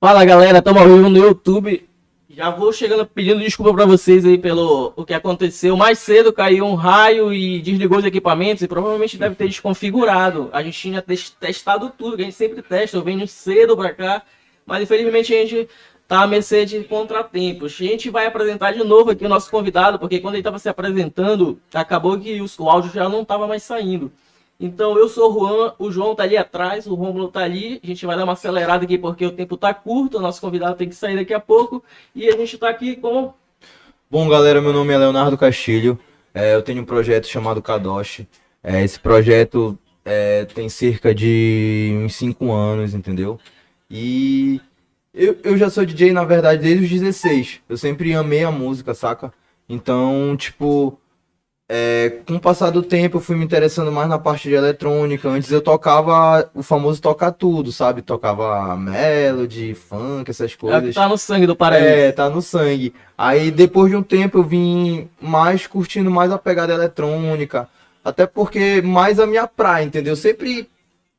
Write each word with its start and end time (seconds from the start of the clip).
Fala 0.00 0.24
galera, 0.24 0.58
estamos 0.58 0.80
ao 0.80 0.86
vivo 0.86 1.08
no 1.08 1.18
YouTube. 1.18 1.88
Já 2.30 2.50
vou 2.50 2.72
chegando 2.72 3.04
pedindo 3.04 3.40
desculpa 3.40 3.74
para 3.74 3.84
vocês 3.84 4.24
aí 4.24 4.38
pelo 4.38 4.92
o 4.94 5.04
que 5.04 5.12
aconteceu. 5.12 5.76
Mais 5.76 5.98
cedo 5.98 6.32
caiu 6.32 6.64
um 6.66 6.76
raio 6.76 7.32
e 7.32 7.60
desligou 7.60 7.98
os 7.98 8.04
equipamentos 8.04 8.62
e 8.62 8.68
provavelmente 8.68 9.18
deve 9.18 9.34
ter 9.34 9.48
desconfigurado. 9.48 10.50
A 10.52 10.62
gente 10.62 10.78
tinha 10.78 11.02
testado 11.02 11.90
tudo, 11.98 12.14
que 12.14 12.22
a 12.22 12.26
gente 12.26 12.36
sempre 12.36 12.62
testa. 12.62 12.96
Eu 12.96 13.02
venho 13.02 13.26
cedo 13.26 13.76
para 13.76 13.92
cá, 13.92 14.22
mas 14.64 14.84
infelizmente 14.84 15.34
a 15.34 15.36
gente 15.44 15.68
tá 16.06 16.22
à 16.22 16.28
mercê 16.28 16.64
de 16.64 16.84
contratempos. 16.84 17.74
A 17.80 17.84
gente 17.84 18.08
vai 18.08 18.24
apresentar 18.24 18.70
de 18.70 18.84
novo 18.84 19.10
aqui 19.10 19.26
o 19.26 19.28
nosso 19.28 19.50
convidado, 19.50 19.98
porque 19.98 20.20
quando 20.20 20.34
ele 20.34 20.42
estava 20.42 20.60
se 20.60 20.68
apresentando, 20.68 21.60
acabou 21.74 22.16
que 22.20 22.40
o 22.40 22.70
áudio 22.70 22.92
já 22.92 23.08
não 23.08 23.22
estava 23.22 23.48
mais 23.48 23.64
saindo. 23.64 24.12
Então 24.60 24.98
eu 24.98 25.08
sou 25.08 25.30
o 25.30 25.38
Juan, 25.38 25.74
o 25.78 25.90
João 25.90 26.14
tá 26.16 26.24
ali 26.24 26.36
atrás, 26.36 26.86
o 26.86 26.94
Romulo 26.94 27.28
tá 27.28 27.40
ali. 27.40 27.80
A 27.82 27.86
gente 27.86 28.04
vai 28.04 28.16
dar 28.16 28.24
uma 28.24 28.32
acelerada 28.32 28.84
aqui 28.84 28.98
porque 28.98 29.24
o 29.24 29.30
tempo 29.30 29.56
tá 29.56 29.72
curto, 29.72 30.18
o 30.18 30.20
nosso 30.20 30.40
convidado 30.40 30.76
tem 30.76 30.88
que 30.88 30.96
sair 30.96 31.16
daqui 31.16 31.32
a 31.32 31.38
pouco. 31.38 31.82
E 32.14 32.28
a 32.28 32.36
gente 32.36 32.58
tá 32.58 32.68
aqui 32.68 32.96
com. 32.96 33.32
Bom, 34.10 34.28
galera, 34.28 34.60
meu 34.60 34.72
nome 34.72 34.92
é 34.92 34.98
Leonardo 34.98 35.38
Castilho. 35.38 35.98
É, 36.34 36.54
eu 36.54 36.62
tenho 36.62 36.82
um 36.82 36.84
projeto 36.84 37.26
chamado 37.28 37.62
Kadoshi. 37.62 38.28
É, 38.62 38.82
esse 38.82 38.98
projeto 38.98 39.78
é, 40.04 40.44
tem 40.46 40.68
cerca 40.68 41.14
de 41.14 41.92
uns 42.04 42.16
5 42.16 42.50
anos, 42.50 42.94
entendeu? 42.94 43.38
E 43.88 44.60
eu, 45.14 45.36
eu 45.44 45.56
já 45.56 45.70
sou 45.70 45.86
DJ, 45.86 46.12
na 46.12 46.24
verdade, 46.24 46.62
desde 46.62 46.84
os 46.84 46.90
16. 46.90 47.60
Eu 47.68 47.76
sempre 47.76 48.12
amei 48.14 48.42
a 48.42 48.50
música, 48.50 48.92
saca? 48.92 49.32
Então, 49.68 50.36
tipo, 50.36 50.98
é, 51.70 52.20
com 52.26 52.36
o 52.36 52.40
passar 52.40 52.70
do 52.70 52.82
tempo, 52.82 53.18
eu 53.18 53.20
fui 53.20 53.36
me 53.36 53.44
interessando 53.44 53.92
mais 53.92 54.08
na 54.08 54.18
parte 54.18 54.48
de 54.48 54.54
eletrônica. 54.54 55.28
Antes 55.28 55.52
eu 55.52 55.60
tocava 55.60 56.50
o 56.54 56.62
famoso 56.62 57.02
tocar 57.02 57.30
tudo, 57.30 57.70
sabe? 57.70 58.00
Tocava 58.00 58.74
melody, 58.74 59.74
funk, 59.74 60.30
essas 60.30 60.54
coisas. 60.54 60.96
É, 60.96 61.00
tá 61.00 61.06
no 61.06 61.18
sangue 61.18 61.46
do 61.46 61.54
paraíso. 61.54 61.86
É, 61.86 62.12
tá 62.12 62.30
no 62.30 62.40
sangue. 62.40 62.94
Aí 63.18 63.50
depois 63.50 63.90
de 63.90 63.96
um 63.96 64.02
tempo 64.02 64.38
eu 64.38 64.42
vim 64.42 65.10
mais 65.20 65.66
curtindo 65.66 66.10
mais 66.10 66.32
a 66.32 66.38
pegada 66.38 66.72
eletrônica. 66.72 67.68
Até 68.02 68.26
porque 68.26 68.80
mais 68.80 69.20
a 69.20 69.26
minha 69.26 69.46
praia, 69.46 69.84
entendeu? 69.84 70.12
Eu 70.12 70.16
sempre 70.16 70.66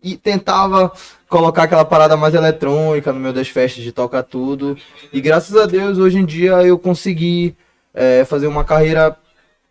e 0.01 0.15
tentava 0.17 0.91
colocar 1.27 1.63
aquela 1.63 1.85
parada 1.85 2.17
mais 2.17 2.33
eletrônica 2.33 3.13
no 3.13 3.19
meio 3.19 3.33
das 3.33 3.49
festas 3.49 3.83
de 3.83 3.91
tocar 3.91 4.23
tudo. 4.23 4.75
E 5.13 5.21
graças 5.21 5.55
a 5.55 5.67
Deus, 5.67 5.99
hoje 5.99 6.17
em 6.17 6.25
dia 6.25 6.53
eu 6.63 6.79
consegui 6.79 7.55
é, 7.93 8.25
fazer 8.25 8.47
uma 8.47 8.63
carreira 8.63 9.15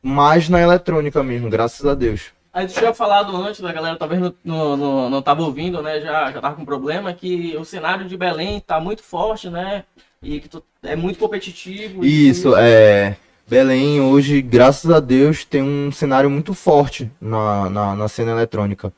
mais 0.03 0.49
na 0.49 0.61
eletrônica 0.61 1.23
mesmo, 1.23 1.51
graças 1.51 1.85
a 1.85 1.95
Deus. 1.95 2.33
A 2.53 2.63
gente 2.63 2.75
tinha 2.75 2.95
falado 2.95 3.37
antes, 3.37 3.63
a 3.63 3.73
galera 3.73 3.97
talvez 3.97 4.21
não, 4.21 4.35
não, 4.45 4.77
não, 4.77 5.11
não 5.11 5.23
tava 5.23 5.43
ouvindo, 5.43 5.83
né? 5.83 6.01
Já, 6.01 6.33
já 6.33 6.41
tava 6.41 6.57
com 6.57 6.65
problema, 6.65 7.13
que 7.13 7.57
o 7.57 7.65
cenário 7.65 8.07
de 8.07 8.17
Belém 8.17 8.61
tá 8.61 8.81
muito 8.81 9.03
forte, 9.03 9.49
né? 9.49 9.85
E 10.23 10.41
que 10.41 10.49
tu, 10.49 10.65
é 10.83 10.97
muito 10.97 11.19
competitivo. 11.19 12.05
Isso, 12.05 12.57
é. 12.57 13.17
Belém 13.47 14.01
hoje, 14.01 14.43
graças 14.43 14.91
a 14.91 15.01
Deus, 15.01 15.45
tem 15.45 15.63
um 15.63 15.91
cenário 15.91 16.29
muito 16.29 16.53
forte 16.53 17.11
na, 17.21 17.71
na, 17.71 17.97
na 17.97 18.09
cena 18.09 18.33
eletrônica. 18.33 18.93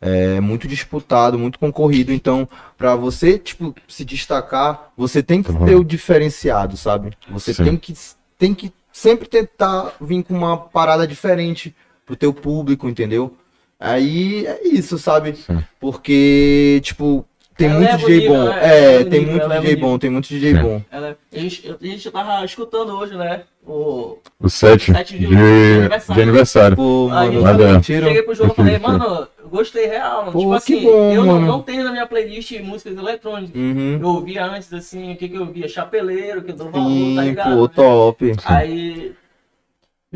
É 0.00 0.40
muito 0.40 0.66
disputado, 0.66 1.38
muito 1.38 1.58
concorrido. 1.58 2.12
Então, 2.12 2.48
para 2.76 2.96
você, 2.96 3.38
tipo, 3.38 3.72
se 3.86 4.04
destacar, 4.04 4.90
você 4.96 5.22
tem 5.22 5.40
que 5.42 5.52
uhum. 5.52 5.64
ter 5.64 5.76
o 5.76 5.84
diferenciado, 5.84 6.76
sabe? 6.76 7.12
Você 7.30 7.54
tem 7.54 7.76
que, 7.76 7.94
tem 8.36 8.54
que 8.54 8.72
sempre 8.92 9.28
tentar 9.28 9.94
vir 10.00 10.22
com 10.22 10.34
uma 10.34 10.56
parada 10.56 11.06
diferente 11.06 11.74
pro 12.04 12.16
teu 12.16 12.32
público, 12.32 12.88
entendeu? 12.88 13.36
Aí 13.80 14.46
é 14.46 14.60
isso, 14.68 14.98
sabe? 14.98 15.34
Sim. 15.34 15.64
Porque, 15.80 16.80
tipo, 16.84 17.26
tem 17.56 17.68
ela 17.68 17.78
muito 17.78 17.96
DJ 17.98 18.20
nível, 18.20 18.34
bom. 18.34 18.44
Né? 18.44 18.60
É, 18.62 19.04
tem 19.04 19.20
nível, 19.20 19.48
muito 19.48 19.60
DJ 19.60 19.76
bom, 19.76 19.98
tem 19.98 20.10
muito 20.10 20.28
DJ 20.28 20.54
Sim. 20.54 20.62
bom. 20.62 20.82
Ela, 20.90 21.16
a, 21.32 21.38
gente, 21.38 21.76
a 21.80 21.86
gente 21.86 22.10
tava 22.10 22.44
escutando 22.44 22.92
hoje, 22.92 23.16
né? 23.16 23.42
O, 23.66 24.18
o 24.40 24.48
set, 24.48 24.92
set 24.92 25.18
de, 25.18 25.26
de, 25.26 25.34
aniversário. 25.34 26.14
De 26.14 26.22
aniversário. 26.22 26.76
Pô, 26.76 27.08
mano, 27.08 27.42
mano, 27.42 27.82
cheguei 27.82 28.22
pro 28.22 28.34
João 28.34 28.50
e 28.50 28.54
falei, 28.54 28.78
mano, 28.78 29.28
gostei 29.52 29.86
real. 29.86 30.32
Pô, 30.32 30.38
tipo 30.38 30.52
assim, 30.54 30.82
bom, 30.82 31.12
eu 31.12 31.24
não, 31.24 31.40
não, 31.40 31.62
tenho 31.62 31.84
na 31.84 31.92
minha 31.92 32.06
playlist 32.06 32.58
músicas 32.60 32.96
eletrônicas. 32.96 33.54
Uhum. 33.54 33.98
Eu 34.00 34.08
ouvia 34.08 34.44
antes, 34.46 34.72
assim, 34.72 35.12
o 35.12 35.16
que, 35.16 35.28
que 35.28 35.36
eu 35.36 35.42
ouvia? 35.42 35.68
Chapeleiro, 35.68 36.42
que 36.42 36.50
eu 36.50 36.56
dou 36.56 36.70
valor, 36.70 36.88
Sim, 36.88 37.14
tá 37.14 37.22
ligado? 37.22 37.56
Pô, 37.56 37.68
top. 37.68 38.32
Aí. 38.46 39.12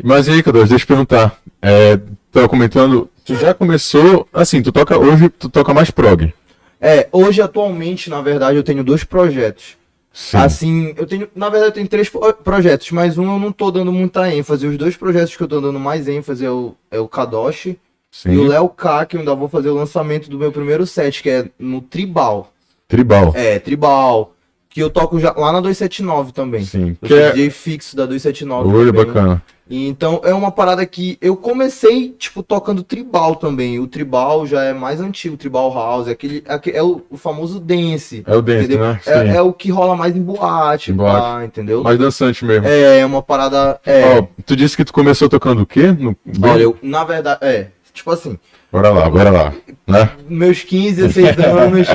Mas 0.03 0.27
aí, 0.27 0.41
Cador, 0.41 0.61
deixa 0.61 0.75
eu 0.75 0.79
te 0.79 0.87
perguntar. 0.87 1.39
É, 1.61 1.99
tava 2.31 2.49
comentando, 2.49 3.09
tu 3.23 3.35
já 3.35 3.53
começou, 3.53 4.27
assim, 4.33 4.61
tu 4.61 4.71
toca 4.71 4.97
hoje, 4.97 5.29
tu 5.29 5.49
toca 5.49 5.73
mais 5.73 5.91
prog. 5.91 6.33
É, 6.81 7.07
hoje 7.11 7.41
atualmente, 7.41 8.09
na 8.09 8.21
verdade, 8.21 8.57
eu 8.57 8.63
tenho 8.63 8.83
dois 8.83 9.03
projetos. 9.03 9.77
Sim. 10.11 10.37
Assim, 10.37 10.93
eu 10.97 11.05
tenho, 11.05 11.29
na 11.35 11.47
verdade, 11.47 11.69
eu 11.69 11.73
tenho 11.75 11.87
três 11.87 12.11
projetos, 12.43 12.89
mas 12.89 13.19
um 13.19 13.33
eu 13.33 13.39
não 13.39 13.51
tô 13.51 13.69
dando 13.69 13.91
muita 13.91 14.31
ênfase. 14.33 14.65
Os 14.65 14.77
dois 14.77 14.97
projetos 14.97 15.35
que 15.35 15.43
eu 15.43 15.47
tô 15.47 15.61
dando 15.61 15.79
mais 15.79 16.07
ênfase 16.07 16.43
é 16.43 16.49
o, 16.49 16.75
é 16.89 16.99
o 16.99 17.07
Kadoshi 17.07 17.77
Sim. 18.17 18.31
e 18.31 18.37
o 18.39 18.47
Léo 18.47 18.67
K, 18.67 19.05
que 19.05 19.15
eu 19.15 19.19
ainda 19.19 19.35
vou 19.35 19.47
fazer 19.47 19.69
o 19.69 19.75
lançamento 19.75 20.27
do 20.27 20.39
meu 20.39 20.51
primeiro 20.51 20.87
set, 20.87 21.21
que 21.21 21.29
é 21.29 21.45
no 21.59 21.81
Tribal. 21.81 22.51
Tribal. 22.87 23.31
É, 23.35 23.59
Tribal. 23.59 24.33
Que 24.67 24.81
eu 24.81 24.89
toco 24.89 25.19
já, 25.19 25.31
lá 25.37 25.51
na 25.51 25.61
279 25.61 26.31
também. 26.31 26.65
Sim. 26.65 26.97
Eu 26.99 27.07
que 27.07 27.13
é... 27.13 27.31
DJ 27.31 27.49
fixo 27.51 27.95
da 27.95 28.07
279. 28.07 28.75
Olha, 28.75 28.91
bacana. 28.91 29.43
Então 29.69 30.21
é 30.23 30.33
uma 30.33 30.51
parada 30.51 30.85
que 30.85 31.17
eu 31.21 31.35
comecei, 31.35 32.09
tipo, 32.17 32.41
tocando 32.41 32.81
tribal 32.81 33.35
também. 33.35 33.79
O 33.79 33.87
tribal 33.87 34.47
já 34.47 34.63
é 34.63 34.73
mais 34.73 34.99
antigo, 35.01 35.35
o 35.35 35.37
tribal 35.37 35.73
house, 35.73 36.07
é 36.07 36.11
aquele, 36.11 36.43
é 36.73 36.81
o, 36.81 37.01
o 37.09 37.17
famoso 37.17 37.59
dance. 37.59 38.23
É 38.25 38.35
o 38.35 38.41
dance, 38.41 38.65
entendeu? 38.65 38.79
né? 38.79 38.99
É, 39.05 39.35
é, 39.35 39.41
o 39.41 39.51
que 39.51 39.69
rola 39.69 39.95
mais 39.95 40.15
em 40.15 40.21
boate, 40.21 40.91
em 40.91 40.95
boate. 40.95 41.21
Pá, 41.21 41.45
entendeu? 41.45 41.83
Mais 41.83 41.99
dançante 41.99 42.45
mesmo. 42.45 42.65
É, 42.67 42.99
é 42.99 43.05
uma 43.05 43.21
parada. 43.21 43.79
É... 43.85 44.19
Oh, 44.19 44.27
tu 44.45 44.55
disse 44.55 44.77
que 44.77 44.85
tu 44.85 44.93
começou 44.93 45.27
tocando 45.27 45.61
o 45.63 45.65
quê? 45.65 45.91
No... 45.91 46.15
Olha, 46.41 46.61
eu, 46.61 46.77
na 46.81 47.03
verdade, 47.03 47.39
é, 47.43 47.67
tipo 47.97 48.11
assim. 48.11 48.37
Bora 48.71 48.89
lá, 48.89 49.09
bora 49.09 49.29
lá. 49.29 49.53
Né? 49.85 50.09
Meus 50.29 50.63
15, 50.63 51.07
16 51.07 51.39
anos. 51.39 51.87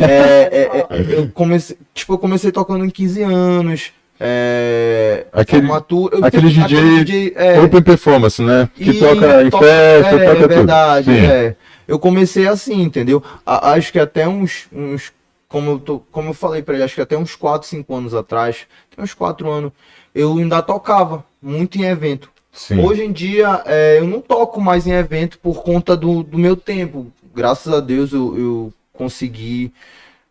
é, 0.00 0.06
é, 0.08 0.86
eu 1.16 1.28
comecei, 1.32 1.76
tipo, 1.94 2.14
eu 2.14 2.18
comecei 2.18 2.50
tocando 2.50 2.84
em 2.84 2.90
15 2.90 3.22
anos. 3.22 3.92
É, 4.22 5.26
aquele, 5.32 5.62
formatura, 5.62 6.26
aquele 6.26 6.48
DJ, 6.48 6.62
aquele 6.62 7.04
DJ 7.04 7.32
é, 7.36 7.60
Open 7.60 7.82
Performance, 7.82 8.42
né? 8.42 8.68
Que 8.74 8.90
e, 8.90 8.98
toca 8.98 9.42
em 9.42 9.50
festa, 9.50 10.16
é, 10.16 10.26
toca 10.26 10.44
é 10.44 10.48
verdade, 10.48 11.10
é. 11.10 11.56
Eu 11.88 11.98
comecei 11.98 12.46
assim, 12.46 12.82
entendeu? 12.82 13.22
A, 13.46 13.72
acho 13.72 13.90
que 13.90 13.98
até 13.98 14.28
uns, 14.28 14.66
uns 14.70 15.10
como, 15.48 15.70
eu 15.72 15.78
tô, 15.78 15.98
como 16.12 16.30
eu 16.30 16.34
falei 16.34 16.62
para 16.62 16.74
ele, 16.74 16.84
acho 16.84 16.94
que 16.94 17.00
até 17.00 17.16
uns 17.16 17.34
4, 17.34 17.66
5 17.66 17.94
anos 17.94 18.14
atrás, 18.14 18.66
tem 18.94 19.02
uns 19.02 19.14
4 19.14 19.50
anos, 19.50 19.72
eu 20.14 20.36
ainda 20.36 20.60
tocava 20.60 21.24
muito 21.42 21.78
em 21.78 21.84
evento. 21.84 22.30
Sim. 22.52 22.80
Hoje 22.80 23.02
em 23.02 23.12
dia, 23.12 23.62
é, 23.64 23.98
eu 23.98 24.06
não 24.06 24.20
toco 24.20 24.60
mais 24.60 24.86
em 24.86 24.92
evento 24.92 25.38
por 25.38 25.62
conta 25.62 25.96
do, 25.96 26.22
do 26.22 26.38
meu 26.38 26.56
tempo. 26.56 27.06
Graças 27.34 27.72
a 27.72 27.80
Deus 27.80 28.12
eu, 28.12 28.38
eu 28.38 28.72
consegui 28.92 29.72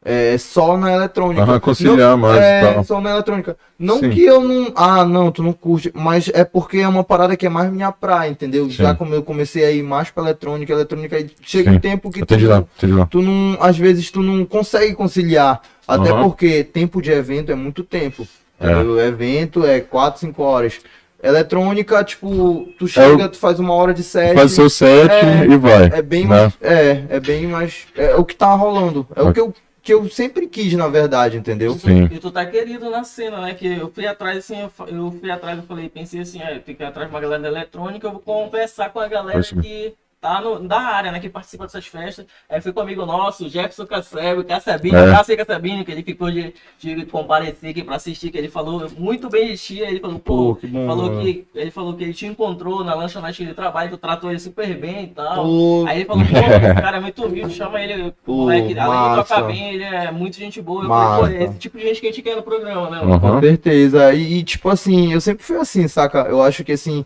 é, 0.03 0.37
só 0.37 0.77
na 0.77 0.93
eletrônica. 0.93 1.59
Conciliar 1.59 2.11
não, 2.11 2.17
mais. 2.17 2.41
É, 2.41 2.83
só 2.83 3.01
na 3.01 3.11
eletrônica. 3.11 3.57
Não 3.77 3.99
Sim. 3.99 4.09
que 4.09 4.23
eu 4.23 4.41
não. 4.41 4.71
Ah, 4.75 5.03
não, 5.03 5.31
tu 5.31 5.43
não 5.43 5.51
curte. 5.51 5.91
Mas 5.93 6.29
é 6.33 6.43
porque 6.43 6.77
é 6.77 6.87
uma 6.87 7.03
parada 7.03 7.35
que 7.35 7.45
é 7.45 7.49
mais 7.49 7.71
minha 7.71 7.91
praia, 7.91 8.29
entendeu? 8.29 8.65
Sim. 8.65 8.71
Já 8.71 8.95
como 8.95 9.13
eu 9.13 9.21
comecei 9.21 9.65
a 9.65 9.71
ir 9.71 9.83
mais 9.83 10.09
pra 10.09 10.23
eletrônica, 10.23 10.71
eletrônica 10.71 11.17
aí 11.17 11.29
chega 11.41 11.71
Sim. 11.71 11.77
um 11.77 11.79
tempo 11.79 12.09
que 12.09 12.25
tu, 12.25 12.47
lá, 12.47 12.65
lá. 12.83 13.05
tu 13.07 13.21
não. 13.21 13.57
Às 13.61 13.77
vezes 13.77 14.09
tu 14.09 14.21
não 14.21 14.45
consegue 14.45 14.93
conciliar. 14.93 15.61
Até 15.85 16.13
uhum. 16.13 16.23
porque 16.23 16.63
tempo 16.63 17.01
de 17.01 17.11
evento 17.11 17.51
é 17.51 17.55
muito 17.55 17.83
tempo. 17.83 18.25
É. 18.59 18.75
O 18.77 18.99
evento 18.99 19.65
é 19.65 19.79
4, 19.79 20.21
5 20.21 20.43
horas. 20.43 20.79
Eletrônica, 21.21 22.01
tipo, 22.03 22.69
tu 22.77 22.87
chega, 22.87 23.23
é 23.23 23.27
tu 23.27 23.37
faz 23.37 23.59
uma 23.59 23.73
hora 23.73 23.93
de 23.93 24.03
set. 24.03 24.33
Faz 24.35 24.53
seu 24.53 24.69
set 24.69 25.11
é, 25.11 25.45
e 25.45 25.57
vai. 25.57 25.85
É 25.93 26.01
bem 26.01 26.25
né? 26.25 26.27
mais. 26.27 26.57
É, 26.61 27.05
é 27.09 27.19
bem 27.19 27.47
mais. 27.47 27.87
É 27.95 28.15
o 28.15 28.23
que 28.23 28.35
tá 28.35 28.53
rolando. 28.53 29.05
É 29.15 29.21
o 29.21 29.33
que 29.33 29.39
eu 29.39 29.53
que 29.81 29.93
eu 29.93 30.07
sempre 30.07 30.45
quis, 30.45 30.73
na 30.73 30.87
verdade, 30.87 31.37
entendeu? 31.37 31.73
Sim. 31.73 32.07
E 32.11 32.19
tu 32.19 32.29
tá 32.29 32.45
querido 32.45 32.91
na 32.91 33.03
cena, 33.03 33.41
né? 33.41 33.55
Que 33.55 33.65
eu 33.65 33.89
fui 33.89 34.05
atrás, 34.05 34.37
assim, 34.37 34.59
eu, 34.59 34.87
eu 34.87 35.11
fui 35.11 35.31
atrás, 35.31 35.57
eu 35.57 35.63
falei, 35.63 35.89
pensei 35.89 36.19
assim, 36.19 36.41
é, 36.41 36.57
eu 36.57 36.61
tenho 36.61 36.77
que 36.77 36.83
ir 36.83 36.85
atrás 36.85 37.09
de 37.09 37.15
uma 37.15 37.19
galera 37.19 37.41
da 37.41 37.47
eletrônica, 37.47 38.05
eu 38.05 38.11
vou 38.11 38.21
conversar 38.21 38.91
com 38.91 38.99
a 38.99 39.07
galera 39.07 39.41
que 39.41 39.95
tá 40.21 40.41
no, 40.41 40.59
da 40.67 40.79
área, 40.79 41.11
né, 41.11 41.19
que 41.19 41.29
participa 41.29 41.65
dessas 41.65 41.85
festas. 41.85 42.25
Aí 42.49 42.59
foi 42.61 42.73
com 42.73 42.79
um 42.79 42.83
amigo 42.83 43.05
nosso, 43.05 43.47
Jefferson 43.47 43.85
Cassebo, 43.85 44.43
Cassabinho, 44.43 44.97
é. 44.97 45.11
Cássio 45.11 45.37
Cassabinho, 45.37 45.85
que 45.85 45.91
ele 45.91 46.03
ficou 46.03 46.29
de, 46.29 46.53
de 46.77 47.05
comparecer 47.05 47.69
aqui 47.69 47.83
pra 47.83 47.95
assistir, 47.95 48.29
que 48.29 48.37
ele 48.37 48.49
falou 48.49 48.89
muito 48.97 49.29
bem 49.29 49.47
de 49.47 49.57
ti, 49.57 49.79
ele 49.79 49.99
falou, 49.99 50.19
pô, 50.19 50.35
pô 50.35 50.55
que 50.55 50.67
bom, 50.67 50.85
falou 50.85 51.19
que 51.19 51.47
ele 51.55 51.71
falou 51.71 51.93
que 51.95 52.03
ele 52.03 52.13
te 52.13 52.25
encontrou 52.25 52.83
na 52.83 52.93
lanchonete 52.93 53.37
que 53.37 53.43
ele 53.43 53.53
trabalha, 53.53 53.89
tu 53.89 53.97
tratou 53.97 54.29
ele 54.29 54.39
super 54.39 54.77
bem 54.77 55.05
e 55.05 55.07
tal. 55.07 55.45
Pô. 55.45 55.85
Aí 55.87 55.99
ele 55.99 56.05
falou, 56.05 56.23
pô, 56.25 56.29
o 56.79 56.81
cara 56.81 56.97
é 56.97 56.99
muito 56.99 57.25
humilde, 57.25 57.53
chama 57.53 57.81
ele, 57.81 58.13
pô, 58.25 58.33
moleque, 58.33 58.77
além 58.77 59.09
de 59.09 59.15
tocar 59.15 59.41
bem, 59.43 59.73
ele 59.75 59.83
é 59.83 60.11
muito 60.11 60.35
gente 60.35 60.61
boa. 60.61 60.83
Eu 60.83 60.89
falei, 60.89 61.37
pô, 61.37 61.43
é 61.43 61.45
esse 61.45 61.59
tipo 61.59 61.77
de 61.77 61.83
gente 61.85 62.01
que 62.01 62.07
a 62.07 62.11
gente 62.11 62.21
quer 62.21 62.35
no 62.35 62.43
programa, 62.43 62.89
né? 62.89 63.01
Uhum. 63.01 63.19
Com 63.19 63.39
certeza. 63.39 64.13
E, 64.13 64.43
tipo 64.43 64.69
assim, 64.69 65.13
eu 65.13 65.21
sempre 65.21 65.43
fui 65.43 65.57
assim, 65.57 65.87
saca? 65.87 66.27
Eu 66.27 66.41
acho 66.43 66.63
que 66.63 66.73
assim 66.73 67.05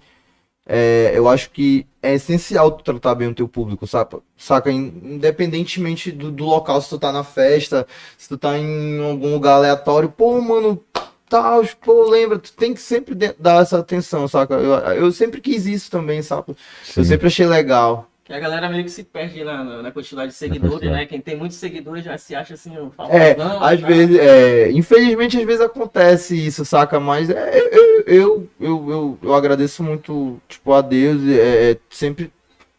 é, 0.65 1.12
eu 1.13 1.27
acho 1.27 1.50
que 1.51 1.86
é 2.01 2.13
essencial 2.15 2.71
tu 2.71 2.83
tratar 2.83 3.15
bem 3.15 3.27
o 3.30 3.36
teu 3.36 3.48
público, 3.48 3.86
saca? 3.88 4.19
Saca? 4.38 4.71
In- 4.71 4.94
Independentemente 5.15 6.12
do, 6.12 6.31
do 6.31 6.45
local, 6.45 6.81
se 6.81 6.89
tu 6.89 7.00
tá 7.00 7.12
na 7.12 7.24
festa, 7.24 7.88
se 8.18 8.30
tu 8.30 8.38
tá 8.38 8.57
em 8.57 9.04
algum 9.04 9.33
lugar 9.33 9.56
aleatório, 9.56 10.10
pô, 10.10 10.39
mano, 10.42 10.81
tal, 11.30 11.63
pô, 11.83 12.10
lembra, 12.10 12.39
tu 12.39 12.54
tem 12.54 12.74
que 12.74 12.81
sempre 12.81 13.15
dar 13.15 13.62
essa 13.62 13.80
atenção, 13.80 14.27
saca? 14.27 14.56
Eu, 14.56 14.74
eu 15.06 15.12
sempre 15.12 15.42
quis 15.42 15.65
isso 15.65 15.89
também, 15.92 16.21
saca? 16.21 16.56
Eu 16.95 17.04
Sim. 17.04 17.04
sempre 17.04 17.27
achei 17.27 17.45
legal. 17.45 18.07
Que 18.25 18.31
a 18.31 18.40
galera 18.40 18.70
meio 18.70 18.86
que 18.86 18.90
se 18.90 19.04
perde 19.04 19.44
na, 19.44 19.64
na- 19.66 19.81
na 19.81 19.92
quantidade 19.92 20.30
de 20.31 20.38
seguidores, 20.38 20.90
né? 20.90 21.06
Quem 21.06 21.20
tem 21.20 21.36
muitos 21.36 21.58
seguidores 21.58 22.06
já 22.06 22.18
se 22.18 22.34
acha 22.34 22.54
assim, 22.54 22.72
um 22.78 22.90
É, 23.10 23.36
famosão, 23.36 23.64
às 23.64 23.81
tá? 23.81 23.88
vezes, 23.88 24.18
é, 24.18 24.72
infelizmente, 24.72 25.38
às 25.38 25.44
vezes 25.44 25.60
acontece 25.62 26.34
isso, 26.48 26.64
saca? 26.64 27.02
Mas 27.02 27.30
é, 27.30 27.60
eu, 27.60 28.04
eu, 28.08 28.48
eu, 28.62 28.90
eu, 28.90 29.20
eu 29.24 29.34
agradeço 29.34 29.84
muito, 29.84 30.40
tipo, 30.48 30.72
a 30.72 30.80
Deus, 30.81 31.22
é, 31.28 31.72
é, 31.72 31.78
sempre, 31.90 32.31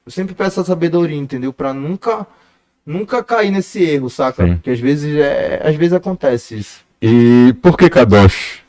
eu 0.07 0.11
sempre 0.11 0.35
peço 0.35 0.61
a 0.61 0.65
sabedoria, 0.65 1.17
entendeu? 1.19 1.53
Pra 1.53 1.75
nunca, 1.75 2.27
nunca 2.87 3.23
cair 3.23 3.51
nesse 3.51 3.83
erro, 3.85 4.09
saca? 4.09 4.47
Sim. 4.47 4.55
Porque 4.55 4.71
às 4.71 4.81
vezes, 4.81 5.15
é, 5.15 5.61
às 5.63 5.77
vezes 5.77 5.93
acontece 5.93 6.57
isso. 6.59 6.81
E 7.03 7.55
por 7.61 7.77
que 7.77 7.91
Kadosh? 7.91 8.61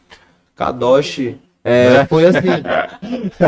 Kadoshi, 0.54 1.38
é, 1.64 2.00
Né? 2.00 2.06
foi 2.06 2.26
assim? 2.26 2.50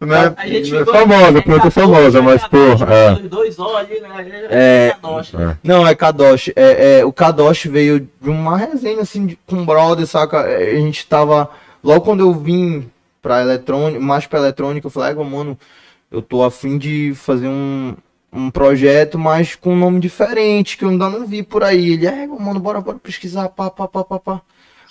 Né? 0.00 0.32
A 0.36 0.46
gente 0.46 0.76
É 0.76 0.84
famosa, 0.84 1.42
planta 1.42 1.66
é, 1.66 1.70
famosa, 1.70 2.22
mas, 2.22 2.46
pô, 2.46 2.56
é. 2.88 3.14
Dois 3.28 3.58
olhos 3.58 4.00
né? 4.00 4.46
É. 4.48 4.94
É. 4.94 5.56
Não, 5.64 5.86
é 5.86 5.94
Kadosh. 5.94 6.50
É, 6.54 7.00
é, 7.00 7.04
o 7.04 7.12
Kadosh 7.12 7.64
veio 7.66 8.08
de 8.20 8.30
uma 8.30 8.56
resenha 8.56 9.00
assim 9.00 9.26
de- 9.26 9.38
com 9.46 9.66
brother, 9.66 10.06
saca? 10.06 10.38
É, 10.42 10.70
A 10.76 10.80
gente 10.80 11.04
tava. 11.06 11.50
Logo 11.82 12.02
quando 12.02 12.20
eu 12.20 12.32
vim 12.32 12.88
pra 13.20 13.40
eletrônica, 13.40 13.98
mais 14.00 14.24
pra 14.26 14.38
eletrônica, 14.38 14.86
eu 14.86 14.90
falei, 14.90 15.10
"Égua, 15.10 15.24
mano, 15.24 15.58
eu 16.12 16.22
tô 16.22 16.44
afim 16.44 16.78
de 16.78 17.12
fazer 17.16 17.48
um, 17.48 17.94
um 18.32 18.50
projeto, 18.50 19.18
mas 19.18 19.56
com 19.56 19.72
um 19.72 19.78
nome 19.78 19.98
diferente, 19.98 20.76
que 20.78 20.84
eu 20.84 20.90
ainda 20.90 21.08
não 21.10 21.26
vi 21.26 21.42
por 21.42 21.64
aí. 21.64 21.94
Ele, 21.94 22.06
é, 22.06 22.26
mano, 22.26 22.60
bora, 22.60 22.80
bora 22.80 22.98
pesquisar, 22.98 23.48
pá, 23.48 23.68
pá, 23.68 23.88
pá, 23.88 24.04
pá, 24.04 24.18
pá. 24.20 24.40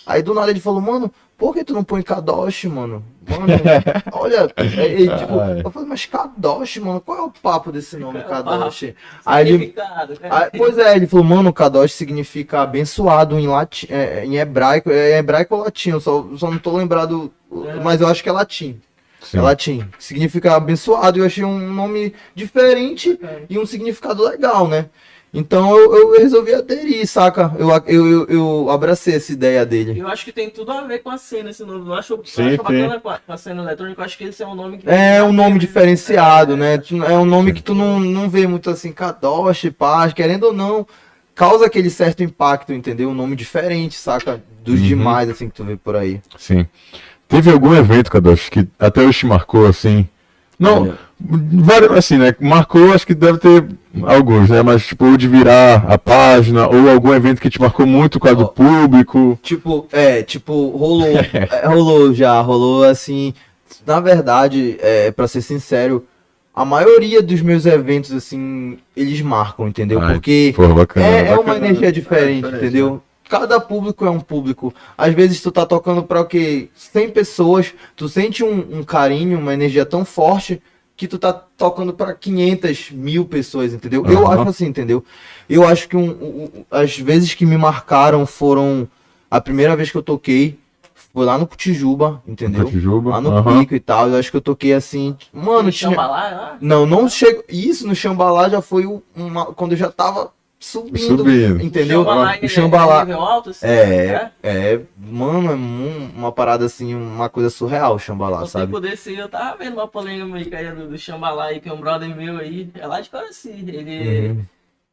Aí 0.07 0.24
do 0.24 0.33
nada 0.33 0.50
ele 0.50 0.62
falou, 0.62 0.80
mano, 0.80 1.12
por 1.38 1.54
que 1.54 1.65
tu 1.65 1.74
não 1.74 1.83
põe 1.83 2.01
Kadosh, 2.01 2.63
mano? 2.63 3.04
Mano, 3.30 3.45
olha, 4.13 4.50
é, 4.56 5.04
é, 5.04 5.18
tipo, 5.18 5.33
eu 5.65 5.69
falei, 5.69 5.89
mas 5.89 6.06
Kadosh, 6.06 6.77
mano, 6.77 7.01
qual 7.01 7.18
é 7.18 7.21
o 7.24 7.30
papo 7.30 7.74
desse 7.74 7.98
nome, 7.98 8.19
É 8.19 8.24
Kadosh? 8.24 8.94
Aí 9.25 9.50
ele, 9.50 9.75
ah, 9.77 10.50
pois 10.57 10.77
é, 10.77 10.95
ele 10.95 11.07
falou, 11.07 11.25
mano, 11.25 11.51
Kadosh 11.51 11.92
significa 11.92 12.62
abençoado 12.62 13.38
em, 13.38 13.48
lati 13.48 13.86
é, 13.92 14.24
em 14.25 14.38
hebraico, 14.38 14.89
é 14.89 15.18
hebraico 15.18 15.56
ou 15.56 15.63
latim, 15.63 15.89
eu 15.89 16.00
só, 16.00 16.25
só 16.38 16.50
não 16.50 16.57
tô 16.57 16.77
lembrado, 16.77 17.31
É. 17.51 17.75
mas 17.83 18.00
eu 18.00 18.07
acho 18.07 18.24
que 18.24 18.30
é 18.30 18.31
latim. 18.31 18.80
Sim. 19.21 19.39
É 19.39 19.42
latim. 19.42 19.89
Significa 20.00 20.56
abençoado, 20.56 21.19
eu 21.19 21.25
achei 21.25 21.44
um 21.44 21.60
nome 21.74 22.13
diferente 22.33 23.19
É. 23.21 23.42
e 23.50 23.60
um 23.60 23.65
significado 23.65 24.24
legal, 24.24 24.69
né? 24.69 24.86
Então 25.33 25.77
eu, 25.77 25.94
eu 25.95 26.19
resolvi 26.19 26.53
aderir, 26.53 27.06
saca? 27.06 27.53
Eu, 27.59 27.69
eu, 27.85 28.07
eu, 28.07 28.27
eu 28.27 28.69
abracei 28.71 29.15
essa 29.15 29.31
ideia 29.31 29.65
dele. 29.65 30.00
Eu 30.00 30.07
acho 30.07 30.24
que 30.24 30.31
tem 30.31 30.50
tudo 30.50 30.71
a 30.71 30.81
ver 30.81 31.00
com 31.00 31.09
a 31.09 31.18
cena 31.18 31.50
esse 31.50 31.63
nome. 31.63 31.85
Eu 31.88 31.94
acho, 31.94 32.13
eu 32.13 32.21
Sim, 32.25 32.47
acho 32.47 32.57
bacana 32.63 33.00
com 33.00 33.09
a, 33.09 33.18
com 33.19 33.33
a 33.33 33.38
cena 33.38 33.62
eletrônica. 33.62 34.01
Eu 34.01 34.06
acho 34.06 34.18
que 34.18 34.24
esse 34.24 34.41
é 34.41 34.47
um 34.47 34.56
nome 34.56 34.77
que. 34.77 34.89
É 34.89 35.21
um 35.21 35.33
nome 35.33 35.59
diferenciado, 35.59 36.56
né? 36.56 36.77
Tu- 36.77 37.03
É 37.03 37.18
um 37.18 37.25
nome 37.25 37.51
que 37.53 37.62
tu 37.62 37.75
não, 37.75 38.00
não 38.00 38.29
vê 38.29 38.47
muito 38.47 38.69
assim, 38.69 38.91
Kadosh, 38.91 39.69
paz, 39.77 40.13
querendo 40.13 40.45
ou 40.45 40.53
não, 40.53 40.88
causa 41.35 41.65
aquele 41.65 41.89
certo 41.89 42.24
impacto, 42.24 42.71
entendeu? 42.74 43.09
Um 43.09 43.13
nome 43.13 43.35
diferente, 43.35 43.95
saca? 43.95 44.41
Dos 44.63 44.79
Uhum. 44.79 44.88
demais, 44.88 45.29
assim, 45.29 45.50
que 45.50 45.56
tu 45.56 45.63
vê 45.63 45.75
por 45.75 45.95
aí. 45.95 46.21
Sim. 46.38 46.65
Teve 47.27 47.51
algum 47.51 47.75
evento, 47.75 48.09
Kadosh, 48.09 48.47
que 48.50 48.65
até 48.79 49.01
hoje 49.01 49.19
te 49.19 49.25
marcou, 49.25 49.68
assim? 49.68 50.07
Não, 50.59 50.94
vários, 51.19 51.92
assim, 51.92 52.18
né? 52.18 52.36
Marcou, 52.39 52.94
acho 52.94 53.06
que 53.06 53.13
deve 53.13 53.38
ter 53.38 53.65
alguns, 54.04 54.50
né? 54.50 54.62
Mas, 54.63 54.86
tipo, 54.86 55.06
ou 55.06 55.18
de 55.18 55.27
virar 55.27 55.86
a 55.88 55.98
página, 55.98 56.68
ou 56.68 56.89
algum 56.89 57.13
evento 57.13 57.42
que 57.42 57.50
te 57.50 57.59
marcou 57.62 57.86
muito 57.86 58.19
com 58.19 58.27
a 58.27 58.33
do 58.33 58.44
Ó. 58.44 58.48
público. 58.48 59.38
Tipo, 59.42 59.88
é, 59.92 60.24
tipo, 60.24 60.69
rolou, 60.69 61.07
é, 61.07 61.68
rolou 61.68 62.13
já, 62.13 62.39
rolou 62.42 62.83
assim. 62.83 63.33
Na 63.86 64.00
verdade, 64.00 64.77
é, 64.81 65.12
para 65.12 65.27
ser 65.27 65.42
sincero, 65.42 66.06
a 66.54 66.65
maioria 66.65 67.21
dos 67.21 67.42
meus 67.42 67.65
eventos, 67.65 68.12
assim, 68.12 68.80
eles 68.95 69.21
marcam, 69.21 69.68
entendeu? 69.68 70.01
Ai, 70.01 70.13
Porque 70.13 70.53
Pô, 70.56 70.68
bacana. 70.69 71.06
É, 71.06 71.27
é 71.27 71.33
uma 71.36 71.44
bacana. 71.44 71.68
energia 71.68 71.92
diferente, 71.92 72.45
diferente, 72.45 72.65
entendeu? 72.65 73.01
Cada 73.29 73.59
público 73.59 74.06
é 74.06 74.09
um 74.09 74.19
público. 74.19 74.74
Às 74.97 75.13
vezes 75.13 75.41
tu 75.41 75.51
tá 75.51 75.65
tocando 75.65 76.03
pra 76.03 76.21
o 76.21 76.25
quê? 76.25 76.69
100 76.75 77.09
pessoas, 77.12 77.74
tu 77.95 78.07
sente 78.07 78.44
um, 78.44 78.79
um 78.79 78.83
carinho, 78.83 79.38
uma 79.39 79.53
energia 79.53 79.85
tão 79.85 80.06
forte 80.06 80.62
que 80.95 81.07
tu 81.07 81.19
tá 81.19 81.31
tocando 81.31 81.94
pra 81.94 82.13
500 82.13 82.89
mil 82.91 83.25
pessoas, 83.25 83.74
entendeu? 83.74 84.03
Eu 84.06 84.25
Aham. 84.25 84.39
acho 84.41 84.50
assim, 84.50 84.65
entendeu? 84.65 85.03
Eu 85.50 85.68
acho 85.68 85.88
que 85.88 85.95
um, 85.95 86.09
um- 86.09 86.65
as 86.71 86.97
vezes 86.97 87.33
que 87.35 87.45
me 87.45 87.57
marcaram 87.57 88.25
foram 88.25 88.88
a 89.29 89.39
primeira 89.39 89.75
vez 89.75 89.91
que 89.91 89.97
eu 89.97 90.01
toquei 90.03 90.57
foi 91.13 91.25
lá 91.25 91.38
no 91.38 91.45
Cotijuba, 91.47 92.21
entendeu? 92.27 92.65
Cotijuba, 92.65 93.09
Lá 93.12 93.21
no 93.21 93.44
pico 93.44 93.75
e 93.75 93.79
tal. 93.79 94.09
Eu 94.09 94.18
acho 94.18 94.31
que 94.31 94.38
eu 94.38 94.41
toquei 94.41 94.74
assim, 94.74 95.15
mano, 95.33 95.63
No 95.63 95.71
tinha, 95.71 95.91
Xambalá, 95.91 96.29
lá? 96.31 96.57
não, 96.62 96.85
não 96.85 97.07
chego. 97.09 97.44
Isso 97.50 97.88
no 97.88 97.95
Xambalá 97.95 98.50
já 98.50 98.62
foi 98.62 98.85
uma, 99.15 99.47
quando 99.47 99.71
eu 99.74 99.77
já 99.77 99.91
tava 99.91 100.31
subindo, 100.59 101.18
Subindo. 101.18 101.62
entendeu? 101.63 102.01
O 102.01 102.48
Xambalá. 102.48 103.01
É 103.01 103.06
nível 103.06 103.21
alto, 103.21 103.50
assim, 103.51 103.65
É, 103.68 104.31
é, 104.42 104.81
mano, 104.98 105.51
é 105.51 105.56
uma 106.18 106.31
parada 106.31 106.65
assim, 106.65 106.95
uma 106.95 107.30
coisa 107.30 107.50
surreal 107.50 107.95
o 107.95 108.00
Xambalá, 108.00 108.39
Você 108.39 108.51
sabe? 108.51 108.71
poder 108.71 108.98
ser, 108.98 109.18
eu 109.18 109.30
tava 109.30 109.57
vendo 109.57 109.74
uma 109.75 109.88
polêmica 109.88 110.57
aí 110.57 110.71
do, 110.71 110.88
do 110.89 110.98
Xambalá 110.98 111.45
aí, 111.45 111.59
que 111.59 111.69
é 111.69 111.74
um 111.74 111.80
brother 111.80 112.15
meu 112.15 112.38
aí, 112.38 112.69
é 112.74 112.88
lá 112.88 113.00
de 113.01 113.09
Coraci. 113.09 113.50
Ele, 113.50 114.30
Uhum. 114.30 114.45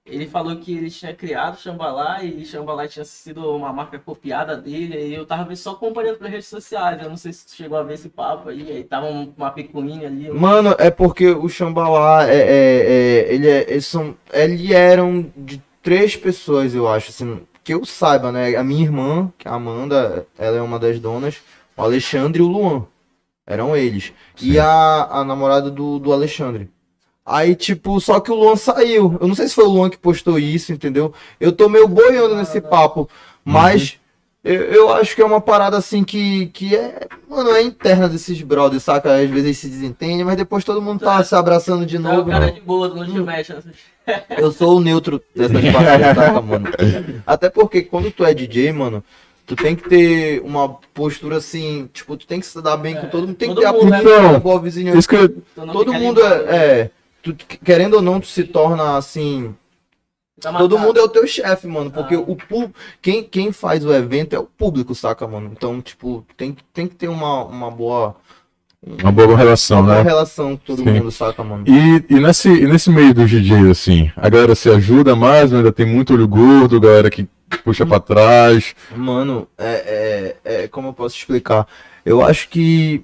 Ele 0.06 0.26
falou 0.26 0.54
que 0.56 0.76
ele 0.76 0.90
tinha 0.90 1.14
criado 1.14 1.54
o 1.54 1.60
Xambalá 1.60 2.22
e 2.22 2.44
Xambalá 2.44 2.86
tinha 2.86 3.04
sido 3.06 3.56
uma 3.56 3.72
marca 3.72 3.98
copiada 3.98 4.54
dele. 4.56 5.08
E 5.08 5.14
eu 5.14 5.24
tava 5.24 5.54
só 5.56 5.70
acompanhando 5.72 6.18
pelas 6.18 6.32
redes 6.32 6.48
sociais. 6.48 7.02
Eu 7.02 7.08
não 7.08 7.16
sei 7.16 7.32
se 7.32 7.46
tu 7.46 7.52
chegou 7.54 7.78
a 7.78 7.82
ver 7.82 7.94
esse 7.94 8.10
papo 8.10 8.50
aí. 8.50 8.70
Aí 8.70 8.84
tava 8.84 9.06
um- 9.06 9.32
uma 9.36 9.50
picuinha 9.50 10.06
ali. 10.08 10.30
Mano, 10.30 10.74
é 10.78 10.90
porque 10.90 11.28
o 11.28 11.48
Xambalá 11.48 12.28
é, 12.28 12.36
é, 12.36 12.40
é- 13.30 13.34
ele 13.34 13.48
é, 13.48 13.70
eles 13.70 13.86
são, 13.86 14.14
eles 14.32 14.70
eram 14.70 15.32
de 15.36 15.62
três 15.82 16.14
pessoas, 16.16 16.74
eu 16.74 16.86
acho, 16.88 17.10
assim, 17.10 17.40
que 17.62 17.72
eu 17.72 17.84
saiba, 17.86 18.30
né? 18.30 18.54
A 18.56 18.62
minha 18.64 18.82
irmã, 18.82 19.32
que 19.38 19.48
é 19.48 19.50
a 19.50 19.54
Amanda, 19.54 20.26
ela 20.38 20.56
é 20.58 20.60
uma 20.62 20.78
das 20.78 20.98
donas, 21.00 21.36
o 21.76 21.80
Alexandre 21.82 22.40
e 22.40 22.44
o 22.44 22.48
Luan. 22.48 22.86
Eram 23.46 23.76
eles. 23.76 24.12
Sim. 24.36 24.52
E 24.52 24.58
a, 24.58 25.04
a 25.10 25.24
namorada 25.24 25.70
do, 25.70 25.98
do 25.98 26.12
Alexandre. 26.12 26.70
Aí, 27.26 27.54
tipo, 27.54 27.98
só 28.00 28.20
que 28.20 28.30
o 28.30 28.34
Luan 28.34 28.56
saiu. 28.56 29.16
Eu 29.20 29.26
não 29.26 29.34
sei 29.34 29.48
se 29.48 29.54
foi 29.54 29.64
o 29.64 29.70
Luan 29.70 29.88
que 29.88 29.96
postou 29.96 30.38
isso, 30.38 30.72
entendeu? 30.72 31.12
Eu 31.40 31.52
tô 31.52 31.68
meio 31.68 31.88
boiando 31.88 32.36
nesse 32.36 32.60
papo. 32.60 33.08
Mas 33.42 33.98
eu, 34.44 34.60
eu 34.64 34.92
acho 34.92 35.14
que 35.16 35.22
é 35.22 35.24
uma 35.24 35.40
parada 35.40 35.78
assim 35.78 36.04
que, 36.04 36.46
que 36.48 36.76
é. 36.76 37.08
Mano, 37.26 37.50
é 37.50 37.62
interna 37.62 38.10
desses 38.10 38.42
brothers, 38.42 38.82
saca? 38.82 39.14
Às 39.14 39.30
vezes 39.30 39.44
eles 39.44 39.58
se 39.58 39.68
desentendem, 39.68 40.22
mas 40.22 40.36
depois 40.36 40.64
todo 40.64 40.82
mundo 40.82 41.00
tá 41.00 41.24
se 41.24 41.34
abraçando 41.34 41.86
de 41.86 41.96
o 41.96 42.00
novo. 42.00 42.30
cara 42.30 42.46
né? 42.46 42.52
de 42.52 42.60
boa, 42.60 42.90
tu 42.90 42.96
não 42.96 43.06
te 43.06 43.18
mexe. 43.20 43.54
né? 43.54 44.22
Eu 44.36 44.52
sou 44.52 44.76
o 44.76 44.80
neutro 44.80 45.22
dessas 45.34 45.64
paradas, 45.72 46.14
saca, 46.14 46.40
mano? 46.42 46.66
Até 47.26 47.48
porque 47.48 47.80
quando 47.80 48.10
tu 48.10 48.22
é 48.22 48.34
DJ, 48.34 48.70
mano, 48.70 49.02
tu 49.46 49.56
tem 49.56 49.74
que 49.74 49.88
ter 49.88 50.42
uma 50.44 50.68
postura 50.92 51.38
assim, 51.38 51.88
tipo, 51.90 52.14
tu 52.14 52.26
tem 52.26 52.38
que 52.38 52.44
se 52.44 52.60
dar 52.60 52.76
bem 52.76 52.94
com 52.96 53.08
todo 53.08 53.26
mundo, 53.26 53.36
tem 53.36 53.48
que 53.48 53.54
todo 53.54 53.62
ter 53.62 53.68
a 53.68 53.72
mundo, 53.72 53.90
né? 53.90 54.02
postura 54.02 54.32
da 54.32 54.38
boa 54.38 54.60
vizinhança. 54.60 54.98
Isso 54.98 55.08
que 55.08 55.16
eu, 55.16 55.42
Todo 55.72 55.94
mundo 55.94 56.20
é, 56.20 56.56
é. 56.56 56.90
Tu- 57.32 57.36
querendo 57.64 57.94
ou 57.94 58.02
não, 58.02 58.20
tu 58.20 58.26
se 58.26 58.44
torna 58.44 58.96
assim. 58.96 59.54
tá 60.40 60.52
Todo 60.52 60.78
mundo 60.78 60.98
é 60.98 61.02
o 61.02 61.08
teu 61.08 61.26
chefe, 61.26 61.66
mano. 61.66 61.90
Porque 61.90 62.14
Ah. 62.14 62.20
o 62.20 62.36
público. 62.36 62.74
Quem, 63.00 63.22
quem 63.22 63.52
faz 63.52 63.84
o 63.84 63.92
evento 63.92 64.34
é 64.34 64.38
o 64.38 64.44
público, 64.44 64.94
saca, 64.94 65.26
mano? 65.26 65.50
Então, 65.52 65.80
tipo, 65.80 66.24
tem, 66.36 66.56
tem 66.72 66.86
que 66.86 66.94
ter 66.94 67.08
uma, 67.08 67.44
uma 67.44 67.70
boa. 67.70 68.16
uma 69.02 69.10
boa 69.12 69.36
relação, 69.36 69.78
uma 69.80 69.86
boa 69.86 69.96
né? 70.04 70.10
relação 70.10 70.50
com 70.56 70.64
todo 70.64 70.78
Sim. 70.82 70.90
mundo, 70.90 71.10
saca, 71.10 71.42
mano? 71.42 71.64
E, 71.66 72.04
e, 72.14 72.20
nesse, 72.20 72.48
e 72.50 72.66
nesse 72.66 72.90
meio 72.90 73.14
dos 73.14 73.30
DJs, 73.30 73.66
assim, 73.70 74.10
a 74.16 74.28
galera 74.28 74.54
se 74.54 74.68
ajuda 74.68 75.16
mais, 75.16 75.52
ou 75.52 75.58
ainda 75.58 75.72
tem 75.72 75.86
muito 75.86 76.12
olho 76.14 76.28
gordo, 76.28 76.78
galera 76.80 77.08
que 77.10 77.26
puxa 77.64 77.86
pra 77.86 78.00
trás. 78.00 78.74
Mano, 78.94 79.46
é, 79.56 80.36
é, 80.44 80.64
é 80.64 80.68
como 80.68 80.88
eu 80.88 80.92
posso 80.92 81.16
explicar? 81.16 81.66
Eu 82.04 82.22
acho 82.22 82.48
que 82.50 83.02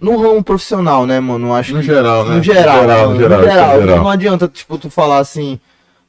no 0.00 0.16
ramo 0.20 0.42
profissional, 0.44 1.06
né, 1.06 1.18
mano? 1.20 1.48
Eu 1.48 1.54
acho 1.54 1.72
No 1.74 1.80
que, 1.80 1.86
geral, 1.86 2.24
né? 2.26 2.36
No 2.36 2.42
geral, 2.42 2.76
No 2.76 2.80
geral, 2.82 2.98
mano, 3.08 3.14
no 3.14 3.20
geral, 3.20 3.38
no 3.40 3.44
geral. 3.46 3.74
no 3.76 3.80
geral. 3.86 3.96
Não 3.98 4.10
adianta, 4.10 4.48
tipo, 4.48 4.76
tu 4.76 4.90
falar 4.90 5.18
assim, 5.18 5.58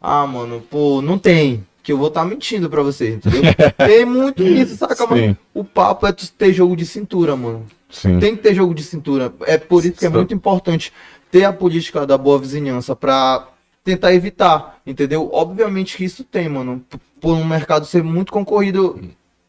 ah, 0.01 0.27
mano, 0.27 0.61
pô, 0.69 1.01
não 1.01 1.17
tem. 1.17 1.65
Que 1.81 1.91
eu 1.91 1.97
vou 1.97 2.07
estar 2.07 2.23
mentindo 2.25 2.69
pra 2.69 2.81
vocês, 2.81 3.15
entendeu? 3.15 3.41
tem 3.85 4.05
muito 4.05 4.43
isso, 4.43 4.75
saca, 4.77 5.05
mano? 5.07 5.37
O 5.53 5.63
papo 5.63 6.05
é 6.07 6.11
tu 6.11 6.29
ter 6.31 6.51
jogo 6.53 6.75
de 6.75 6.85
cintura, 6.85 7.35
mano. 7.35 7.65
sim. 7.89 8.19
Tem 8.19 8.35
que 8.35 8.41
ter 8.41 8.53
jogo 8.53 8.73
de 8.73 8.83
cintura. 8.83 9.33
É 9.45 9.57
por 9.57 9.83
isso 9.83 9.93
que 9.99 10.05
é 10.05 10.09
muito 10.09 10.33
importante 10.33 10.91
ter 11.31 11.43
a 11.45 11.51
política 11.53 12.05
da 12.05 12.17
boa 12.17 12.39
vizinhança 12.39 12.95
pra 12.95 13.47
tentar 13.83 14.13
evitar, 14.13 14.77
entendeu? 14.85 15.29
Obviamente 15.33 15.97
que 15.97 16.05
isso 16.05 16.23
tem, 16.23 16.47
mano. 16.47 16.81
Por 17.19 17.33
um 17.35 17.43
mercado 17.43 17.85
ser 17.85 18.01
muito 18.03 18.31
concorrido, 18.31 18.99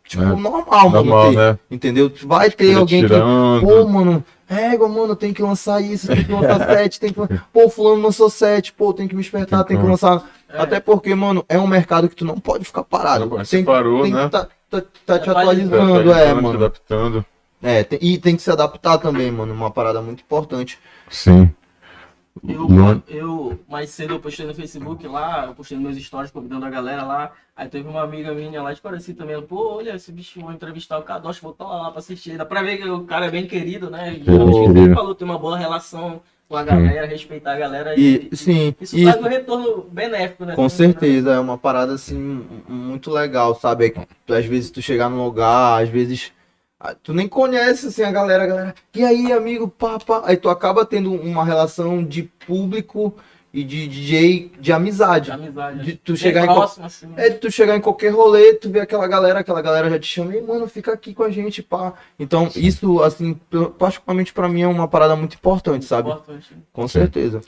tipo, 0.06 0.22
É. 0.22 0.26
normal, 0.26 0.64
mano. 0.90 0.90
Normal, 0.92 1.30
ter, 1.30 1.36
né? 1.36 1.58
Entendeu? 1.70 2.12
Vai 2.24 2.50
ter 2.50 2.66
Tira- 2.68 2.78
alguém 2.80 3.02
que. 3.02 3.08
tirando. 3.08 3.60
Pô, 3.60 3.88
mano, 3.88 4.24
É, 4.46 4.74
igual, 4.74 4.90
mano, 4.90 5.16
tem 5.16 5.32
que 5.32 5.42
lançar 5.42 5.80
isso, 5.80 6.06
tem 6.06 6.22
que 6.22 6.30
lançar 6.30 6.58
set, 6.68 7.00
tem 7.00 7.10
que. 7.12 7.20
Pô, 7.52 7.68
fulano 7.70 8.02
lançou 8.02 8.28
set, 8.28 8.72
pô, 8.74 8.92
tem 8.92 9.08
que 9.08 9.14
me 9.14 9.22
espertar, 9.22 9.64
Tem 9.64 9.74
tem 9.76 9.84
que 9.84 9.90
lançar. 9.90 10.22
É. 10.52 10.60
Até 10.60 10.78
porque, 10.80 11.14
mano, 11.14 11.42
é 11.48 11.58
um 11.58 11.66
mercado 11.66 12.08
que 12.10 12.14
tu 12.14 12.24
não 12.26 12.38
pode 12.38 12.62
ficar 12.64 12.84
parado. 12.84 13.24
Não 13.26 13.42
tem 13.42 13.64
parou, 13.64 14.02
tem 14.02 14.12
né? 14.12 14.24
que 14.24 14.30
tá, 14.30 14.46
tá, 14.70 14.82
tá 15.06 15.18
te 15.18 15.30
atualizando, 15.30 16.10
Tá 16.12 16.20
é, 16.20 16.34
mano. 16.34 16.50
adaptando. 16.50 17.24
É, 17.62 17.82
tem- 17.82 17.98
e 18.02 18.18
tem 18.18 18.36
que 18.36 18.42
se 18.42 18.50
adaptar 18.50 18.98
também, 18.98 19.30
mano. 19.32 19.54
Uma 19.54 19.70
parada 19.70 20.02
muito 20.02 20.20
importante. 20.20 20.78
Sim. 21.08 21.50
Eu, 22.42 23.02
eu, 23.06 23.60
mais 23.68 23.90
cedo, 23.90 24.14
eu 24.14 24.20
postei 24.20 24.44
no 24.44 24.54
Facebook 24.54 25.06
lá, 25.06 25.46
eu 25.46 25.54
postei 25.54 25.78
nos 25.78 25.94
meus 25.94 26.04
stories 26.04 26.32
convidando 26.32 26.66
a 26.66 26.70
galera 26.70 27.04
lá. 27.04 27.32
Aí 27.56 27.68
teve 27.68 27.88
uma 27.88 28.02
amiga 28.02 28.34
minha 28.34 28.60
lá 28.60 28.72
de 28.72 28.80
Paraci 28.80 29.14
também. 29.14 29.40
Pô, 29.40 29.76
olha, 29.76 29.94
esse 29.94 30.10
bicho, 30.10 30.40
vou 30.40 30.52
entrevistar 30.52 30.98
o 30.98 31.02
Kadosh, 31.02 31.38
vou 31.38 31.52
estar 31.52 31.64
lá 31.64 31.90
pra 31.90 32.00
assistir. 32.00 32.36
Dá 32.36 32.44
pra 32.44 32.62
ver 32.62 32.78
que 32.78 32.88
o 32.88 33.04
cara 33.04 33.26
é 33.26 33.30
bem 33.30 33.46
querido, 33.46 33.88
né? 33.88 34.14
E 34.14 34.20
querido. 34.20 34.78
ele 34.78 34.94
falou, 34.94 35.14
tem 35.14 35.26
uma 35.26 35.38
boa 35.38 35.56
relação 35.56 36.20
com 36.48 36.56
a 36.56 36.64
galera, 36.64 37.06
respeitar 37.06 37.52
a 37.52 37.58
galera. 37.58 37.94
E, 37.98 38.28
sim, 38.32 38.74
isso 38.80 38.98
e 38.98 39.04
traz 39.04 39.20
um 39.20 39.28
retorno 39.28 39.86
benéfico, 39.90 40.44
né? 40.44 40.54
com 40.54 40.68
certeza 40.68 41.32
é 41.32 41.38
uma 41.38 41.56
parada 41.56 41.94
assim 41.94 42.44
muito 42.68 43.10
legal, 43.10 43.54
sabe? 43.54 43.86
É 43.86 43.90
que 43.90 44.00
às 44.28 44.44
vezes 44.44 44.70
tu 44.70 44.82
chegar 44.82 45.08
num 45.08 45.24
lugar, 45.24 45.82
às 45.82 45.88
vezes 45.88 46.32
tu 47.02 47.14
nem 47.14 47.28
conhece 47.28 47.86
assim 47.86 48.02
a 48.02 48.10
galera, 48.10 48.44
a 48.44 48.46
galera. 48.46 48.74
E 48.94 49.04
aí, 49.04 49.32
amigo, 49.32 49.68
pá, 49.68 49.98
pá. 49.98 50.22
Aí 50.24 50.36
tu 50.36 50.50
acaba 50.50 50.84
tendo 50.84 51.12
uma 51.12 51.44
relação 51.44 52.04
de 52.04 52.24
público 52.46 53.14
e 53.54 53.62
de 53.62 53.86
DJ 53.86 54.50
de 54.58 54.72
amizade. 54.72 55.26
De 55.26 55.32
amizade. 55.32 55.84
De 55.84 55.94
tu 55.94 56.16
chegar 56.16 56.42
em 56.42 56.46
próximo, 56.46 56.86
assim. 56.86 57.06
É 57.16 57.28
de 57.28 57.36
tu 57.36 57.50
chegar 57.52 57.76
em 57.76 57.80
qualquer 57.80 58.10
rolê, 58.10 58.54
tu 58.54 58.68
vê 58.68 58.80
aquela 58.80 59.06
galera, 59.06 59.38
aquela 59.38 59.62
galera 59.62 59.88
já 59.88 59.98
te 59.98 60.06
chama, 60.06 60.36
e 60.36 60.42
mano, 60.42 60.66
fica 60.66 60.92
aqui 60.92 61.14
com 61.14 61.22
a 61.22 61.30
gente, 61.30 61.62
pá. 61.62 61.94
Então, 62.18 62.50
isso, 62.56 63.00
assim, 63.00 63.38
particularmente 63.78 64.32
pra 64.32 64.48
mim 64.48 64.62
é 64.62 64.66
uma 64.66 64.88
parada 64.88 65.14
muito 65.14 65.36
importante, 65.36 65.84
sabe? 65.84 66.10
Importante. 66.10 66.56
Com 66.72 66.88
Sim. 66.88 66.98
certeza. 66.98 67.40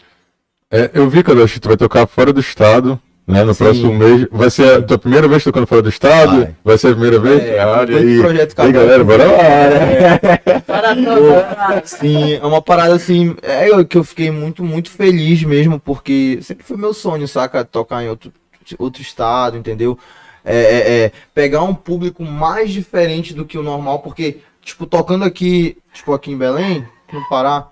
É, 0.70 0.90
eu 0.94 1.10
vi, 1.10 1.24
Kadosh, 1.24 1.54
que 1.54 1.60
tu 1.60 1.68
vai 1.68 1.76
tocar 1.76 2.06
fora 2.06 2.32
do 2.32 2.40
estado, 2.40 3.00
né? 3.26 3.42
No 3.42 3.52
Sim. 3.52 3.64
próximo 3.64 3.94
mês. 3.94 4.26
Vai 4.30 4.50
ser 4.50 4.74
a 4.78 4.82
tua 4.82 4.98
primeira 4.98 5.26
vez 5.26 5.42
tocando 5.42 5.66
fora 5.66 5.82
do 5.82 5.88
estado? 5.88 6.36
Vai. 6.42 6.54
Vai, 6.64 6.78
ser 6.78 6.88
a 6.88 6.90
primeira 6.92 7.18
vez? 7.18 7.42
É, 7.42 7.66
olha 7.66 7.98
aí. 7.98 8.20
projeto 8.20 8.54
E 8.56 8.60
aí, 8.62 8.72
galera, 8.72 9.04
bora 9.04 9.24
lá. 9.24 9.32
né? 9.36 10.18
Para 10.66 10.94
Sim, 11.84 12.34
é 12.34 12.44
uma 12.46 12.62
parada 12.62 12.94
assim, 12.94 13.34
é 13.42 13.68
eu- 13.68 13.84
que 13.84 13.96
eu 13.98 14.04
fiquei 14.04 14.30
muito, 14.30 14.62
muito 14.64 14.90
feliz 14.90 15.42
mesmo, 15.42 15.80
porque 15.80 16.38
sempre 16.42 16.64
foi 16.64 16.76
meu 16.76 16.94
sonho, 16.94 17.26
saca? 17.26 17.64
Tocar 17.64 18.02
em 18.04 18.08
outro, 18.08 18.32
outro 18.78 19.02
estado, 19.02 19.56
entendeu? 19.56 19.98
É, 20.44 20.56
é- 20.56 20.98
é 21.06 21.12
pegar 21.34 21.62
um 21.64 21.74
público 21.74 22.22
mais 22.24 22.70
diferente 22.70 23.34
do 23.34 23.44
que 23.44 23.58
o 23.58 23.62
normal, 23.62 23.98
porque, 23.98 24.38
tipo, 24.62 24.86
tocando 24.86 25.24
aqui, 25.24 25.76
tipo, 25.92 26.12
aqui 26.12 26.30
em 26.30 26.38
Belém, 26.38 26.86
no 27.12 27.28
Pará, 27.28 27.66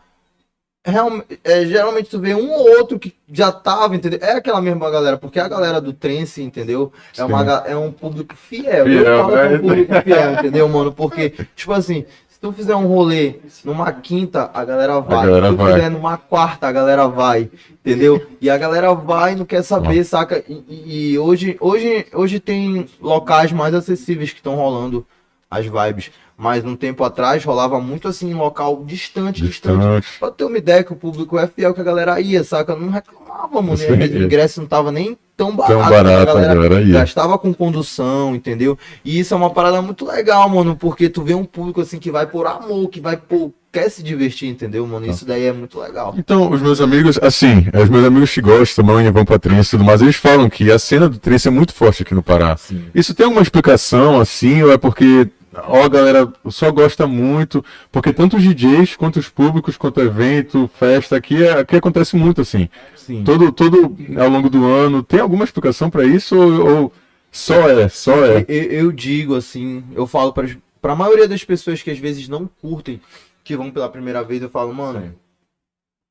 realmente, 0.85 1.41
é, 1.43 1.65
geralmente 1.65 2.11
tu 2.11 2.21
vê 2.21 2.35
um 2.35 2.51
ou 2.51 2.79
outro 2.79 2.99
que 2.99 3.15
já 3.33 3.51
tava, 3.51 3.97
entendeu? 3.97 4.19
É 4.23 4.33
aquela 4.33 4.61
mesma 4.61 4.91
galera, 4.91 5.17
porque 5.17 5.41
a 5.41 5.49
galera 5.49 5.81
do 5.81 5.93
trance, 5.93 6.43
entendeu? 6.43 6.93
É, 7.17 7.25
uma, 7.25 7.45
Sim. 7.45 7.63
é 7.73 7.77
um 7.77 7.91
público 7.91 8.35
fiel. 8.37 8.85
Fiel, 8.85 9.03
eu 9.05 9.19
falo 9.25 9.37
é 9.37 9.49
um 9.57 9.59
público 9.61 9.95
fiel, 10.03 10.33
entendeu, 10.35 10.69
mano? 10.69 10.93
Porque, 10.93 11.31
tipo 11.57 11.73
assim, 11.73 12.05
se 12.29 12.39
tu 12.39 12.53
fizer 12.53 12.77
um 12.77 12.87
rolê 12.87 13.37
numa 13.65 13.91
quinta, 13.93 14.51
a 14.53 14.65
galera 14.65 15.01
vai. 15.01 15.27
galera 15.27 15.51
se 15.51 15.57
tu 15.57 15.63
vai. 15.63 15.73
fizer 15.75 15.89
numa 15.91 16.17
quarta, 16.19 16.69
a 16.69 16.73
galera 16.73 17.09
vai. 17.09 17.51
Entendeu? 17.85 18.27
E 18.41 18.51
a 18.51 18.59
galera 18.59 18.93
vai 18.95 19.33
e 19.33 19.37
não 19.37 19.45
quer 19.47 19.63
saber, 19.63 20.05
saca? 20.05 20.43
E, 20.49 20.53
e- 20.69 21.13
e 21.13 21.19
hoje, 21.19 21.57
hoje, 21.61 22.07
hoje 22.13 22.41
tem 22.41 22.87
locais 23.01 23.53
mais 23.53 23.75
acessíveis 23.75 24.31
que 24.31 24.39
estão 24.39 24.55
rolando 24.57 25.07
as 25.51 25.65
vibes. 25.67 26.11
Mas 26.37 26.65
um 26.65 26.75
tempo 26.75 27.05
atrás 27.05 27.45
rolava 27.45 27.81
muito 27.81 28.09
assim, 28.09 28.31
em 28.31 28.35
local 28.35 28.83
distante, 28.85 29.43
distante. 29.43 29.79
Distante. 29.79 30.19
Pra 30.19 30.31
ter 30.31 30.45
uma 30.45 30.59
ideia 30.59 30.83
que 30.83 30.93
o 30.93 30.97
público 30.97 31.39
é 31.39 31.47
fiel, 31.47 31.73
que 31.73 31.81
a 31.81 31.85
galera 31.85 32.21
ia, 32.21 32.43
saca? 32.43 32.75
Não 32.75 32.91
reclamava, 32.91 33.63
mano. 33.63 33.79
E 33.81 34.19
o 34.19 34.25
ingresso 34.25 34.61
não 34.61 34.67
tava 34.67 34.91
nem 34.91 35.17
tão 35.37 35.55
barato. 35.55 35.75
Tão 35.75 35.83
a 35.83 35.91
barato, 35.91 36.31
a 36.31 36.35
galera 36.35 36.55
galera 36.55 36.83
ia. 36.83 36.93
gastava 36.93 37.39
com 37.39 37.55
condução, 37.55 38.35
entendeu? 38.35 38.77
E 39.05 39.19
isso 39.19 39.33
é 39.33 39.37
uma 39.37 39.51
parada 39.51 39.81
muito 39.81 40.05
legal, 40.05 40.49
mano, 40.49 40.77
porque 40.77 41.09
tu 41.09 41.23
vê 41.23 41.35
um 41.35 41.45
público 41.45 41.81
assim 41.81 41.99
que 41.99 42.11
vai 42.11 42.27
por 42.27 42.47
amor, 42.47 42.89
que 42.89 43.01
vai 43.01 43.17
por. 43.17 43.53
quer 43.73 43.89
se 43.89 44.03
divertir, 44.03 44.49
entendeu, 44.49 44.87
mano? 44.87 45.07
Isso 45.07 45.25
daí 45.25 45.45
é 45.45 45.53
muito 45.53 45.79
legal. 45.79 46.15
Então, 46.17 46.51
os 46.51 46.61
meus 46.61 46.81
amigos, 46.81 47.19
assim, 47.23 47.67
os 47.81 47.89
meus 47.89 48.05
amigos 48.05 48.33
que 48.33 48.41
gostam, 48.41 48.85
também 48.85 49.11
vão 49.11 49.25
pra 49.25 49.39
trance 49.39 49.69
e 49.69 49.71
tudo 49.71 49.85
mais, 49.85 50.03
eles 50.03 50.17
falam 50.17 50.49
que 50.51 50.71
a 50.71 50.79
cena 50.79 51.09
do 51.09 51.19
trance 51.19 51.47
é 51.47 51.51
muito 51.51 51.73
forte 51.73 52.03
aqui 52.03 52.15
no 52.15 52.23
Pará. 52.23 52.57
Sim. 52.57 52.85
Isso 52.95 53.15
tem 53.15 53.25
alguma 53.25 53.43
explicação, 53.43 54.21
assim, 54.21 54.63
ou 54.63 54.73
é 54.73 54.79
porque 54.79 55.29
ó, 55.67 55.85
a 55.85 55.89
galera 55.89 56.33
só 56.51 56.71
gosta 56.73 57.07
muito? 57.07 57.65
Porque 57.93 58.13
tanto 58.13 58.37
os 58.37 58.43
DJs, 58.43 58.97
quanto 58.97 59.19
os 59.19 59.29
públicos, 59.29 59.77
quanto 59.77 60.01
evento, 60.01 60.69
festa, 60.79 61.17
aqui, 61.17 61.43
é- 61.45 61.61
aqui 61.61 61.77
acontece 61.77 62.17
muito, 62.17 62.41
assim. 62.41 62.69
Sim. 62.97 63.23
Todo, 63.25 63.53
todo 63.53 63.97
ao 64.21 64.29
longo 64.29 64.49
do 64.51 64.65
ano, 64.65 65.03
tem 65.03 65.21
alguma 65.21 65.45
explicação 65.45 65.89
pra 65.91 66.05
isso 66.05 66.37
ou, 66.37 66.67
ou 66.83 66.93
só 67.31 67.69
é, 67.69 67.89
só 67.89 68.25
é? 68.25 68.45
Eu, 68.49 68.63
eu 68.65 68.93
digo 68.93 69.35
assim, 69.35 69.85
eu 69.95 70.07
falo 70.07 70.33
para 70.33 70.49
pra 70.81 70.95
maioria 70.95 71.27
das 71.27 71.43
pessoas 71.43 71.83
que 71.83 71.91
às 71.91 71.99
vezes 71.99 72.29
não 72.29 72.47
curtem, 72.61 73.01
que 73.43 73.57
vão 73.57 73.71
pela 73.71 73.89
primeira 73.89 74.23
vez, 74.23 74.43
eu 74.43 74.51
falo, 74.51 74.73
mano. 74.75 75.15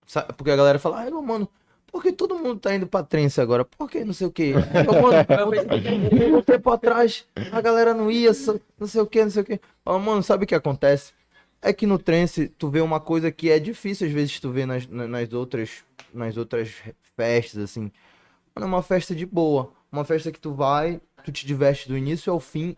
sabe- 0.08 0.34
porque 0.36 0.52
a 0.52 0.56
galera 0.56 0.80
fala, 0.80 1.10
não, 1.10 1.22
mano, 1.22 1.48
por 1.94 2.02
que 2.02 2.12
todo 2.12 2.34
mundo 2.40 2.60
tá 2.60 2.74
indo 2.74 2.88
pra 2.88 3.04
trance 3.04 3.40
agora? 3.40 3.64
Por 3.64 3.88
que 3.88 4.04
não 4.04 4.14
sei 4.14 4.26
o 4.26 4.32
quê? 4.32 4.54
Um 6.36 6.42
tempo 6.42 6.72
atrás 6.72 7.26
a 7.52 7.62
galera 7.62 7.94
não 7.94 8.10
ia, 8.10 8.32
não 8.80 8.88
sei 8.88 9.02
o 9.02 9.06
que, 9.06 9.22
não 9.24 9.30
sei 9.30 9.44
o 9.44 9.46
que. 9.46 9.62
Fala, 9.86 10.00
mano, 10.00 10.24
sabe 10.24 10.44
o 10.46 10.48
que 10.48 10.56
acontece? 10.56 11.14
É 11.62 11.72
que 11.72 11.86
no 11.86 12.00
trance 12.00 12.48
tu 12.48 12.68
vê 12.68 12.82
uma 12.82 13.00
coisa 13.00 13.32
que 13.32 13.50
é 13.52 13.60
difícil 13.60 14.08
às 14.08 14.14
vezes 14.14 14.40
tu 14.40 14.50
vê 14.50 14.66
nas, 14.66 14.88
na- 14.88 15.08
nas 15.08 15.32
outras 15.32 15.84
nas 16.12 16.36
outras 16.36 16.74
festas 17.16 17.62
assim. 17.64 17.92
Mano, 18.56 18.66
é 18.66 18.66
uma 18.66 18.82
festa 18.82 19.14
de 19.16 19.26
boa, 19.26 19.72
uma 19.92 20.04
festa 20.04 20.32
que 20.32 20.40
tu 20.40 20.52
vai, 20.52 21.00
tu 21.24 21.32
te 21.32 21.46
diverte 21.46 21.88
do 21.88 21.96
início 21.98 22.34
ao 22.34 22.40
fim. 22.40 22.76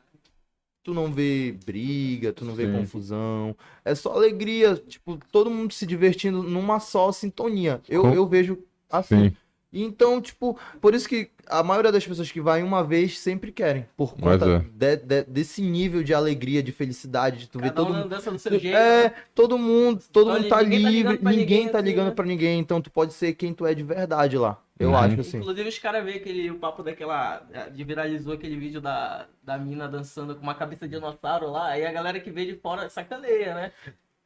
Tu 0.84 0.94
não 0.94 1.12
vê 1.12 1.56
briga, 1.66 2.32
tu 2.32 2.46
não 2.46 2.54
vê 2.54 2.66
Sim. 2.68 2.74
confusão. 2.74 3.56
É 3.84 3.96
só 3.96 4.14
alegria, 4.14 4.76
tipo, 4.76 5.18
todo 5.32 5.50
mundo 5.50 5.74
se 5.74 5.84
divertindo 5.86 6.44
numa 6.44 6.80
só 6.80 7.12
sintonia. 7.12 7.82
Eu, 7.90 8.04
Com- 8.04 8.14
eu 8.14 8.28
vejo 8.28 8.60
assim. 8.90 9.30
Sim. 9.30 9.38
E 9.74 9.84
Então, 9.84 10.22
tipo, 10.22 10.58
por 10.80 10.94
isso 10.96 11.08
que 11.10 11.30
a 11.48 11.62
maioria 11.62 11.92
das 11.92 12.06
pessoas 12.08 12.32
que 12.32 12.40
vai 12.40 12.64
uma 12.64 12.82
vez 12.82 13.20
sempre 13.20 13.52
querem. 13.52 13.86
Por 13.98 14.14
conta 14.16 14.46
é. 14.46 14.60
de- 14.60 14.98
de- 15.04 15.24
desse 15.26 15.62
nível 15.62 16.02
de 16.02 16.14
alegria, 16.14 16.64
de 16.64 16.72
felicidade, 16.72 17.40
de 17.40 17.50
tu 17.50 17.60
ver 17.60 17.72
todo 17.72 17.94
mundo. 17.94 18.08
dança 18.08 18.32
do 18.32 18.40
seu 18.40 18.58
jeito. 18.58 18.76
É, 18.76 19.14
todo 19.36 19.58
mundo, 19.58 20.02
todo 20.14 20.30
Olha, 20.30 20.40
mundo 20.40 20.50
tá 20.50 20.64
ninguém 20.64 20.82
tá 20.84 20.90
livre, 20.90 21.12
ligando 21.14 21.30
ninguém, 21.30 21.40
ninguém, 21.40 21.70
tá 21.70 21.78
assim, 21.80 21.88
ligando 21.88 22.08
né? 22.08 22.14
pra 22.14 22.26
ninguém, 22.26 22.60
então 22.60 22.82
tu 22.82 22.90
pode 22.90 23.12
ser 23.14 23.34
quem 23.34 23.54
tu 23.54 23.66
é 23.66 23.76
de 23.76 23.84
verdade 23.84 24.38
lá. 24.38 24.62
Eu 24.80 24.90
Uhum. 24.90 24.98
acho 24.98 25.20
assim. 25.22 25.38
Inclusive 25.40 25.70
os 25.70 25.80
caras 25.80 26.04
veem 26.06 26.18
aquele 26.18 26.50
o 26.52 26.56
papo 26.60 26.82
daquela. 26.82 27.44
De 27.74 27.84
viralizou 27.84 28.34
aquele 28.34 28.56
vídeo 28.58 28.80
da, 28.82 29.26
da 29.44 29.58
mina 29.58 29.88
dançando 29.90 30.36
com 30.36 30.42
uma 30.44 30.56
cabeça 30.56 30.88
de 30.88 30.96
dinossauro 30.96 31.50
lá, 31.52 31.68
aí 31.70 31.86
a 31.86 31.92
galera 31.92 32.20
que 32.20 32.32
vê 32.32 32.46
de 32.46 32.56
fora 32.56 32.90
sacaneia, 32.90 33.54
né? 33.56 33.72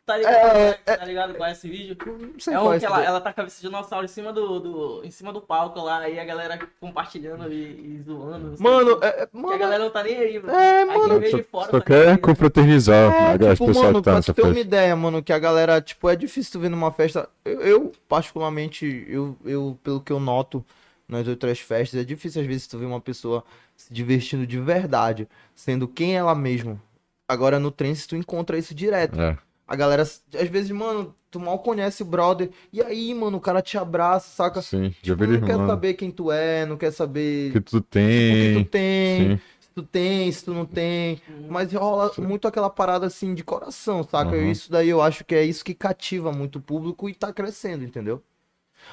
Tá 0.10 0.18
ligado, 0.18 0.58
É, 0.58 0.74
tá 0.98 1.06
ligado 1.06 1.36
com 1.36 1.46
esse 1.46 1.70
vídeo? 1.70 1.96
Não 2.34 2.40
sei 2.40 2.56
É 2.56 2.60
um 2.60 2.74
é 2.74 2.80
que 2.80 2.86
ela, 2.86 3.04
ela 3.06 3.22
tá 3.22 3.26
com 3.26 3.30
a 3.30 3.34
cabeça 3.44 3.62
de 3.62 3.68
dinossauro 3.68 4.06
em 4.06 4.08
cima 4.08 4.34
do, 4.34 4.60
do, 4.60 5.02
em 5.04 5.12
cima 5.12 5.32
do 5.32 5.40
palco 5.40 5.80
lá, 5.82 6.00
aí 6.00 6.20
a 6.20 6.26
galera 6.26 6.60
compartilhando 6.80 7.54
e, 7.54 7.56
e 7.98 8.02
zoando. 8.04 8.56
Mano, 8.60 8.98
é, 9.04 9.08
é- 9.08 9.26
Que 9.28 9.38
a 9.38 9.40
mano, 9.40 9.60
galera 9.60 9.84
não 9.84 9.92
tá 9.92 10.02
nem 10.02 10.18
aí, 10.18 10.40
mano. 10.40 10.52
é, 10.52 10.82
Aí 10.82 10.86
mano, 10.88 11.28
Só, 11.30 11.44
fora 11.44 11.72
só 11.72 11.78
sacaneia. 11.78 12.06
quer 12.06 12.18
confraternizar 12.22 13.14
É, 13.14 13.38
galera, 13.38 13.54
tipo, 13.54 13.64
o 13.66 13.68
pessoal 13.68 13.86
mano, 13.86 14.00
que 14.00 14.06
tá 14.06 14.12
pra 14.12 14.16
nessa 14.16 14.34
tu 14.34 14.36
ter 14.42 14.48
uma 14.48 14.60
ideia, 14.60 14.96
mano, 14.96 15.22
que 15.22 15.32
a 15.32 15.38
galera, 15.38 15.80
tipo, 15.80 16.10
é 16.10 16.16
difícil 16.16 16.54
tu 16.54 16.60
ver 16.60 16.70
numa 16.70 16.92
festa. 16.92 17.30
Eu, 17.46 17.62
eu, 17.62 17.92
particularmente, 18.08 19.06
eu, 19.08 19.38
eu, 19.46 19.78
pelo 19.84 20.02
que 20.02 20.12
eu 20.12 20.20
noto 20.20 20.66
nas 21.08 21.28
outras 21.28 21.60
festas, 21.60 22.00
é 22.02 22.04
difícil 22.04 22.42
às 22.42 22.48
vezes 22.48 22.66
tu 22.66 22.80
ver 22.80 22.86
uma 22.88 23.00
pessoa 23.00 23.44
se 23.78 23.94
divertindo 23.94 24.48
de 24.48 24.60
verdade, 24.60 25.28
sendo 25.54 25.88
quem 25.88 26.18
ela 26.18 26.34
mesma. 26.34 26.82
Agora 27.28 27.60
no 27.60 27.70
trance 27.70 28.08
tu 28.08 28.16
encontra 28.16 28.58
isso 28.58 28.74
direto. 28.74 29.20
É. 29.22 29.38
A 29.70 29.76
galera, 29.76 30.02
às 30.04 30.22
vezes, 30.50 30.72
mano, 30.72 31.16
tu 31.32 31.40
mal 31.40 31.60
conhece 31.60 32.02
o 32.04 32.06
brother, 32.06 32.50
e 32.74 32.82
aí, 32.82 33.14
mano, 33.14 33.38
o 33.38 33.42
cara 33.42 33.62
te 33.62 33.78
abraça, 33.78 34.30
saca? 34.30 34.62
Sim, 34.62 34.96
já 35.04 35.14
Tipo, 35.14 35.26
não 35.28 35.42
quer 35.42 35.56
irmão. 35.58 35.68
saber 35.68 35.94
quem 35.96 36.12
tu 36.12 36.32
é, 36.32 36.66
não 36.66 36.78
quer 36.78 36.92
saber 36.92 37.52
O 37.52 37.54
que 37.54 37.62
tu 37.62 37.82
o 38.30 38.38
que 38.38 38.48
tem. 38.48 38.54
tu 38.64 38.64
tem, 38.66 39.34
Sim. 39.34 39.40
se 39.60 39.70
tu 39.76 39.84
tem, 39.84 40.32
se 40.32 40.44
tu 40.46 40.54
não 40.54 40.66
tem. 40.66 41.22
Mas 41.48 41.74
rola 41.74 42.12
muito 42.20 42.48
aquela 42.48 42.70
parada 42.70 43.08
assim 43.08 43.34
de 43.36 43.44
coração, 43.44 44.04
saca? 44.04 44.36
Uhum. 44.36 44.52
Isso 44.52 44.72
daí 44.72 44.90
eu 44.90 45.02
acho 45.02 45.26
que 45.26 45.36
é 45.36 45.44
isso 45.46 45.64
que 45.66 45.74
cativa 45.76 46.32
muito 46.32 46.58
o 46.60 46.62
público 46.62 47.10
e 47.10 47.14
tá 47.16 47.34
crescendo, 47.34 47.84
entendeu? 47.86 48.24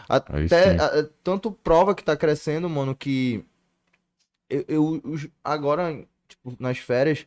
Até 0.08 0.70
sim. 0.70 0.76
a- 0.78 1.08
tanto 1.24 1.52
prova 1.52 1.94
que 1.94 2.04
tá 2.04 2.16
crescendo, 2.16 2.68
mano, 2.70 2.94
que 2.96 3.44
eu, 4.48 4.64
eu- 4.68 5.02
agora, 5.44 6.06
tipo, 6.28 6.56
nas 6.58 6.78
férias, 6.78 7.26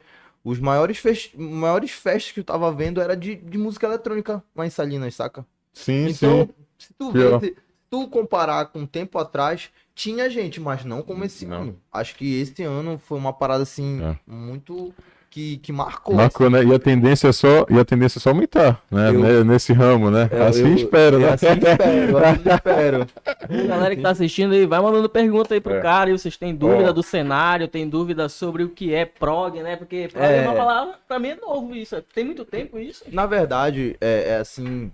os 0.50 0.60
maiores, 0.60 0.98
fest... 0.98 1.34
maiores 1.36 1.91
festas 1.91 2.32
que 2.32 2.39
eu 2.39 2.44
tava 2.44 2.72
vendo 2.72 3.00
era 3.01 3.15
de, 3.15 3.36
de 3.36 3.58
música 3.58 3.86
eletrônica 3.88 4.44
lá 4.56 4.65
em 4.65 4.70
Salinas, 4.70 5.15
saca? 5.15 5.46
Sim, 5.74 6.08
Então, 6.10 6.46
sim. 6.48 6.50
se 6.77 6.94
tu 6.94 7.12
vê, 7.12 7.39
se 7.39 7.56
tu 7.89 8.08
comparar 8.08 8.65
com 8.68 8.79
um 8.79 8.86
tempo 8.88 9.18
atrás, 9.20 9.70
tinha 9.94 10.29
gente, 10.29 10.60
mas 10.60 10.84
não 10.84 11.01
como 11.01 11.24
esse 11.24 11.46
Não. 11.46 11.62
ano. 11.62 11.82
Acho 11.91 12.15
que 12.15 12.39
esse 12.39 12.63
ano 12.63 12.98
foi 12.98 13.18
uma 13.18 13.34
parada 13.34 13.63
assim, 13.63 14.01
É. 14.01 14.18
muito. 14.25 14.94
Que, 15.29 15.57
que 15.57 15.71
marcou. 15.71 16.15
Marcou, 16.15 16.50
né? 16.50 16.63
E 16.63 16.74
a 16.74 16.79
tendência 16.79 17.27
é 17.27 17.31
só, 17.31 17.65
e 17.69 17.77
a 17.79 17.86
tendência 17.86 18.17
é 18.17 18.21
só 18.21 18.29
aumentar, 18.29 18.83
né? 18.89 19.09
Eu- 19.09 19.19
Né? 19.19 19.43
Nesse 19.43 19.71
ramo, 19.74 20.09
né? 20.09 20.27
Eu- 20.31 20.43
assim 20.43 20.62
eu- 20.69 20.75
espero, 20.75 21.17
é 21.17 21.19
né? 21.19 21.29
assim 21.33 21.45
espero, 21.48 22.17
assim 22.17 22.50
espero. 22.55 23.07
Galera 23.67 23.95
que 23.95 24.01
tá 24.01 24.09
assistindo 24.09 24.53
aí, 24.53 24.65
vai 24.65 24.81
mandando 24.81 25.07
pergunta 25.09 25.53
aí 25.53 25.62
pro 25.62 25.74
É. 25.75 25.81
cara. 25.81 26.09
E 26.09 26.17
vocês 26.17 26.36
têm 26.36 26.55
dúvida 26.55 26.89
Ó. 26.89 26.93
do 26.93 27.03
cenário, 27.03 27.67
tem 27.67 27.88
dúvida 27.88 28.27
sobre 28.29 28.63
o 28.63 28.69
que 28.69 28.93
é 28.93 29.05
prog, 29.05 29.62
né? 29.62 29.75
Porque 29.75 30.07
prog 30.07 30.24
É. 30.25 30.38
é, 30.38 30.41
uma 30.48 30.55
palavra, 30.55 30.95
pra 31.07 31.19
mim 31.19 31.29
é 31.29 31.36
novo 31.36 31.75
isso. 31.75 32.01
Tem 32.13 32.24
muito 32.25 32.43
tempo 32.45 32.79
isso. 32.79 33.03
Na 33.12 33.25
verdade, 33.25 33.95
é, 34.01 34.29
é 34.31 34.38
assim. 34.38 34.91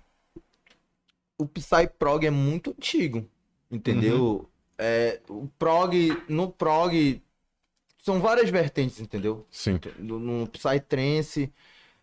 O 1.37 1.45
Psy 1.45 1.87
Prog 1.99 2.25
é 2.25 2.31
muito 2.31 2.71
antigo. 2.71 3.25
Entendeu? 3.71 4.17
Uhum. 4.21 4.45
É, 4.77 5.19
o 5.29 5.47
prog. 5.59 6.17
No 6.29 6.49
prog. 6.49 7.21
São 8.05 8.21
várias 8.21 8.51
vertentes, 8.51 8.99
entendeu? 8.99 9.47
Sim. 9.49 9.79
No, 9.97 10.19
no 10.19 10.47
Psytrance 10.47 11.51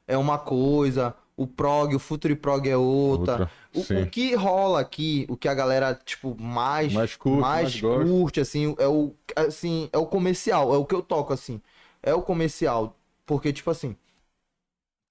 é 0.05 0.19
uma 0.19 0.37
coisa. 0.37 1.15
O 1.37 1.47
prog, 1.47 1.95
o 1.95 1.99
Future 2.01 2.35
Prog 2.35 2.67
é 2.69 2.77
outra. 2.77 3.49
Outra. 3.73 4.01
O, 4.01 4.03
o 4.03 4.11
que 4.11 4.35
rola 4.35 4.81
aqui, 4.81 5.25
o 5.31 5.37
que 5.37 5.47
a 5.47 5.55
galera, 5.55 5.95
tipo, 5.95 6.37
mais, 6.41 6.93
Mais 6.93 7.15
curte, 7.15 7.41
mais 7.41 7.63
mais 7.63 7.81
gosta. 7.81 8.05
curte, 8.05 8.41
assim, 8.41 8.75
é 8.81 8.89
o, 8.89 9.15
assim, 9.37 9.89
é 9.93 9.99
o 9.99 10.05
comercial, 10.05 10.75
é 10.75 10.77
o 10.77 10.85
que 10.85 10.95
eu 10.95 11.03
toco, 11.03 11.33
assim. 11.33 11.63
É 12.03 12.13
o 12.13 12.21
comercial. 12.21 12.99
Porque, 13.25 13.53
tipo 13.53 13.71
assim, 13.71 13.97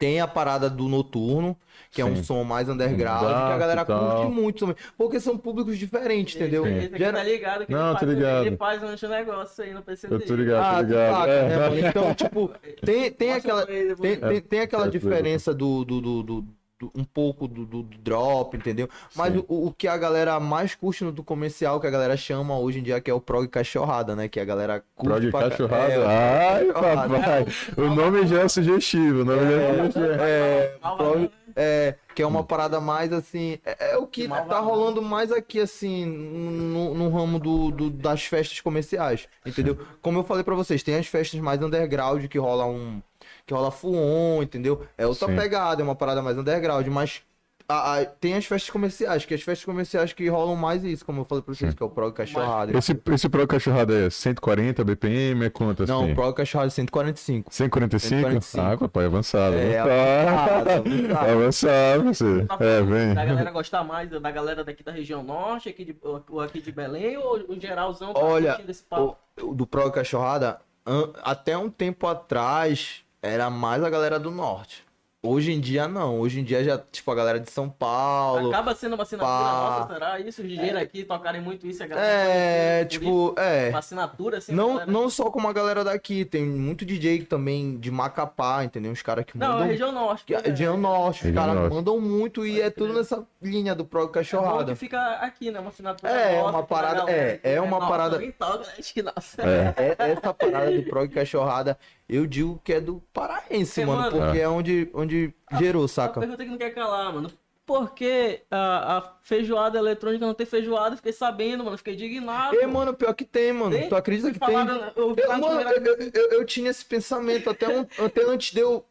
tem 0.02 0.20
a 0.20 0.28
parada 0.28 0.68
do 0.68 0.88
noturno, 0.90 1.56
que 1.92 2.02
é 2.02 2.06
um 2.06 2.16
Sim. 2.16 2.24
som 2.24 2.44
mais 2.44 2.68
underground, 2.68 3.22
Dark 3.22 3.48
que 3.50 3.54
a 3.54 3.58
galera 3.60 3.86
tal. 3.86 4.16
curte 4.24 4.32
muito 4.34 4.60
também. 4.62 4.76
Porque 4.98 5.20
são 5.20 5.38
públicos 5.38 5.78
diferentes, 5.78 6.36
entendeu? 6.36 6.64
Sim. 6.66 6.90
Gera- 6.98 7.20
tá 7.20 7.24
ligado 7.24 7.66
que 7.68 7.72
Não, 7.72 7.90
ele, 7.92 8.00
faz, 8.00 8.12
ligado. 8.12 8.46
ele 8.48 8.58
faz 8.58 8.84
uns 8.84 9.02
negócios 9.04 9.60
aí 9.60 9.74
no 9.76 9.84
PC 9.84 10.08
Eu 10.10 10.20
tô 10.26 10.36
ligado, 10.36 10.64
Ah, 10.64 10.76
tô 10.78 10.82
ligado. 10.88 11.14
saca, 11.16 11.32
É. 11.32 11.70
né? 11.70 11.88
Então, 11.90 12.16
tipo, 12.16 12.52
tem, 12.84 13.12
tem 13.12 13.34
aquela. 13.34 13.66
Tem, 13.68 13.96
tem, 14.18 14.42
tem 14.42 14.60
aquela 14.62 14.88
É, 14.88 14.90
diferença 14.90 15.54
do, 15.54 15.86
do, 15.86 16.02
do, 16.02 16.24
do- 16.24 16.42
do- 16.42 16.61
um 16.96 17.04
pouco 17.04 17.48
do, 17.48 17.66
do- 17.66 17.84
do 17.84 17.98
drop, 17.98 18.56
entendeu? 18.56 18.88
Mas 19.16 19.36
o, 19.36 19.68
o 19.68 19.74
que 19.78 19.88
a 19.88 19.98
galera 19.98 20.40
mais 20.40 20.74
curte 20.74 21.04
no 21.04 21.12
do 21.12 21.24
comercial, 21.24 21.80
que 21.80 21.88
a 21.88 21.92
galera 21.92 22.16
chama 22.16 22.58
hoje 22.58 22.80
em 22.80 22.84
dia, 22.84 23.02
que 23.02 23.12
é 23.12 23.14
o 23.14 23.20
prog 23.20 23.48
cachorrada, 23.50 24.16
né? 24.16 24.28
Que 24.28 24.40
a 24.40 24.46
galera 24.46 24.84
curte 24.96 25.30
Prog 25.30 25.50
cachorrada. 25.50 25.94
É, 25.94 26.48
Ai, 26.54 26.66
cachorrada. 26.68 27.10
papai. 27.20 27.46
O 27.78 27.94
nome 27.94 28.26
já 28.28 28.42
é 28.42 28.48
sugestivo. 28.48 29.22
O 29.22 29.26
nome 29.26 29.42
já 29.52 29.58
é 29.62 29.76
sugestivo. 29.92 30.06
É, 30.22 30.76
prog- 30.98 31.20
né? 31.22 31.30
é, 31.56 31.96
que 32.16 32.22
é 32.22 32.26
uma 32.28 32.44
parada 32.44 32.80
mais 32.80 33.12
assim. 33.12 33.58
É, 33.66 33.92
é 33.94 33.98
o 33.98 34.08
que 34.08 34.28
tá 34.28 34.60
rolando 34.60 35.02
mais 35.02 35.32
aqui, 35.32 35.60
assim, 35.60 36.06
no, 36.06 36.94
no 36.94 37.10
ramo 37.10 37.40
do, 37.40 37.72
do- 37.72 37.90
das 37.90 38.24
festas 38.24 38.60
comerciais. 38.62 39.28
Entendeu? 39.46 39.78
Como 40.02 40.20
eu 40.20 40.24
falei 40.24 40.44
pra 40.44 40.56
vocês, 40.56 40.84
tem 40.84 40.96
as 40.96 41.08
festas 41.08 41.40
mais 41.40 41.62
underground 41.62 42.26
que 42.28 42.38
rola 42.38 42.66
um. 42.66 43.02
Que 43.46 43.54
rola 43.54 43.72
full 43.72 43.96
on, 43.96 44.42
entendeu? 44.44 44.86
É 44.98 45.06
outra 45.08 45.28
Sim. 45.28 45.36
pegada, 45.36 45.82
é 45.82 45.84
uma 45.84 45.96
parada 45.96 46.22
mais 46.22 46.38
underground, 46.38 46.88
mas. 46.88 47.22
a- 47.70 48.00
a- 48.00 48.06
tem 48.06 48.34
as 48.36 48.44
festas 48.46 48.70
comerciais, 48.70 49.24
que 49.24 49.34
as 49.34 49.42
festas 49.42 49.64
comerciais 49.64 50.12
que 50.12 50.28
rolam 50.28 50.58
mais 50.58 50.84
isso, 50.84 51.06
como 51.06 51.22
eu 51.22 51.26
falei 51.26 51.42
pra 51.42 51.54
vocês, 51.54 51.72
Sim. 51.72 51.78
que 51.78 51.82
é 51.82 51.86
o 51.86 51.90
prog 51.90 52.14
cachorrada. 52.14 52.78
Esse, 52.78 53.00
esse 53.14 53.30
Pro 53.30 53.48
Cachorrada 53.48 53.94
é 54.08 54.10
140 54.10 54.84
BPM? 54.84 55.46
É 55.46 55.50
quanto 55.50 55.84
assim? 55.84 55.92
Não, 55.92 56.12
o 56.12 56.14
prog 56.14 56.36
cachorrada 56.36 56.68
é 56.68 56.72
145. 56.72 57.54
145? 57.54 58.10
145. 58.10 58.68
Ah, 58.74 58.78
papai, 58.78 59.06
avançado. 59.06 59.56
É, 59.56 59.80
avançado. 59.80 60.70
avançado. 60.70 61.32
Avançado, 61.32 62.04
você. 62.04 62.46
Tá 62.46 62.58
É, 62.60 62.82
vem. 62.82 63.14
Da 63.14 63.24
galera 63.26 63.52
gostar 63.52 63.84
mais 63.86 64.10
da 64.10 64.32
galera 64.32 64.64
daqui 64.66 64.84
da 64.84 64.92
região 64.92 65.24
norte, 65.24 65.70
aqui 65.70 65.86
de, 65.86 65.96
ou 66.30 66.42
aqui 66.42 66.60
de 66.62 66.72
Belém, 66.74 67.16
ou 67.18 67.38
o 67.48 67.58
geralzão 67.58 68.14
tá 68.14 68.20
Olha, 68.20 68.50
curtindo 68.50 68.72
esse 68.72 68.84
papo? 68.84 69.16
O, 69.42 69.52
o 69.52 69.56
do 69.56 69.66
Prog 69.66 69.94
Cachorrada, 69.94 70.60
an- 70.86 71.12
até 71.24 71.58
um 71.58 71.70
tempo 71.70 72.06
atrás, 72.08 73.06
era 73.22 73.50
mais 73.50 73.84
a 73.84 73.90
galera 73.90 74.20
do 74.20 74.32
norte. 74.32 74.84
Hoje 75.24 75.52
em 75.52 75.60
dia, 75.60 75.88
não. 75.88 76.20
Hoje 76.20 76.40
em 76.40 76.44
dia, 76.44 76.64
já, 76.64 76.80
tipo, 76.80 77.12
a 77.12 77.14
galera 77.14 77.40
de 77.40 77.48
São 77.52 77.70
Paulo. 77.70 78.50
Acaba 78.50 78.74
sendo 78.74 78.96
uma 78.96 79.04
assinatura 79.04 79.32
pá. 79.32 79.78
nossa, 79.80 79.94
será 79.94 80.20
isso? 80.20 80.42
Os 80.42 80.48
DJs 80.48 80.76
aqui 80.78 81.04
tocarem 81.04 81.40
muito 81.40 81.68
isso, 81.68 81.84
a 81.84 81.86
galera 81.86 82.08
É, 82.08 82.86
tipo, 82.86 83.36
é. 83.38 83.70
Uma 83.70 83.78
assinatura, 83.78 84.40
assim, 84.40 84.52
Não, 84.52 84.70
galera- 84.70 84.92
não 84.92 85.08
só 85.12 85.30
como 85.30 85.48
a 85.48 85.54
galera 85.54 85.84
daqui, 85.84 86.26
tem 86.26 86.44
muito 86.44 86.84
DJ 86.84 87.24
também 87.26 87.78
de 87.78 87.92
Macapá, 87.92 88.64
entendeu? 88.64 88.92
Uns 88.92 89.04
caras 89.04 89.24
que 89.24 89.38
Não, 89.38 89.46
é 89.46 89.50
mandam. 89.52 89.64
a 89.64 89.68
região 89.68 89.92
norte. 89.92 90.26
que- 90.26 90.34
né? 90.36 90.42
região 90.44 90.76
norte, 90.76 91.28
os 91.28 91.36
caras 91.36 91.70
mandam 91.72 92.02
muito 92.02 92.44
e 92.44 92.60
é 92.60 92.72
tudo 92.72 92.92
nessa 92.92 93.24
linha 93.40 93.76
do 93.76 93.86
Prog 93.86 94.06
É 94.06 94.08
bom 94.08 94.12
Cachorrada. 94.14 94.72
que 94.74 94.80
fica 94.80 95.00
aqui, 95.18 95.52
né? 95.52 95.60
Uma 95.60 95.70
assinatura 95.70 96.12
É, 96.12 96.38
nossa, 96.42 96.50
uma 96.50 96.52
que 96.52 96.64
a 96.74 96.76
parada- 96.76 96.98
galera 97.06 97.22
é, 97.22 97.40
é 97.44 97.54
né, 97.54 97.62
uma 97.62 97.78
nossa, 97.78 97.88
parada- 97.92 98.20
toca, 98.40 98.68
acho 98.80 98.92
que 98.92 99.04
nossa. 99.04 99.40
É. 99.44 99.96
É, 100.00 100.12
essa 100.14 100.34
parada 100.34 100.72
do 100.72 100.82
prog 100.90 101.08
cachorrada, 101.14 101.78
eu 102.12 102.28
digo 102.28 102.60
que 102.64 102.74
é 102.74 102.82
do 102.82 103.02
paraense, 103.14 103.82
É, 103.82 103.86
mano, 103.86 104.02
mano. 104.02 104.18
porque 104.18 104.40
é 104.40 104.48
onde, 104.48 104.90
onde 104.94 105.34
gerou, 105.54 105.86
A 105.86 105.88
saca? 105.88 106.20
pergunta 106.20 106.44
que 106.44 106.50
não 106.50 106.58
quer 106.58 106.72
calar, 106.74 107.14
mano. 107.14 107.32
Por 107.66 107.94
que 107.94 108.42
a, 108.52 108.98
a 108.98 109.02
feijoada 109.22 109.78
eletrônica 109.78 110.26
não 110.26 110.34
tem 110.34 110.46
feijoada? 110.46 110.98
Fiquei 110.98 111.14
sabendo, 111.14 111.64
mano. 111.64 111.78
Fiquei 111.78 111.94
indignado. 111.94 112.56
E, 112.56 112.66
mano, 112.68 112.94
pior 112.94 113.14
que 113.14 113.24
tem, 113.24 113.54
mano. 113.54 113.72
Tem? 113.72 113.88
Tu 113.88 113.96
acredita 113.96 114.30
Fui 114.30 114.34
que 114.34 114.46
tem? 114.46 114.56
Eu, 114.96 115.14
vi 115.16 115.22
Eu, 115.22 115.34
no 115.34 115.40
mano, 115.40 115.62
eu, 115.70 116.12
eu- 116.14 116.32
eu 116.32 116.46
tinha 116.46 116.70
esse 116.70 116.84
pensamento 116.84 117.50
até, 117.50 117.70
um- 117.70 117.88
até 118.04 118.24
antes 118.26 118.52
de 118.54 118.60
eu 118.60 118.84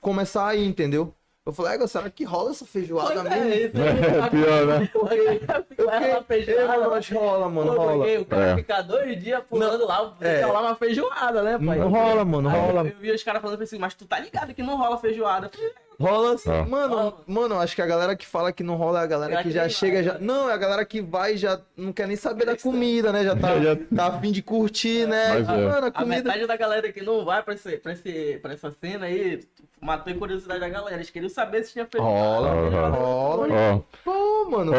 começar 0.00 0.48
aí, 0.48 0.64
entendeu? 0.66 1.14
Eu 1.44 1.52
falei, 1.52 1.74
"Égua, 1.74 1.88
será 1.88 2.08
que 2.08 2.22
rola 2.22 2.50
essa 2.52 2.64
feijoada 2.64 3.14
Pois 3.20 3.24
mesmo? 3.24 3.42
é, 3.44 3.56
isso 3.56 3.76
É, 3.76 4.30
pior, 4.30 4.66
né? 4.66 4.88
Porque 4.92 5.14
Eu 5.16 5.64
fiquei, 5.64 5.86
na 5.86 6.16
"Ei, 6.18 6.22
feijoada. 6.22 7.00
que 7.00 7.14
rola, 7.14 7.48
mano, 7.48 7.72
rola. 7.76 8.06
O 8.20 8.24
cara 8.24 8.44
É. 8.44 8.54
fica 8.56 8.80
dois 8.82 9.20
dias 9.20 9.42
pulando 9.50 9.84
lá, 9.84 10.14
é. 10.20 10.46
lá 10.46 10.60
uma 10.60 10.76
feijoada, 10.76 11.42
né, 11.42 11.58
pai? 11.58 11.78
Não 11.78 11.88
rola, 11.90 12.24
mano, 12.24 12.48
rola. 12.48 12.82
Eu, 12.82 12.86
eu 12.86 12.96
vi 13.00 13.10
os 13.10 13.22
caras 13.24 13.42
falando 13.42 13.60
assim, 13.60 13.76
mas 13.76 13.92
tu 13.94 14.06
tá 14.06 14.20
ligado 14.20 14.54
que 14.54 14.62
não 14.62 14.76
rola 14.76 14.96
feijoada. 14.98 15.46
Eu 15.46 15.50
falei, 15.50 15.72
Rola 16.00 16.34
assim, 16.34 16.50
Ah. 16.50 16.64
mano, 16.66 16.94
Rola. 16.96 17.14
mano, 17.26 17.58
acho 17.60 17.74
que 17.76 17.82
a 17.82 17.86
galera 17.86 18.16
que 18.16 18.26
fala 18.26 18.52
que 18.52 18.62
não 18.62 18.74
rola 18.76 19.00
é 19.00 19.04
a 19.04 19.06
galera 19.06 19.36
que 19.38 19.42
que 19.44 19.50
já 19.50 19.68
chega, 19.68 19.94
vai, 19.94 20.02
já. 20.04 20.12
né? 20.14 20.18
Não, 20.20 20.50
é 20.50 20.52
a 20.52 20.56
galera 20.56 20.84
que 20.84 21.00
vai 21.00 21.34
e 21.34 21.36
já 21.36 21.60
não 21.76 21.92
quer 21.92 22.06
nem 22.08 22.16
saber 22.16 22.44
da 22.46 22.56
comida, 22.56 23.12
né? 23.12 23.24
Já 23.24 23.36
tá, 23.36 23.58
Já- 23.60 23.76
tá 23.94 24.06
afim 24.06 24.32
de 24.32 24.42
curtir, 24.42 25.06
né? 25.06 25.28
Mas 25.34 25.48
Ah, 25.48 25.52
é. 25.56 25.64
Mano, 25.68 25.84
a 25.86 25.88
A 25.88 25.92
comida. 25.92 26.16
metade 26.22 26.46
da 26.46 26.56
galera 26.56 26.92
que 26.92 27.02
não 27.02 27.24
vai 27.24 27.42
pra, 27.42 27.54
esse, 27.54 27.76
pra, 27.78 27.92
esse, 27.92 28.38
pra 28.42 28.52
essa 28.54 28.70
cena 28.80 29.06
aí 29.06 29.40
matou 29.80 30.12
a 30.12 30.16
curiosidade 30.16 30.60
da 30.60 30.68
galera. 30.68 30.96
Eles 30.96 31.10
queriam 31.10 31.28
saber 31.30 31.64
se 31.64 31.72
tinha 31.72 31.86
feijoada. 31.86 32.48
Rola, 32.48 32.88
rola. 32.88 33.46
Ó, 33.52 33.80
Pô, 34.04 34.50
mano. 34.50 34.72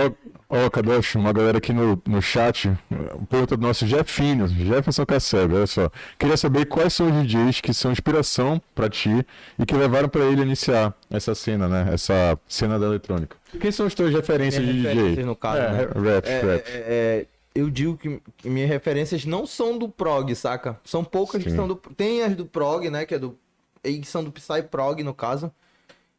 Ó, 0.56 0.66
ó, 0.66 0.70
Kadosh, 0.70 1.16
uma 1.16 1.32
galera 1.34 1.58
aqui 1.58 1.74
no, 1.74 2.02
no 2.08 2.22
chat, 2.22 2.72
pergunta 3.30 3.58
do 3.58 3.66
nosso 3.66 3.86
Jefinho, 3.88 4.48
Jefferson 4.48 5.06
Cassebe, 5.06 5.56
olha 5.56 5.68
só. 5.68 5.90
Queria 6.18 6.38
saber 6.38 6.66
quais 6.66 6.94
são 6.94 7.08
os 7.08 7.28
DJs 7.28 7.62
que 7.62 7.74
são 7.74 7.92
inspiração 7.92 8.62
pra 8.76 8.90
ti 8.90 9.26
e 9.58 9.66
que 9.66 9.76
levaram 9.76 10.08
pra 10.10 10.24
ele 10.26 10.42
iniciar 10.42 10.94
essa 11.10 11.34
cena, 11.36 11.68
né? 11.68 11.90
Essa 11.94 12.38
cena 12.48 12.78
da 12.80 12.86
eletrônica. 12.86 13.36
Quem 13.60 13.72
são 13.72 13.86
as 13.86 13.94
tuas 13.94 14.12
referências 14.14 14.64
Minhas 14.64 14.76
de 14.78 14.82
referências, 14.84 15.10
DJ? 15.16 15.26
no 15.26 15.36
caso, 15.36 15.58
é, 15.62 15.72
né? 15.72 15.78
Raps, 16.14 16.30
É, 16.30 16.42
raps. 16.42 16.70
é, 16.70 16.84
é, 16.88 17.26
eu 17.56 17.70
digo 17.70 17.98
que, 17.98 18.20
que 18.38 18.50
minhas 18.50 18.70
referências 18.70 19.26
não 19.26 19.46
são 19.46 19.78
do 19.78 19.88
prog, 19.90 20.34
saca? 20.36 20.80
São 20.84 21.04
poucas 21.04 21.44
que 21.44 21.50
Sim. 21.50 21.56
são 21.56 21.68
do. 21.68 21.76
Tem 21.76 22.24
as 22.24 22.36
do 22.36 22.46
prog, 22.46 22.90
né? 22.90 23.06
Que 23.06 23.16
é 23.16 23.20
do. 23.20 23.38
E 23.84 24.04
são 24.06 24.24
do 24.24 24.32
Psy 24.32 24.64
Prog, 24.72 25.04
no 25.04 25.14
caso. 25.14 25.52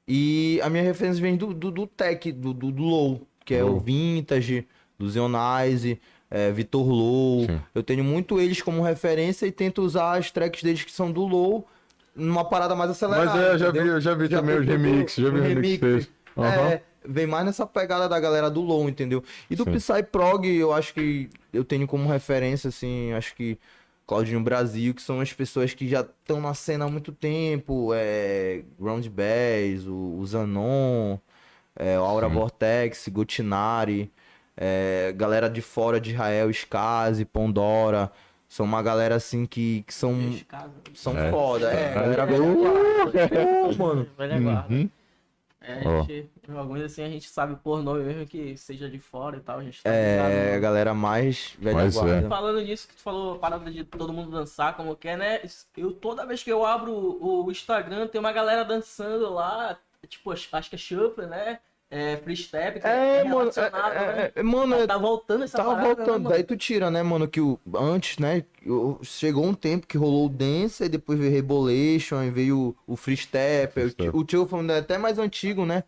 E 0.06 0.60
a 0.62 0.68
minha 0.68 0.82
referência 0.82 1.20
vem 1.22 1.34
do, 1.34 1.54
do, 1.54 1.70
do 1.70 1.86
tech, 1.86 2.30
do, 2.30 2.52
do, 2.52 2.70
do 2.70 2.82
low, 2.82 3.26
que 3.44 3.54
é 3.54 3.62
Low. 3.62 3.76
o 3.76 3.80
Vintage, 3.80 4.66
do 4.98 5.08
Zeonize, 5.08 6.00
é, 6.30 6.50
Vitor 6.50 6.86
Low. 6.86 7.46
Sim. 7.46 7.60
Eu 7.74 7.82
tenho 7.82 8.02
muito 8.02 8.40
eles 8.40 8.62
como 8.62 8.82
referência 8.82 9.46
e 9.46 9.52
tento 9.52 9.82
usar 9.82 10.18
as 10.18 10.30
tracks 10.30 10.62
deles 10.62 10.82
que 10.82 10.92
são 10.92 11.12
do 11.12 11.24
low 11.24 11.66
numa 12.14 12.44
parada 12.44 12.74
mais 12.74 12.90
acelerada. 12.90 13.30
Mas 13.30 13.40
é, 13.40 13.58
já 13.58 13.70
vi, 13.70 13.78
eu 13.78 14.00
já 14.00 14.14
vi 14.14 14.28
Já 14.28 14.40
também 14.40 14.58
os 14.58 14.66
remixes, 14.66 15.22
já 15.22 15.30
vi 15.30 15.40
o 15.40 15.42
remix 15.42 15.78
deles. 15.78 16.10
Aham. 16.36 16.68
É, 16.70 16.82
vem 17.04 17.26
mais 17.26 17.44
nessa 17.44 17.66
pegada 17.66 18.08
da 18.08 18.18
galera 18.18 18.50
do 18.50 18.60
low, 18.60 18.88
entendeu? 18.88 19.22
E 19.50 19.56
do 19.56 19.64
Sim. 19.64 19.72
Psy 19.72 20.02
Prog, 20.10 20.46
eu 20.46 20.72
acho 20.72 20.94
que 20.94 21.28
eu 21.52 21.64
tenho 21.64 21.86
como 21.86 22.08
referência, 22.08 22.68
assim, 22.68 23.12
acho 23.12 23.34
que 23.34 23.58
Claudinho 24.06 24.40
Brasil, 24.40 24.94
que 24.94 25.02
são 25.02 25.20
as 25.20 25.32
pessoas 25.32 25.72
que 25.72 25.88
já 25.88 26.00
estão 26.00 26.40
na 26.40 26.54
cena 26.54 26.84
há 26.84 26.88
muito 26.88 27.12
tempo, 27.12 27.90
é, 27.94 28.62
Ground 28.78 29.06
Bass, 29.08 29.86
o, 29.86 30.18
o 30.18 30.26
Zanon, 30.26 31.18
é, 31.76 31.98
o 31.98 32.04
Aura 32.04 32.28
Sim. 32.28 32.34
Vortex, 32.34 33.08
Gotinari, 33.08 34.12
é, 34.56 35.12
galera 35.16 35.48
de 35.50 35.60
fora 35.62 36.00
de 36.00 36.12
Israel, 36.12 36.50
Skazi, 36.50 37.24
Pondora, 37.24 38.10
são 38.48 38.64
uma 38.66 38.82
galera 38.82 39.16
assim 39.16 39.46
que, 39.46 39.82
que 39.86 39.92
são, 39.94 40.14
casa. 40.48 40.72
são 40.94 41.16
É. 41.18 41.30
foda, 41.30 41.72
é, 41.72 41.90
É. 41.90 41.94
galera 41.94 42.26
velha 42.26 42.54
guarda. 42.54 43.72
mano. 43.78 44.06
Velha 44.16 44.40
guarda. 44.40 44.74
Uhum. 44.74 44.90
É, 45.66 45.78
a 45.78 46.02
gente, 46.02 46.30
alguns 46.54 46.82
assim 46.82 47.02
a 47.02 47.08
gente 47.08 47.26
sabe 47.26 47.56
por 47.56 47.82
nome 47.82 48.04
mesmo 48.04 48.26
que 48.26 48.54
seja 48.54 48.86
de 48.86 48.98
fora 48.98 49.38
e 49.38 49.40
tal, 49.40 49.60
a 49.60 49.64
gente 49.64 49.82
tá 49.82 49.88
É, 49.90 50.20
a 50.20 50.28
ligado, 50.28 50.50
né? 50.52 50.60
galera 50.60 50.92
mais 50.94 51.56
velha 51.58 51.74
Mas 51.76 51.96
é. 51.96 52.00
guarda. 52.00 52.28
Falando 52.28 52.60
nisso 52.60 52.86
que 52.86 52.94
tu 52.94 53.00
falou, 53.02 53.38
parada 53.38 53.70
de 53.70 53.82
todo 53.82 54.12
mundo 54.12 54.30
dançar 54.30 54.76
como 54.76 54.94
quer, 54.94 55.16
né? 55.16 55.40
Eu 55.74 55.90
toda 55.92 56.26
vez 56.26 56.42
que 56.42 56.52
eu 56.52 56.66
abro 56.66 56.92
o, 56.92 57.46
o 57.46 57.50
Instagram, 57.50 58.06
tem 58.08 58.20
uma 58.20 58.30
galera 58.32 58.62
dançando 58.62 59.32
lá, 59.32 59.78
tipo, 60.16 60.30
acho 60.32 60.68
que 60.70 60.74
é 60.76 60.78
Shuffle, 60.78 61.26
né? 61.26 61.60
é, 61.90 62.16
free 62.16 62.36
step, 62.36 62.80
que 62.80 62.86
É, 62.86 63.22
mano, 63.24 63.50
relacionado, 63.50 63.92
é, 63.92 64.06
né? 64.06 64.32
é, 64.34 64.40
é, 64.40 64.42
mano, 64.42 64.86
Tá 64.86 64.98
voltando 64.98 65.44
essa 65.44 65.58
Tava 65.58 65.68
parada, 65.70 65.94
né, 65.94 65.94
voltando, 65.96 66.18
mano? 66.18 66.28
daí 66.28 66.42
tu 66.42 66.56
tira, 66.56 66.90
né, 66.90 67.02
mano, 67.02 67.28
que 67.28 67.40
o, 67.40 67.58
antes, 67.76 68.18
né, 68.18 68.44
o- 68.66 68.98
chegou 69.04 69.44
um 69.44 69.54
tempo 69.54 69.86
que 69.86 69.96
rolou 69.96 70.26
o 70.26 70.28
Dance, 70.28 70.82
aí 70.82 70.88
depois 70.88 71.18
veio 71.18 71.30
Rebolation, 71.30 72.16
aí 72.18 72.30
veio 72.30 72.74
o, 72.86 72.94
o 72.94 72.96
Free 72.96 73.16
Step, 73.16 73.80
o, 73.80 73.88
Step. 73.90 74.16
o 74.18 74.24
Tio 74.24 74.48
é 74.70 74.78
até 74.78 74.98
mais 74.98 75.18
antigo, 75.18 75.64
né, 75.64 75.84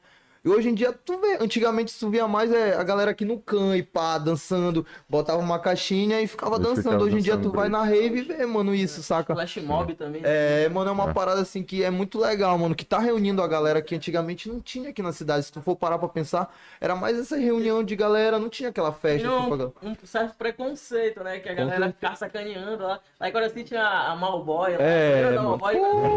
e 0.46 0.48
hoje 0.48 0.68
em 0.68 0.74
dia 0.74 0.92
tu 0.92 1.18
vê, 1.20 1.38
antigamente 1.40 1.92
tu 1.98 2.08
via 2.08 2.28
mais 2.28 2.52
é, 2.52 2.76
a 2.76 2.82
galera 2.84 3.10
aqui 3.10 3.24
no 3.24 3.36
can 3.38 3.76
e 3.76 3.82
pá, 3.82 4.16
dançando, 4.16 4.86
botava 5.08 5.40
uma 5.40 5.58
caixinha 5.58 6.20
e 6.20 6.26
ficava 6.28 6.54
Eles 6.54 6.68
dançando, 6.68 7.02
hoje 7.04 7.16
em 7.16 7.20
dia 7.20 7.36
tu 7.36 7.50
vai 7.50 7.68
na 7.68 7.82
rave 7.82 8.20
e 8.20 8.22
vê, 8.22 8.46
mano, 8.46 8.72
isso, 8.72 9.02
saca? 9.02 9.34
Flash 9.34 9.56
Mob 9.56 9.92
também. 9.94 10.22
É, 10.24 10.68
mano, 10.68 10.90
é 10.90 10.92
uma 10.92 11.10
É. 11.10 11.12
parada 11.12 11.40
assim 11.40 11.64
que 11.64 11.82
é 11.82 11.90
muito 11.90 12.18
legal, 12.20 12.56
mano, 12.56 12.76
que 12.76 12.84
tá 12.84 13.00
reunindo 13.00 13.42
a 13.42 13.48
galera 13.48 13.82
que 13.82 13.94
antigamente 13.96 14.48
não 14.48 14.60
tinha 14.60 14.90
aqui 14.90 15.02
na 15.02 15.12
cidade. 15.12 15.46
Se 15.46 15.52
tu 15.52 15.60
for 15.60 15.74
parar 15.74 15.98
pra 15.98 16.08
pensar, 16.08 16.54
era 16.80 16.94
mais 16.94 17.18
essa 17.18 17.36
reunião 17.36 17.82
de 17.82 17.96
galera, 17.96 18.38
não 18.38 18.48
tinha 18.48 18.68
aquela 18.68 18.92
festa. 18.92 19.26
Tinha 19.26 19.36
assim, 19.36 19.48
pra 19.48 19.88
um, 19.88 19.96
certo 20.04 20.36
preconceito, 20.36 21.24
né? 21.24 21.40
Que 21.40 21.48
a 21.48 21.54
galera 21.54 21.88
ficava 21.88 22.14
sacaneando 22.14 22.84
lá. 22.84 23.00
Lá 23.18 23.28
em 23.28 23.32
Coraci 23.32 23.64
tinha 23.64 23.82
a 23.84 24.14
Malboy. 24.14 24.74
É, 24.78 25.24
mano. 25.34 25.58
Malboy? 25.58 25.74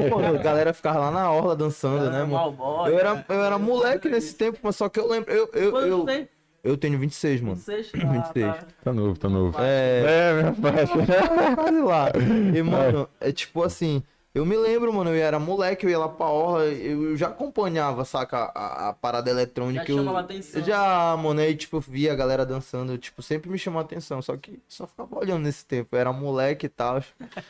Pô, 0.09 0.19
mano, 0.19 0.39
a 0.39 0.43
galera 0.43 0.73
ficava 0.73 0.99
lá 0.99 1.11
na 1.11 1.31
orla 1.31 1.55
dançando, 1.55 2.09
né, 2.11 2.19
mano? 2.19 2.33
Malboy. 2.33 2.91
Eu 2.91 2.99
era, 2.99 3.25
eu 3.27 3.43
era 3.43 3.57
moleque 3.57 4.18
nesse 4.19 4.35
tempo, 4.35 4.59
mas 4.61 4.75
só 4.75 4.87
que 4.89 4.99
eu 4.99 5.07
lembro. 5.07 5.31
Eu, 5.31 5.49
eu, 5.53 5.71
Quanto 5.71 5.87
eu, 5.87 6.05
tem? 6.05 6.29
eu 6.63 6.77
tenho 6.77 6.99
26, 6.99 7.41
mano. 7.41 7.55
26? 7.55 7.91
26. 7.91 8.55
Tá 8.83 8.93
novo, 8.93 9.19
tá 9.19 9.29
novo. 9.29 9.57
É, 9.59 10.03
É, 10.05 10.33
minha 10.41 10.53
faixa. 10.53 10.93
quase 11.55 11.81
lá. 11.81 12.05
E, 12.55 12.61
mano, 12.63 13.07
é 13.19 13.31
tipo 13.31 13.63
assim. 13.63 14.03
Eu 14.33 14.45
me 14.45 14.55
lembro, 14.55 14.93
mano, 14.93 15.09
eu 15.09 15.15
era 15.23 15.39
moleque, 15.39 15.85
eu 15.85 15.89
ia 15.89 15.97
lá 15.97 16.07
pra 16.07 16.27
orla, 16.27 16.65
eu 16.65 17.17
já 17.17 17.27
acompanhava, 17.29 18.05
saca, 18.05 18.51
a, 18.53 18.89
a 18.89 18.93
parada 18.93 19.27
eletrônica. 19.27 19.83
Já 19.87 19.91
eu, 19.91 19.97
chamava 19.97 20.19
atenção. 20.19 20.63
Já, 20.63 21.17
mano, 21.17 21.39
aí, 21.41 21.55
tipo, 21.55 21.79
via 21.79 22.13
a 22.13 22.15
galera 22.15 22.45
dançando, 22.45 22.95
tipo, 22.99 23.23
sempre 23.23 23.49
me 23.49 23.57
chamou 23.57 23.79
a 23.79 23.83
atenção, 23.83 24.21
só 24.21 24.37
que 24.37 24.61
só 24.67 24.85
ficava 24.85 25.17
olhando 25.17 25.41
nesse 25.43 25.65
tempo, 25.65 25.95
eu 25.95 25.99
era 25.99 26.13
moleque 26.13 26.67
e 26.67 26.69
tal. 26.69 27.01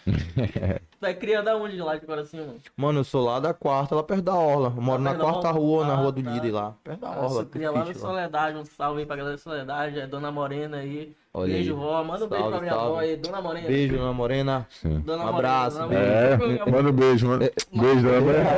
Tu 1.00 1.06
é 1.06 1.14
cria 1.14 1.42
da 1.42 1.56
onde 1.56 1.78
lá 1.78 1.96
de 1.96 2.06
Coraci, 2.06 2.36
mano? 2.36 2.56
Mano, 2.76 3.00
eu 3.00 3.04
sou 3.06 3.24
lá 3.24 3.40
da 3.40 3.54
quarta, 3.54 3.96
lá 3.96 4.04
perto 4.04 4.22
da 4.24 4.36
orla, 4.36 4.74
eu 4.76 4.82
moro 4.82 5.02
Lá 5.02 5.14
na 5.14 5.20
quarta 5.20 5.50
rua, 5.52 5.86
na 5.86 5.94
Ah, 5.94 5.96
rua 5.96 6.12
do 6.12 6.22
tá. 6.22 6.30
líder 6.30 6.52
lá, 6.52 6.76
perto 6.84 7.00
da 7.00 7.08
Ah, 7.10 7.20
orla. 7.22 7.42
eu 7.42 7.46
cria 7.46 7.72
lá 7.72 7.84
lá. 7.86 7.94
Soledade, 7.94 8.58
um 8.58 8.66
salve 8.66 9.00
aí 9.02 9.06
pra 9.06 9.16
galera 9.16 9.36
da 9.38 9.42
Soledade, 9.42 10.00
é 10.00 10.08
Dona 10.08 10.30
Morena 10.32 10.78
aí. 10.78 11.16
Olha 11.32 11.54
beijo, 11.54 11.74
aí. 11.74 11.80
vó. 11.80 12.04
Manda 12.04 12.26
um 12.26 12.28
beijo 12.28 12.44
Salve, 12.44 12.52
pra 12.58 12.62
minha 12.62 12.74
salve. 12.74 12.88
avó 12.90 13.00
aí, 13.00 13.16
Dona 13.18 13.42
Morena. 13.42 13.68
Beijo, 13.68 13.98
Dona 13.98 14.14
Morena. 14.14 14.68
Dona 14.84 14.96
Um 14.98 15.02
Morena, 15.06 15.30
abraço, 15.30 15.78
Dona 15.78 15.94
É, 15.96 16.38
manda 16.72 16.90
um 16.90 16.92
beijo, 16.92 17.28
manda. 17.28 17.52
Beijo, 17.72 18.02
dona 18.02 18.22
Morena. 18.22 18.50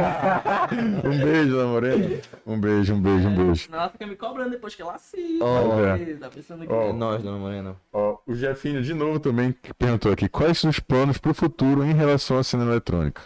Um 1.03 1.19
beijo, 1.19 1.51
dona 1.51 1.67
Morena. 1.67 2.21
Um 2.47 2.59
beijo, 2.61 2.93
um 2.93 3.01
beijo, 3.01 3.27
um 3.27 3.35
beijo. 3.35 3.63
Senão 3.65 3.79
ela 3.79 3.89
fica 3.89 4.07
me 4.07 4.15
cobrando 4.15 4.51
depois 4.51 4.73
que 4.73 4.81
ela 4.81 4.95
assiste. 4.95 5.39
Ó, 5.41 5.79
é. 5.85 6.15
Tá 6.15 6.29
pensando 6.29 6.65
que... 6.65 6.71
Ó. 6.71 6.81
É 6.89 6.93
nóis, 6.93 7.21
Dona 7.21 7.37
Morena. 7.37 7.75
Ó, 7.91 8.17
o 8.25 8.33
Jefinho 8.33 8.81
de 8.81 8.93
novo 8.93 9.19
também 9.19 9.53
que 9.61 9.73
perguntou 9.73 10.09
aqui: 10.11 10.29
quais 10.29 10.57
são 10.59 10.69
os 10.69 10.79
planos 10.79 11.17
pro 11.17 11.33
futuro 11.33 11.83
em 11.83 11.93
relação 11.93 12.37
à 12.37 12.43
cena 12.43 12.63
eletrônica? 12.63 13.21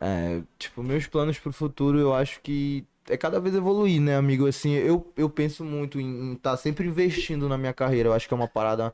É, 0.00 0.40
tipo, 0.58 0.82
meus 0.82 1.06
planos 1.06 1.38
pro 1.38 1.52
futuro, 1.52 1.98
eu 1.98 2.14
acho 2.14 2.40
que 2.42 2.86
é 3.08 3.16
cada 3.16 3.40
vez 3.40 3.54
evoluir, 3.54 4.00
né, 4.00 4.16
amigo? 4.16 4.46
Assim, 4.46 4.72
eu, 4.72 5.12
eu 5.16 5.28
penso 5.30 5.64
muito 5.64 6.00
em 6.00 6.34
estar 6.34 6.56
sempre 6.56 6.86
investindo 6.86 7.48
na 7.48 7.58
minha 7.58 7.72
carreira. 7.72 8.08
Eu 8.08 8.12
acho 8.12 8.28
que 8.28 8.34
é 8.34 8.36
uma 8.36 8.48
parada 8.48 8.92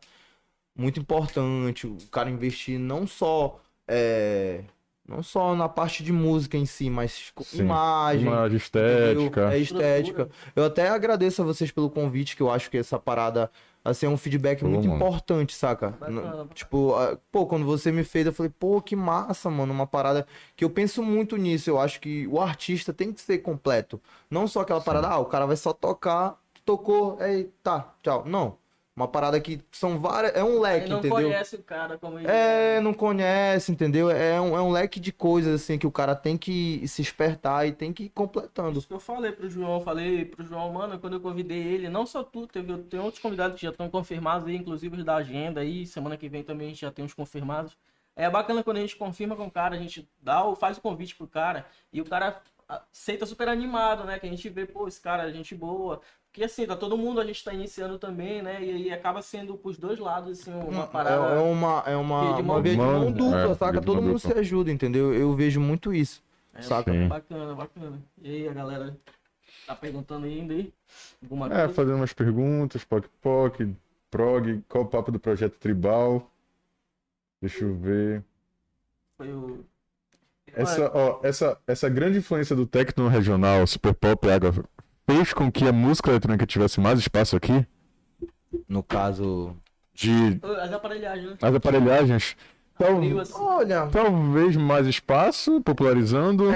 muito 0.76 1.00
importante. 1.00 1.86
O 1.86 1.96
cara 2.10 2.30
investir 2.30 2.78
não 2.78 3.06
só. 3.06 3.60
É, 3.88 4.64
não 5.08 5.22
só 5.22 5.54
na 5.54 5.68
parte 5.68 6.02
de 6.02 6.12
música 6.12 6.56
em 6.56 6.66
si, 6.66 6.90
mas 6.90 7.30
com 7.34 7.44
Sim. 7.44 7.60
imagem. 7.60 8.26
Imagem 8.26 8.56
estética. 8.56 9.52
É 9.52 9.58
estética. 9.58 10.28
Eu 10.54 10.64
até 10.64 10.88
agradeço 10.88 11.42
a 11.42 11.44
vocês 11.44 11.70
pelo 11.70 11.88
convite, 11.88 12.34
que 12.34 12.42
eu 12.42 12.50
acho 12.50 12.68
que 12.68 12.76
essa 12.76 12.98
parada, 12.98 13.50
assim, 13.84 14.06
é 14.06 14.08
um 14.08 14.16
feedback 14.16 14.60
Pô, 14.60 14.68
muito 14.68 14.88
mano. 14.88 14.96
importante, 14.96 15.54
saca? 15.54 15.90
Bacana. 15.90 16.48
Tipo, 16.54 16.94
pô, 17.30 17.46
quando 17.46 17.64
você 17.64 17.92
me 17.92 18.02
fez, 18.02 18.26
eu 18.26 18.32
falei, 18.32 18.52
pô, 18.58 18.82
que 18.82 18.96
massa, 18.96 19.48
mano, 19.48 19.72
uma 19.72 19.86
parada 19.86 20.26
que 20.56 20.64
eu 20.64 20.70
penso 20.70 21.02
muito 21.02 21.36
nisso. 21.36 21.70
Eu 21.70 21.78
acho 21.78 22.00
que 22.00 22.26
o 22.26 22.40
artista 22.40 22.92
tem 22.92 23.12
que 23.12 23.20
ser 23.20 23.38
completo. 23.38 24.00
Não 24.28 24.48
só 24.48 24.62
aquela 24.62 24.80
parada, 24.80 25.08
ah, 25.08 25.18
o 25.18 25.26
cara 25.26 25.46
vai 25.46 25.56
só 25.56 25.72
tocar, 25.72 26.36
tocou, 26.64 27.16
aí, 27.20 27.44
tá, 27.62 27.94
tchau. 28.02 28.24
Não. 28.26 28.58
Uma 28.96 29.06
parada 29.06 29.38
que 29.38 29.60
são 29.70 29.98
várias, 29.98 30.34
é 30.34 30.42
um 30.42 30.58
leque, 30.58 30.88
não 30.88 31.00
entendeu? 31.00 31.16
conhece 31.16 31.56
o 31.56 31.62
cara 31.62 31.98
como 31.98 32.18
ele 32.18 32.26
É, 32.26 32.80
não 32.80 32.94
conhece, 32.94 33.70
entendeu? 33.70 34.10
É 34.10 34.40
um, 34.40 34.56
é 34.56 34.62
um 34.62 34.70
leque 34.70 34.98
de 34.98 35.12
coisas, 35.12 35.62
assim, 35.62 35.76
que 35.76 35.86
o 35.86 35.92
cara 35.92 36.16
tem 36.16 36.38
que 36.38 36.88
se 36.88 37.02
espertar 37.02 37.68
e 37.68 37.72
tem 37.72 37.92
que 37.92 38.04
ir 38.04 38.08
completando. 38.08 38.78
Isso 38.78 38.88
que 38.88 38.94
eu 38.94 38.98
falei 38.98 39.32
pro 39.32 39.50
João, 39.50 39.74
eu 39.74 39.80
falei 39.82 40.24
pro 40.24 40.42
João, 40.42 40.72
mano, 40.72 40.98
quando 40.98 41.12
eu 41.12 41.20
convidei 41.20 41.62
ele, 41.62 41.90
não 41.90 42.06
só 42.06 42.24
tu, 42.24 42.46
teve, 42.46 42.74
tem 42.84 42.98
outros 42.98 43.22
convidados 43.22 43.56
que 43.56 43.66
já 43.66 43.70
estão 43.70 43.90
confirmados 43.90 44.48
aí, 44.48 44.56
inclusive 44.56 44.96
os 44.96 45.04
da 45.04 45.16
agenda 45.16 45.60
aí, 45.60 45.86
semana 45.86 46.16
que 46.16 46.26
vem 46.26 46.42
também 46.42 46.68
a 46.68 46.70
gente 46.70 46.80
já 46.80 46.90
tem 46.90 47.04
uns 47.04 47.12
confirmados. 47.12 47.76
É 48.16 48.30
bacana 48.30 48.64
quando 48.64 48.78
a 48.78 48.80
gente 48.80 48.96
confirma 48.96 49.36
com 49.36 49.44
o 49.44 49.50
cara, 49.50 49.76
a 49.76 49.78
gente 49.78 50.08
dá 50.22 50.42
o, 50.42 50.56
faz 50.56 50.78
o 50.78 50.80
convite 50.80 51.14
pro 51.14 51.26
cara 51.26 51.66
e 51.92 52.00
o 52.00 52.04
cara 52.06 52.40
aceita 52.66 53.26
super 53.26 53.48
animado, 53.48 54.04
né? 54.04 54.18
Que 54.18 54.26
a 54.26 54.30
gente 54.30 54.48
vê, 54.48 54.66
pô, 54.66 54.88
esse 54.88 55.00
cara 55.00 55.28
é 55.28 55.32
gente 55.32 55.54
boa. 55.54 56.00
Porque 56.36 56.44
assim, 56.44 56.66
tá 56.66 56.76
todo 56.76 56.98
mundo, 56.98 57.18
a 57.18 57.24
gente 57.24 57.42
tá 57.42 57.54
iniciando 57.54 57.98
também, 57.98 58.42
né? 58.42 58.62
E 58.62 58.70
aí 58.70 58.92
acaba 58.92 59.22
sendo 59.22 59.56
pros 59.56 59.78
dois 59.78 59.98
lados, 59.98 60.38
assim, 60.38 60.52
uma 60.52 60.82
É, 60.82 60.86
parada. 60.86 61.34
é 61.34 61.40
uma, 61.40 61.82
é 61.86 61.96
uma, 61.96 62.34
de 62.36 62.42
uma 62.42 62.52
mão 62.54 62.62
de 62.62 62.70
dupla. 62.76 62.92
mão 62.92 63.10
dupla, 63.10 63.38
É, 63.38 63.54
saca? 63.54 63.80
Todo 63.80 64.02
mundo 64.02 64.18
dupla. 64.18 64.32
se 64.34 64.38
ajuda, 64.38 64.70
entendeu? 64.70 65.14
Eu 65.14 65.34
vejo 65.34 65.58
muito 65.62 65.94
isso, 65.94 66.22
É, 66.52 66.60
saca? 66.60 66.92
Sim. 66.92 67.08
Bacana, 67.08 67.54
bacana. 67.54 68.02
E 68.20 68.28
aí, 68.28 68.48
a 68.48 68.52
galera 68.52 68.94
tá 69.66 69.74
perguntando 69.74 70.26
ainda 70.26 70.52
aí? 70.52 70.70
Alguma 71.22 71.46
É, 71.46 71.50
coisa? 71.60 71.72
fazendo 71.72 71.96
umas 71.96 72.12
perguntas, 72.12 72.84
Poc 72.84 73.06
Poc, 73.22 73.54
Prog, 74.10 74.62
qual 74.68 74.84
o 74.84 74.86
papo 74.88 75.10
do 75.10 75.18
projeto 75.18 75.58
Tribal? 75.58 76.30
Deixa 77.40 77.64
eu 77.64 77.74
ver. 77.74 78.22
Foi 79.16 79.32
o. 79.32 79.64
Essa, 80.54 80.90
ó, 80.94 81.20
essa, 81.22 81.58
essa 81.66 81.88
grande 81.88 82.18
influência 82.18 82.54
do 82.54 82.66
techno 82.66 83.08
regional, 83.08 83.66
super 83.66 83.94
pop, 83.94 84.28
água, 84.30 84.52
fez 85.08 85.32
com 85.32 85.50
que 85.50 85.66
a 85.66 85.72
música 85.72 86.10
eletrônica 86.10 86.46
tivesse 86.46 86.80
mais 86.80 86.98
espaço 86.98 87.36
aqui? 87.36 87.66
No 88.68 88.82
caso. 88.82 89.56
De 89.94 90.38
As 90.60 90.72
aparelhagens, 90.72 91.38
as 91.40 91.54
aparelhagens? 91.54 92.36
Tal- 92.78 92.98
assim. 93.20 93.32
Olha, 93.42 93.86
talvez 93.86 94.54
mais 94.56 94.86
espaço, 94.86 95.62
popularizando. 95.62 96.54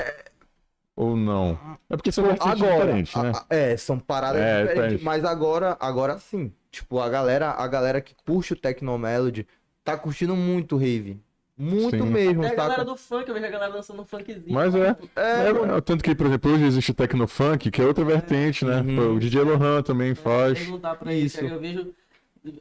Ou 0.95 1.17
não? 1.17 1.59
É 1.89 1.97
porque 1.97 2.13
são 2.13 2.27
agora. 2.39 2.55
diferentes, 2.57 3.15
né? 3.15 3.33
a- 3.35 3.39
a- 3.39 3.47
é, 3.57 3.77
são 3.79 3.99
paradas 3.99 4.43
É, 4.43 4.45
diferentes. 4.61 4.75
diferente. 4.83 5.05
Mas 5.05 5.25
agora, 5.25 5.77
agora 5.81 6.19
sim. 6.19 6.53
Tipo, 6.71 7.01
a 7.01 7.09
galera, 7.09 7.53
a 7.53 7.67
galera 7.67 8.01
que 8.03 8.15
curte 8.27 8.53
o 8.53 8.57
Tecnomelody 8.57 9.47
tá 9.83 9.97
curtindo 9.97 10.37
muito 10.37 10.77
rave. 10.77 11.19
Muito 11.61 11.91
Sim. 11.91 12.03
mesmo, 12.11 12.43
É 12.43 12.49
a 12.49 12.55
galera 12.55 12.75
saca? 12.77 12.85
do 12.87 12.97
funk, 12.97 13.29
eu 13.29 13.35
vejo 13.35 13.47
a 13.47 13.51
galera 13.51 13.73
dançando 13.73 14.01
um 14.01 14.05
funkzinho. 14.07 14.43
Mas 14.49 14.75
é. 14.75 14.97
É, 15.15 15.49
É, 15.49 15.53
mano. 15.53 15.83
tanto 15.83 16.03
que, 16.03 16.15
por 16.15 16.27
exemplo, 16.27 16.53
hoje 16.53 16.65
existe 16.65 16.91
o 16.91 16.95
Tecnofunk, 16.95 17.71
que 17.71 17.83
é 17.83 17.85
outra 17.85 18.03
vertente, 18.05 18.65
né? 18.65 18.81
Uhum. 18.81 19.17
O 19.17 19.21
DJ 19.21 19.43
Lohan 19.43 19.83
também 19.83 20.15
faz. 20.15 20.57
Tem 20.57 20.67
que 20.67 20.73
lutar 20.73 20.97
pra 20.97 21.13
Isso. 21.13 21.45
isso. 21.45 21.53
Eu 21.55 21.61
vejo 21.61 21.93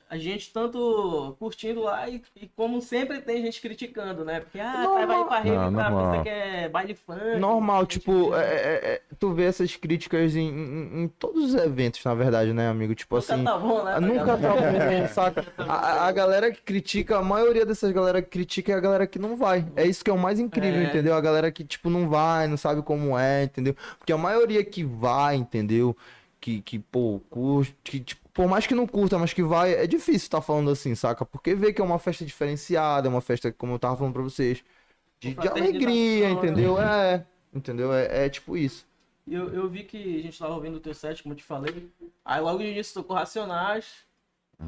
a 0.10 0.18
gente 0.18 0.52
tanto 0.52 1.36
curtindo 1.40 1.82
lá 1.82 2.10
e, 2.10 2.22
e 2.36 2.48
como 2.56 2.82
sempre 2.82 3.22
tem 3.22 3.42
gente 3.42 3.62
criticando, 3.62 4.26
né? 4.26 4.42
Porque, 4.42 4.60
ah, 4.60 4.84
Normal. 4.84 5.08
vai 5.08 5.26
pra 5.26 5.38
rave 5.40 5.50
Ah, 5.56 5.72
pra 5.72 5.90
normal. 5.90 6.12
você 6.18 6.24
que 6.24 6.30
é 6.30 6.68
baile 6.70 6.96
funk. 6.96 7.38
Normal, 7.40 7.86
tipo, 7.86 8.36
é, 8.36 8.44
é- 8.44 8.80
é- 8.96 9.02
tu 9.18 9.34
vê 9.34 9.46
essas 9.46 9.76
críticas 9.78 10.36
em, 10.36 10.48
em- 10.50 11.04
em 11.04 11.08
todos 11.08 11.46
os 11.46 11.56
eventos, 11.56 12.04
na 12.04 12.14
verdade, 12.14 12.52
né, 12.52 12.68
amigo? 12.68 12.94
Tipo 12.94 13.16
Nunca 13.16 13.34
assim. 13.34 13.44
tá 13.44 13.58
bom, 13.58 13.84
né? 13.86 14.00
Nunca 14.02 14.38
tá 14.38 14.50
bom, 14.50 15.08
saca? 15.14 15.46
A, 15.58 16.08
a 16.08 16.12
galera 16.12 16.52
que 16.52 16.62
critica, 16.62 17.18
a 17.18 17.24
maioria 17.24 17.66
dessas 17.66 17.92
galera 17.94 18.22
que 18.22 18.30
critica 18.30 18.74
é 18.74 18.76
a 18.76 18.80
galera 18.82 19.08
que 19.08 19.18
não 19.18 19.36
vai. 19.38 19.66
É 19.76 19.86
isso 19.86 20.04
que 20.04 20.10
é 20.12 20.14
o 20.14 20.18
mais 20.18 20.40
incrível, 20.40 20.82
É. 20.82 20.84
entendeu? 20.86 21.14
A 21.16 21.22
galera 21.22 21.50
que, 21.52 21.64
tipo, 21.64 21.90
não 21.90 22.10
vai, 22.10 22.48
não 22.48 22.58
sabe 22.58 22.82
como 22.82 23.18
é, 23.18 23.44
entendeu? 23.44 23.76
Porque 23.98 24.12
a 24.12 24.18
maioria 24.18 24.64
que 24.64 24.84
vai, 24.84 25.36
entendeu? 25.38 25.96
Que, 26.42 26.62
que 26.62 26.80
pô, 26.80 27.20
curte, 27.30 27.76
que, 27.84 28.00
tipo, 28.00 28.29
por 28.40 28.48
mais 28.48 28.66
que 28.66 28.74
não 28.74 28.88
curta, 28.88 29.20
mas 29.20 29.34
que 29.34 29.44
vai, 29.44 29.74
é 29.74 29.86
difícil 29.86 30.16
estar 30.16 30.40
falando 30.40 30.72
assim, 30.72 30.96
saca? 30.96 31.26
Porque 31.26 31.54
vê 31.54 31.74
que 31.74 31.82
é 31.82 31.84
uma 31.84 32.00
festa 32.00 32.24
diferenciada, 32.24 33.06
é 33.06 33.12
uma 33.12 33.20
festa, 33.20 33.52
como 33.52 33.74
eu 33.74 33.80
tava 33.80 33.98
falando 33.98 34.14
pra 34.14 34.22
vocês, 34.22 34.64
de, 35.20 35.34
de 35.34 35.46
alegria, 35.50 36.30
né? 36.30 36.32
entendeu? 36.32 36.82
É, 36.82 37.26
entendeu? 37.54 37.94
É, 37.94 38.28
é 38.28 38.30
tipo 38.30 38.56
isso. 38.56 38.88
Eu, 39.28 39.54
eu 39.54 39.68
vi 39.68 39.84
que 39.84 40.20
a 40.20 40.22
gente 40.22 40.40
tava 40.40 40.54
ouvindo 40.54 40.78
o 40.78 40.80
teu 40.80 40.94
set, 40.94 41.22
como 41.22 41.34
eu 41.34 41.38
te 41.38 41.44
falei. 41.44 41.92
Aí 42.24 42.40
logo 42.40 42.60
no 42.60 42.64
início 42.64 42.94
tocou 42.94 43.18
Racionais. 43.18 44.08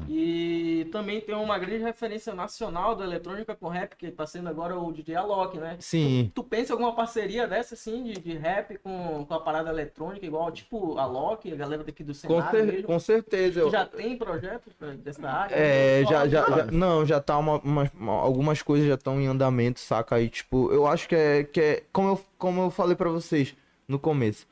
E 0.08 0.88
também 0.90 1.20
tem 1.20 1.34
uma 1.34 1.58
grande 1.58 1.82
referência 1.82 2.34
nacional 2.34 2.94
da 2.96 3.04
eletrônica 3.04 3.54
com 3.54 3.68
rap, 3.68 3.94
que 3.96 4.10
tá 4.10 4.26
sendo 4.26 4.48
agora 4.48 4.76
o 4.78 4.92
DJ 4.92 5.16
Alok, 5.16 5.58
né? 5.58 5.76
Sim. 5.80 6.30
Tu 6.34 6.42
pensa 6.44 6.70
em 6.70 6.74
alguma 6.74 6.94
parceria 6.94 7.46
dessa, 7.46 7.74
assim, 7.74 8.02
de, 8.02 8.14
de 8.14 8.32
rap 8.36 8.78
com, 8.78 9.24
com 9.26 9.34
a 9.34 9.40
parada 9.40 9.70
eletrônica, 9.70 10.24
igual 10.24 10.50
tipo 10.50 10.96
a 10.98 11.04
Loki, 11.06 11.52
a 11.52 11.56
galera 11.56 11.84
daqui 11.84 12.02
do 12.02 12.12
Com, 12.12 12.14
Senado 12.14 12.50
cer- 12.50 12.64
mesmo? 12.66 12.82
com 12.86 12.98
certeza. 12.98 13.62
Tu 13.62 13.70
já 13.70 13.84
tem 13.86 14.16
projeto 14.16 14.70
pra- 14.78 14.92
dessa 14.94 15.28
área? 15.28 15.54
É, 15.54 16.04
já, 16.04 16.26
já, 16.28 16.46
já- 16.48 16.64
não, 16.70 17.04
já 17.04 17.20
tá 17.20 17.36
uma, 17.38 17.58
uma- 17.58 18.12
algumas 18.12 18.62
coisas 18.62 18.86
já 18.88 18.94
estão 18.94 19.20
em 19.20 19.26
andamento, 19.26 19.80
saca? 19.80 20.16
Aí, 20.16 20.28
tipo, 20.28 20.72
eu 20.72 20.86
acho 20.86 21.08
que 21.08 21.14
é, 21.14 21.44
que 21.44 21.60
é 21.60 21.82
como, 21.92 22.08
eu, 22.08 22.20
como 22.38 22.62
eu 22.62 22.70
falei 22.70 22.96
pra 22.96 23.10
vocês 23.10 23.54
no 23.86 23.98
começo, 23.98 24.46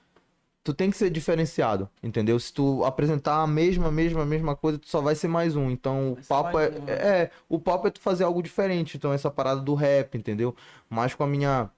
tu 0.63 0.75
tem 0.75 0.91
que 0.91 0.97
ser 0.97 1.11
diferenciado, 1.11 1.89
entendeu? 2.03 2.39
Se 2.39 2.53
tu 2.53 2.85
apresentar 2.85 3.43
a 3.43 3.47
mesma, 3.47 3.91
mesma, 3.91 4.25
mesma 4.27 4.55
coisa, 4.55 4.79
tu 4.79 4.89
só 4.89 5.01
vai 5.01 5.15
ser 5.15 5.29
mais 5.29 5.57
um. 5.57 5.71
Então, 5.71 6.15
Vai 6.15 6.23
o 6.23 6.27
papo 6.27 6.59
é, 6.59 6.69
um, 6.69 6.85
né? 6.85 6.93
é, 6.93 7.31
o 7.49 7.59
papo 7.59 7.89
é 7.89 7.91
tu 7.91 8.01
fazer 8.01 8.25
algo 8.25 8.43
diferente. 8.43 8.97
Então, 8.97 9.13
essa 9.13 9.31
parada 9.31 9.61
do 9.61 9.75
rap, 9.75 10.17
entendeu? 10.17 10.55
Mais 10.89 11.15
com 11.15 11.25
a 11.25 11.27
minha 11.27 11.71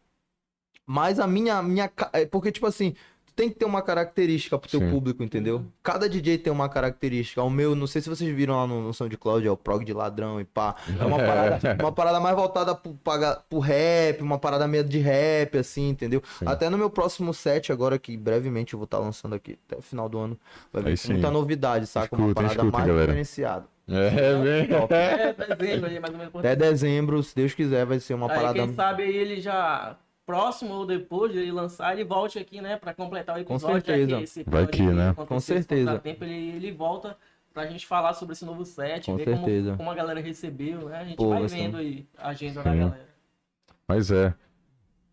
mais 0.85 1.21
a 1.21 1.29
minha 1.29 1.63
minha 1.63 1.91
é 2.13 2.27
porque 2.27 2.51
tipo 2.51 2.67
assim, 2.67 2.95
tem 3.35 3.49
que 3.49 3.57
ter 3.57 3.65
uma 3.65 3.83
característica 3.83 4.59
pro 4.59 4.69
teu 4.71 4.81
Sim. 4.81 4.91
público, 4.91 5.23
entendeu? 5.23 5.65
Cada 5.83 6.09
DJ 6.09 6.39
tem 6.39 6.53
uma 6.53 6.69
característica. 6.69 7.43
O 7.43 7.51
meu, 7.51 7.75
não 7.75 7.87
sei 7.87 8.03
se 8.03 8.09
vocês 8.09 8.35
viram 8.35 8.57
lá 8.57 8.67
no, 8.67 8.83
no 8.83 8.95
SoundCloud, 8.95 9.47
é 9.47 9.51
o 9.51 9.57
prog 9.57 9.85
de 9.85 9.93
ladrão 9.93 10.41
e 10.41 10.45
pá. 10.45 10.75
É 10.99 11.05
uma 11.05 11.19
parada, 11.25 11.77
uma 11.81 11.93
parada 11.93 12.21
mais 12.21 12.37
voltada 12.37 12.75
pro, 12.75 12.97
pro 13.49 13.59
rap, 13.59 14.21
uma 14.23 14.39
parada 14.39 14.67
meio 14.69 14.85
de 14.85 14.99
rap, 14.99 15.57
assim, 15.59 15.89
entendeu? 15.89 16.23
Sim. 16.39 16.47
Até 16.47 16.69
no 16.69 16.77
meu 16.79 16.91
próximo 16.91 17.33
set, 17.33 17.73
agora 17.73 17.99
que 17.99 18.17
brevemente 18.17 18.75
eu 18.75 18.79
vou 18.79 18.85
estar 18.85 18.99
lançando 18.99 19.35
aqui, 19.35 19.59
até 19.67 19.79
o 19.79 19.83
final 19.83 20.09
do 20.09 20.19
ano, 20.19 20.39
vai 20.73 20.83
vir 20.83 20.99
muita 21.11 21.31
novidade, 21.31 21.87
saca? 21.87 22.15
uma 22.15 22.29
Escutem, 22.29 22.35
parada 22.35 22.53
escutem, 22.55 22.71
mais 22.73 22.87
galera. 22.87 23.07
diferenciada. 23.07 23.73
É, 23.89 24.43
bem. 24.43 24.69
Top. 24.69 24.95
É, 24.95 25.33
dezembro 25.57 25.91
aí, 25.91 25.99
mais 26.01 26.13
ou 26.13 26.19
menos. 26.19 26.33
por 26.33 26.39
Até 26.39 26.55
dezembro, 26.55 27.23
se 27.23 27.35
Deus 27.35 27.53
quiser, 27.53 27.85
vai 27.85 27.99
ser 27.99 28.15
uma 28.15 28.31
Aí, 28.31 28.37
parada. 28.37 28.55
quem 28.55 28.75
sabe 28.75 29.03
aí 29.03 29.17
ele 29.17 29.41
já, 29.41 29.97
próximo 30.25 30.75
ou 30.75 30.87
depois 30.87 31.33
de 31.33 31.39
ele 31.39 31.53
lançar, 31.53 31.93
ele 31.93 32.05
volte 32.05 32.39
aqui, 32.39 32.61
né, 32.61 32.77
pra 32.77 32.95
completar 32.95 33.37
o 33.37 33.41
episódio. 33.41 33.67
já 33.77 33.85
certeza. 33.85 34.17
que 34.17 34.23
esse 34.25 34.45
Vai 34.45 34.67
que, 34.67 34.83
né? 34.83 35.15
Com 35.15 35.41
certeza. 35.41 35.85
contratempo, 35.91 36.25
ele, 36.25 36.57
ele 36.57 36.73
volta 36.73 37.17
pra 37.53 37.67
gente 37.67 37.87
falar 37.87 38.15
sobre 38.15 38.33
esse 38.33 38.45
novo 38.45 38.65
set, 38.65 39.07
Com 39.07 39.17
ver 39.17 39.25
certeza. 39.25 39.67
como, 39.71 39.79
como 39.79 39.91
a 39.91 39.95
galera 39.95 40.21
recebeu, 40.21 40.89
né? 40.89 40.99
A 40.99 41.05
gente 41.05 41.17
Pô, 41.17 41.31
vai 41.31 41.47
vendo 41.47 41.77
aí 41.77 42.07
a 42.17 42.29
agenda 42.29 42.63
da 42.63 42.75
galera. 42.75 43.09
Mas 43.87 44.11
é. 44.11 44.35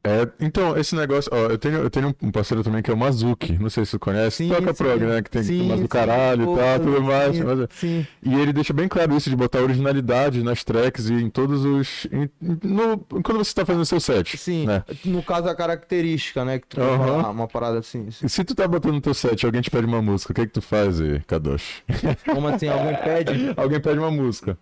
É, 0.02 0.26
então, 0.40 0.78
esse 0.78 0.96
negócio, 0.96 1.30
ó, 1.34 1.38
eu 1.50 1.58
tenho, 1.58 1.76
eu 1.80 1.90
tenho 1.90 2.16
um 2.22 2.32
parceiro 2.32 2.64
também 2.64 2.82
que 2.82 2.90
é 2.90 2.94
o 2.94 2.98
Mazuki, 2.98 3.58
não 3.60 3.70
sei 3.70 3.84
se 3.84 3.92
você 3.92 4.00
conhece, 4.00 4.38
Sim, 4.38 4.50
toca 4.50 4.74
sim. 4.74 4.84
prog, 4.84 5.00
né, 5.06 5.22
que 5.22 5.30
tem 5.30 5.44
Sim, 5.44 5.68
mais 5.68 5.82
do 5.82 5.90
caralho 5.90 6.44
e 6.44 6.56
tal, 6.58 6.80
tudo 6.80 7.02
mais, 7.04 7.36
sim, 7.36 7.44
mas- 7.44 7.68
sim. 7.72 8.08
e 8.24 8.34
ele 8.34 8.54
deixa 8.54 8.72
bem 8.72 8.88
claro 8.88 9.14
isso 9.18 9.30
de 9.30 9.36
botar 9.36 9.60
originalidade 9.60 10.42
nas 10.42 10.64
tracks 10.64 11.10
e 11.10 11.16
em 11.16 11.30
todos 11.30 11.66
os, 11.66 12.08
em- 12.14 12.30
no, 12.42 12.98
quando 12.98 13.40
você 13.40 13.54
tá 13.54 13.66
fazendo 13.66 13.86
seu 13.86 14.00
set, 14.00 14.38
Sim, 14.38 14.66
né, 14.66 14.86
no 15.04 15.22
caso 15.22 15.50
a 15.50 15.56
característica, 15.56 16.46
né? 16.46 16.60
Que 16.60 16.68
tu 16.68 16.80
Aham. 16.82 16.98
falar, 16.98 17.30
uma 17.32 17.48
parada 17.48 17.80
assim. 17.80 18.08
e 18.24 18.30
se 18.30 18.44
tu 18.46 18.56
tá 18.56 18.66
botando 18.70 18.94
no 18.94 19.02
teu 19.02 19.14
set, 19.14 19.46
alguém 19.46 19.62
te 19.62 19.70
pede 19.70 19.86
uma 19.86 20.02
música, 20.02 20.32
o 20.32 20.36
que 20.36 20.42
é 20.42 20.46
que 20.46 20.54
tu 20.54 20.62
faz, 20.62 21.02
eh, 21.02 21.22
Kadosh? 21.28 21.84
Como 22.26 22.48
assim, 22.48 22.70
alguém 22.70 22.96
pede. 22.96 23.34
alguém 23.58 23.82
pede 23.82 24.00
uma 24.00 24.10
música. 24.12 24.58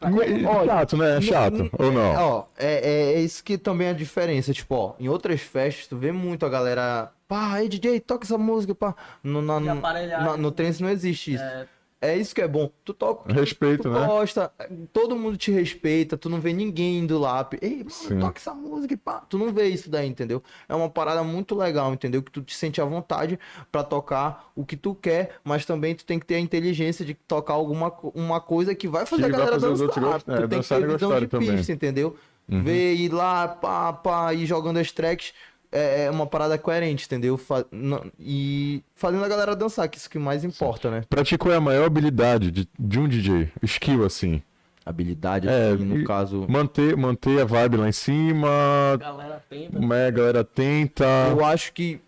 Olha, 0.00 0.66
chato, 0.66 0.96
né? 0.96 1.18
É 1.18 1.20
chato, 1.20 1.70
ou 1.78 1.92
não? 1.92 2.14
Ó, 2.14 2.44
é, 2.58 2.74
é, 2.88 3.12
é 3.14 3.20
isso 3.20 3.42
que 3.44 3.58
também 3.58 3.88
é 3.88 3.90
a 3.90 3.94
diferença. 3.94 4.52
Tipo, 4.52 4.74
ó, 4.74 4.94
em 4.98 5.08
outras 5.08 5.40
festas, 5.40 5.86
tu 5.86 5.96
vê 5.96 6.12
muito 6.12 6.46
a 6.46 6.48
galera. 6.48 7.12
Pá, 7.28 7.52
aí 7.54 7.68
DJ, 7.68 8.00
toca 8.00 8.24
essa 8.24 8.38
música, 8.38 8.74
pá. 8.74 8.94
No, 9.22 9.40
na, 9.42 9.60
no, 9.60 9.72
aparelhagem. 9.72 10.26
na- 10.26 10.36
no 10.36 10.50
trance 10.50 10.82
não 10.82 10.88
existe 10.90 11.34
isso. 11.34 11.44
É, 11.44 11.66
É 12.02 12.16
isso 12.16 12.34
que 12.34 12.40
é 12.40 12.48
bom. 12.48 12.70
Tu 12.82 12.94
toca. 12.94 13.30
Respeito, 13.30 13.82
tu 13.82 13.90
né? 13.90 14.06
gosta, 14.06 14.50
todo 14.90 15.14
mundo 15.14 15.36
te 15.36 15.50
respeita, 15.50 16.16
tu 16.16 16.30
não 16.30 16.40
vê 16.40 16.50
ninguém 16.52 16.98
indo 17.00 17.18
lá. 17.18 17.46
Ei, 17.60 17.84
mano, 18.08 18.20
toca 18.22 18.38
essa 18.38 18.54
música 18.54 18.94
e 18.94 18.96
pá. 18.96 19.20
Tu 19.28 19.36
não 19.36 19.52
vê 19.52 19.68
isso 19.68 19.90
daí, 19.90 20.08
entendeu? 20.08 20.42
É 20.66 20.74
uma 20.74 20.88
parada 20.88 21.22
muito 21.22 21.54
legal, 21.54 21.92
entendeu? 21.92 22.22
Que 22.22 22.30
tu 22.30 22.40
te 22.40 22.56
sente 22.56 22.80
à 22.80 22.84
vontade 22.86 23.38
pra 23.70 23.84
tocar 23.84 24.50
o 24.56 24.64
que 24.64 24.76
tu 24.76 24.94
quer, 24.94 25.36
mas 25.44 25.66
também 25.66 25.94
tu 25.94 26.04
tem 26.06 26.18
que 26.18 26.24
ter 26.24 26.36
a 26.36 26.40
inteligência 26.40 27.04
de 27.04 27.12
tocar 27.12 27.52
alguma 27.52 27.92
uma 28.14 28.40
coisa 28.40 28.74
que 28.74 28.88
vai 28.88 29.04
fazer 29.04 29.24
Que 29.24 29.28
a 29.28 29.32
galera 29.32 29.52
fazer 29.60 29.68
dançar. 29.68 30.04
outros 30.04 30.04
é, 30.26 30.40
tu 30.40 30.48
tem 30.48 30.62
que 30.62 30.68
ter 30.68 30.86
visão 30.88 31.20
de 31.20 31.26
também. 31.26 31.56
pista, 31.56 31.72
entendeu? 31.72 32.16
Uhum. 32.48 32.64
Ver 32.64 32.94
ir 32.94 33.12
lá, 33.12 33.46
pá, 33.46 33.92
pá, 33.92 34.34
e 34.34 34.44
jogando 34.46 34.78
as 34.78 34.90
tracks. 34.90 35.32
É 35.72 36.04
é 36.04 36.10
uma 36.10 36.26
parada 36.26 36.58
coerente, 36.58 37.06
entendeu? 37.06 37.36
Fa- 37.38 37.64
não- 37.70 38.10
e 38.18 38.82
fazendo 38.94 39.24
a 39.24 39.28
galera 39.28 39.54
dançar, 39.54 39.88
que 39.88 39.98
isso 39.98 40.10
que 40.10 40.18
mais 40.18 40.42
importa, 40.44 40.90
né? 40.90 41.04
Pra 41.08 41.22
ti, 41.22 41.38
qual 41.38 41.54
é 41.54 41.56
a 41.56 41.60
maior 41.60 41.86
habilidade 41.86 42.50
de, 42.50 42.68
de 42.78 42.98
um 42.98 43.06
DJ? 43.08 43.52
Skill, 43.62 44.04
assim. 44.04 44.42
Habilidade, 44.84 45.46
É, 45.48 45.70
assim, 45.72 45.84
no 45.84 46.04
caso. 46.04 46.46
Manter, 46.48 46.96
manter 46.96 47.40
a 47.40 47.44
vibe 47.44 47.76
lá 47.76 47.88
em 47.88 47.92
cima, 47.92 48.48
a 48.48 48.96
galera 48.96 49.44
tenta. 49.48 49.78
né, 49.78 50.06
a 50.06 50.10
galera 50.10 50.44
tenta, 50.44 51.04
Eu 51.30 51.44
acho 51.44 51.72
que, 51.72 52.00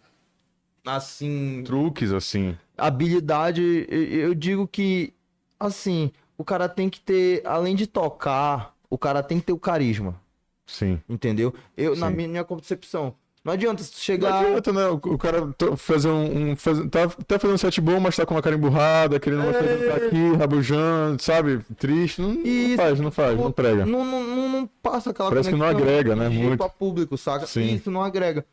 assim, 0.85 1.63
truques, 1.65 2.13
assim. 2.13 2.57
habilidade, 2.77 3.63
eu, 3.89 4.35
digo 4.35 4.67
que, 4.67 5.13
assim, 5.59 6.11
o 6.37 6.45
cara 6.45 6.69
tem 6.69 6.89
que 6.91 7.01
ter, 7.01 7.47
além 7.47 7.75
de 7.77 7.87
tocar, 7.87 8.75
o 8.91 8.99
cara 8.99 9.23
tem 9.23 9.39
que 9.39 9.47
ter 9.47 9.53
o 9.53 9.59
carisma, 9.59 10.21
Sim. 10.67 11.01
entendeu? 11.09 11.55
Eu, 11.77 11.95
na 11.95 12.09
Sim. 12.11 12.17
minha, 12.17 12.29
minha 12.29 12.45
concepção, 12.45 13.15
não 13.45 13.53
adianta 13.55 13.83
se 13.83 13.91
tu 13.91 13.95
Não 13.95 14.01
chegar... 14.01 14.41
adianta, 14.41 14.73
né? 14.73 14.87
O, 14.87 15.19
cara 15.19 15.53
fazer 15.77 16.09
um. 16.09 16.51
um 16.51 16.57
tá, 16.89 17.09
tá 17.27 17.39
fazendo 17.39 17.55
um 17.55 17.59
set 17.59 17.81
bom, 17.81 17.99
mas 17.99 18.15
tá 18.15 18.25
com 18.25 18.35
uma 18.35 18.43
cara 18.43 18.55
emburrada, 18.55 19.19
querendo 19.19 19.43
mostrar 19.43 19.77
que 19.77 19.85
tá 19.85 19.97
aqui, 19.97 20.33
rabujando, 20.39 21.21
sabe? 21.21 21.61
Triste. 21.77 22.23
Não, 22.23 22.35
não 22.35 22.77
faz, 22.77 23.01
não 23.01 23.11
faz, 23.11 23.39
não 23.39 23.51
prega. 23.51 23.85
Não, 23.85 24.05
não, 24.05 24.23
não, 24.23 24.49
não 24.49 24.67
passa 24.81 25.11
aquela 25.11 25.29
Parece 25.29 25.51
que 25.51 25.57
não 25.57 25.67
agrega, 25.67 26.15
né? 26.15 26.29
Muito. 26.29 26.59
pra 26.59 26.69
público, 26.69 27.19
saca? 27.19 27.47
Sim. 27.47 27.75
Isso 27.75 27.91
não 27.91 28.03
agrega. 28.03 28.47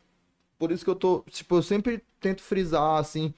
Por 0.58 0.72
isso 0.72 0.84
que 0.84 0.90
eu 0.90 0.96
tô, 0.96 1.24
tipo, 1.30 1.54
eu 1.56 1.62
sempre 1.62 2.02
tento 2.20 2.42
frisar, 2.42 2.98
assim, 2.98 3.32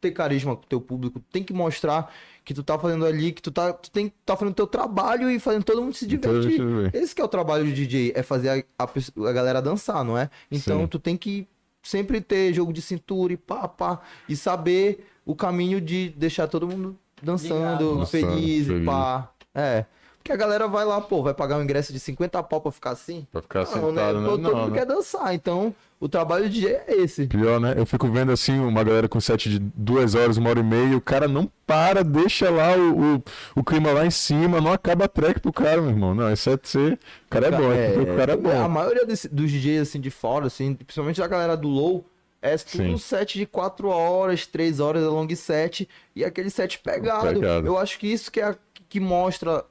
ter 0.00 0.12
carisma 0.12 0.54
com 0.54 0.62
o 0.62 0.66
teu 0.66 0.80
público, 0.80 1.20
tem 1.32 1.42
que 1.42 1.52
mostrar 1.52 2.12
que 2.44 2.54
tu 2.54 2.62
tá 2.62 2.78
fazendo 2.78 3.04
ali, 3.04 3.32
que 3.32 3.42
tu 3.42 3.50
tá, 3.50 3.72
tu 3.72 3.90
tem, 3.90 4.12
tá 4.24 4.36
fazendo 4.36 4.54
teu 4.54 4.66
trabalho 4.66 5.30
e 5.30 5.38
fazendo 5.38 5.64
todo 5.64 5.82
mundo 5.82 5.94
se 5.94 6.06
divertir. 6.06 6.60
Esse 6.92 7.14
que 7.14 7.20
é 7.20 7.24
o 7.24 7.28
trabalho 7.28 7.64
do 7.64 7.72
DJ, 7.72 8.12
é 8.14 8.22
fazer 8.22 8.64
a, 8.78 8.84
a, 8.84 9.28
a 9.28 9.32
galera 9.32 9.60
dançar, 9.60 10.04
não 10.04 10.16
é? 10.16 10.30
Então 10.50 10.80
Sim. 10.82 10.86
tu 10.86 10.98
tem 10.98 11.16
que 11.16 11.46
sempre 11.82 12.20
ter 12.20 12.52
jogo 12.52 12.72
de 12.72 12.80
cintura 12.80 13.32
e 13.32 13.36
pá, 13.36 13.66
pá, 13.68 14.00
e 14.28 14.36
saber 14.36 15.06
o 15.24 15.34
caminho 15.34 15.80
de 15.80 16.10
deixar 16.10 16.46
todo 16.46 16.66
mundo 16.66 16.96
dançando, 17.22 17.92
Ligado. 17.92 18.06
feliz 18.06 18.66
e 18.66 18.68
feliz. 18.68 18.86
pá. 18.86 19.30
É. 19.54 19.84
Porque 20.28 20.42
a 20.42 20.46
galera 20.46 20.68
vai 20.68 20.84
lá, 20.84 21.00
pô, 21.00 21.22
vai 21.22 21.32
pagar 21.32 21.56
um 21.56 21.62
ingresso 21.62 21.90
de 21.90 21.98
50 21.98 22.42
pau 22.42 22.60
pra 22.60 22.70
ficar 22.70 22.90
assim? 22.90 23.26
Pra 23.32 23.40
ficar 23.40 23.60
Não, 23.60 23.66
sentado, 23.66 23.94
né? 23.94 24.20
né? 24.20 24.26
Todo, 24.28 24.42
todo 24.42 24.42
Não, 24.42 24.60
mundo 24.60 24.72
né? 24.72 24.78
quer 24.78 24.84
dançar, 24.84 25.34
então 25.34 25.74
o 25.98 26.06
trabalho 26.06 26.44
do 26.44 26.50
DJ 26.50 26.68
é 26.86 26.96
esse. 26.98 27.26
Pior, 27.26 27.58
né? 27.58 27.72
Eu 27.78 27.86
fico 27.86 28.06
vendo 28.08 28.30
assim 28.30 28.58
uma 28.58 28.84
galera 28.84 29.08
com 29.08 29.18
set 29.22 29.48
de 29.48 29.58
duas 29.58 30.14
horas, 30.14 30.36
uma 30.36 30.50
hora 30.50 30.60
e 30.60 30.62
meia, 30.62 30.88
e 30.90 30.94
o 30.94 31.00
cara 31.00 31.26
não 31.26 31.50
para, 31.66 32.04
deixa 32.04 32.50
lá 32.50 32.76
o, 32.76 33.16
o, 33.16 33.22
o 33.56 33.64
clima 33.64 33.90
lá 33.90 34.04
em 34.04 34.10
cima, 34.10 34.60
não 34.60 34.70
acaba 34.70 35.06
a 35.06 35.08
track 35.08 35.40
pro 35.40 35.50
cara, 35.50 35.80
meu 35.80 35.88
irmão. 35.92 36.14
Não, 36.14 36.30
isso 36.30 36.50
é 36.50 36.58
de 36.58 36.68
ser. 36.68 36.92
O 36.92 37.30
cara 37.30 37.46
é 37.46 37.50
bom, 37.50 37.72
é, 37.72 37.92
porque 37.94 38.10
o 38.10 38.16
cara 38.16 38.32
é 38.32 38.34
A 38.34 38.36
bom. 38.36 38.68
maioria 38.68 39.06
desse- 39.06 39.28
dos 39.30 39.50
DJs 39.50 39.88
assim 39.88 39.98
de 39.98 40.10
fora, 40.10 40.46
assim, 40.48 40.74
principalmente 40.74 41.18
da 41.20 41.26
galera 41.26 41.56
do 41.56 41.68
low, 41.68 42.04
é 42.42 42.54
tudo 42.58 42.82
Sim. 42.84 42.92
um 42.92 42.98
set 42.98 43.38
de 43.38 43.46
4 43.46 43.88
horas, 43.88 44.46
3 44.46 44.78
horas, 44.78 45.02
é 45.02 45.06
long 45.06 45.26
set, 45.34 45.88
e 46.14 46.22
aquele 46.22 46.50
set 46.50 46.78
pegado. 46.80 47.26
Pegado. 47.40 47.66
Eu 47.66 47.78
acho 47.78 47.98
que 47.98 48.06
isso 48.06 48.30
que 48.30 48.40
é 48.40 48.44
a- 48.44 48.56
que 48.90 49.00
mostra 49.00 49.64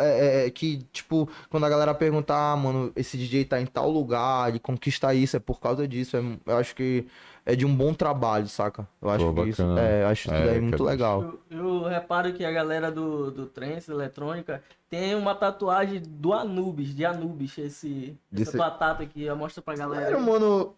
é, 0.00 0.46
é, 0.46 0.50
que, 0.50 0.78
tipo, 0.92 1.28
quando 1.50 1.64
a 1.64 1.68
galera 1.68 1.94
perguntar, 1.94 2.52
ah, 2.52 2.56
mano, 2.56 2.92
esse 2.96 3.16
DJ 3.16 3.44
tá 3.44 3.60
em 3.60 3.66
tal 3.66 3.90
lugar, 3.90 4.48
ele 4.48 4.58
conquista 4.58 5.14
isso, 5.14 5.36
é 5.36 5.40
por 5.40 5.60
causa 5.60 5.86
disso. 5.86 6.16
é- 6.16 6.22
eu 6.46 6.56
acho 6.56 6.74
que 6.74 7.06
é 7.46 7.54
de 7.54 7.66
um 7.66 7.74
bom 7.74 7.92
trabalho, 7.92 8.48
saca? 8.48 8.88
Eu 9.02 9.10
acho 9.10 9.26
Pô, 9.26 9.34
que 9.34 9.48
isso, 9.50 9.62
bacana. 9.62 9.80
é, 9.80 10.02
eu 10.02 10.08
acho 10.08 10.28
isso 10.28 10.34
É, 10.34 10.46
daí 10.46 10.60
muito 10.60 10.82
legal. 10.82 11.22
Eu, 11.22 11.58
eu 11.58 11.82
reparo 11.84 12.32
que 12.32 12.44
a 12.44 12.50
galera 12.50 12.90
do, 12.90 13.30
do 13.30 13.46
trance 13.46 13.90
eletrônica 13.90 14.62
tem 14.88 15.14
uma 15.14 15.34
tatuagem 15.34 16.00
do 16.00 16.32
Anubis, 16.32 16.94
de 16.94 17.04
Anubis, 17.04 17.58
esse, 17.58 18.16
essa 18.34 18.56
batata 18.56 19.02
aqui, 19.02 19.24
eu 19.24 19.36
mostro 19.36 19.62
pra 19.62 19.74
galera. 19.74 20.06
Sério, 20.06 20.20
mano, 20.20 20.74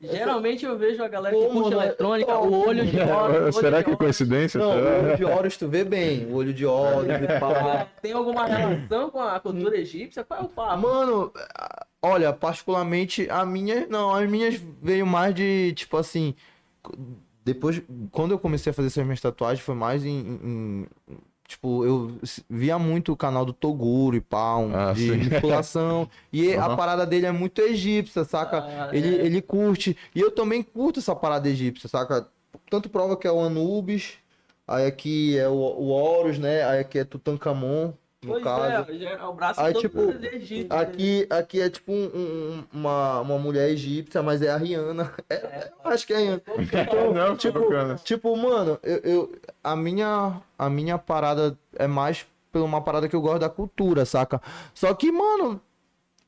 Geralmente 0.00 0.64
eu 0.66 0.76
vejo 0.76 1.02
a 1.02 1.08
galera 1.08 1.34
Pô, 1.34 1.46
que 1.46 1.52
curte 1.52 1.72
é 1.72 1.76
eletrônica, 1.76 2.38
o 2.38 2.66
olho 2.66 2.84
de 2.84 2.98
óleo. 3.00 3.52
Será 3.52 3.78
de 3.78 3.84
que 3.84 3.90
é 3.92 3.96
coincidência? 3.96 4.60
não, 4.60 4.70
o 4.70 5.06
olho 5.06 5.16
de 5.16 5.24
Horus 5.24 5.56
tu 5.56 5.68
vê 5.68 5.82
bem, 5.84 6.26
o 6.26 6.34
olho 6.34 6.52
de 6.52 6.66
Horus 6.66 7.06
pá. 7.40 7.86
Tem 8.02 8.12
alguma 8.12 8.44
relação 8.44 9.10
com 9.10 9.20
a 9.20 9.38
cultura 9.40 9.76
egípcia? 9.78 10.22
Qual 10.24 10.40
é 10.40 10.42
o 10.42 10.48
papo? 10.48 10.82
Mano, 10.82 11.32
olha, 12.02 12.32
particularmente 12.32 13.28
a 13.30 13.46
minha, 13.46 13.86
não, 13.86 14.14
as 14.14 14.28
minhas 14.28 14.60
veio 14.82 15.06
mais 15.06 15.34
de, 15.34 15.72
tipo 15.74 15.96
assim, 15.96 16.34
depois, 17.44 17.80
quando 18.10 18.32
eu 18.32 18.38
comecei 18.38 18.70
a 18.70 18.74
fazer 18.74 18.88
essas 18.88 19.04
minhas 19.04 19.20
tatuagens, 19.20 19.64
foi 19.64 19.74
mais 19.74 20.04
em- 20.04 20.18
em- 20.42 20.86
tipo, 21.54 21.84
eu 21.84 22.18
via 22.48 22.78
muito 22.78 23.12
o 23.12 23.16
canal 23.16 23.44
do 23.44 23.52
Toguro 23.52 24.16
e 24.16 24.20
pá, 24.20 24.56
um, 24.56 24.74
Ah, 24.74 24.92
de 24.92 25.00
sim. 25.00 25.16
musculação, 25.16 26.08
e 26.32 26.54
a 26.54 26.68
Uhum. 26.68 26.76
parada 26.76 27.06
dele 27.06 27.26
é 27.26 27.32
muito 27.32 27.60
egípcia, 27.62 28.24
saca? 28.24 28.58
Ah, 28.62 28.90
ele, 28.92 29.16
é. 29.16 29.26
ele 29.26 29.40
curte, 29.42 29.96
e 30.14 30.20
eu 30.20 30.30
também 30.30 30.62
curto 30.62 30.98
essa 31.00 31.14
parada 31.14 31.48
egípcia, 31.48 31.88
saca? 31.88 32.26
Tanto 32.70 32.88
prova 32.88 33.16
que 33.16 33.26
é 33.26 33.32
o 33.32 33.40
Anubis, 33.40 34.14
aí 34.66 34.86
aqui 34.86 35.38
é 35.38 35.48
o, 35.48 35.52
o 35.54 35.88
Horus, 35.90 36.38
né, 36.38 36.64
aí 36.64 36.80
aqui 36.80 36.98
é 36.98 37.04
Tutankhamon, 37.04 37.92
no 38.24 38.32
Pois 38.32 38.44
caso. 38.44 38.90
é, 38.92 38.98
já 38.98 39.10
é 39.10 39.22
o 39.24 39.32
braço 39.32 39.60
Aí, 39.60 39.72
todo 39.72 39.82
tipo, 39.82 40.12
de 40.18 40.26
egípcio, 40.28 40.68
né? 40.68 40.76
Aqui, 40.82 41.26
aqui 41.30 41.60
é 41.60 41.70
tipo 41.70 41.92
um- 41.92 42.10
um- 42.14 42.64
uma, 42.72 43.20
uma 43.20 43.38
mulher 43.38 43.68
egípcia, 43.70 44.22
mas 44.22 44.42
é 44.42 44.50
a 44.50 44.56
Rihanna. 44.56 45.12
É, 45.30 45.70
eu 45.84 45.90
acho 45.90 46.06
que 46.06 46.12
é 46.12 46.16
a 46.16 46.20
Rihanna. 46.20 46.42
Então, 46.58 47.14
Não, 47.14 47.36
tipo, 47.36 47.60
bacana. 47.60 47.94
tipo, 48.04 48.36
mano, 48.36 48.78
eu, 48.82 48.96
eu- 48.98 49.32
a, 49.62 49.74
minha, 49.76 50.40
a 50.58 50.70
minha 50.70 50.98
parada 50.98 51.58
é 51.76 51.86
mais 51.86 52.26
por 52.52 52.62
uma 52.62 52.80
parada 52.80 53.08
que 53.08 53.16
eu 53.16 53.20
gosto 53.20 53.40
da 53.40 53.48
cultura, 53.48 54.04
saca? 54.04 54.40
Só 54.72 54.94
que, 54.94 55.10
mano, 55.10 55.60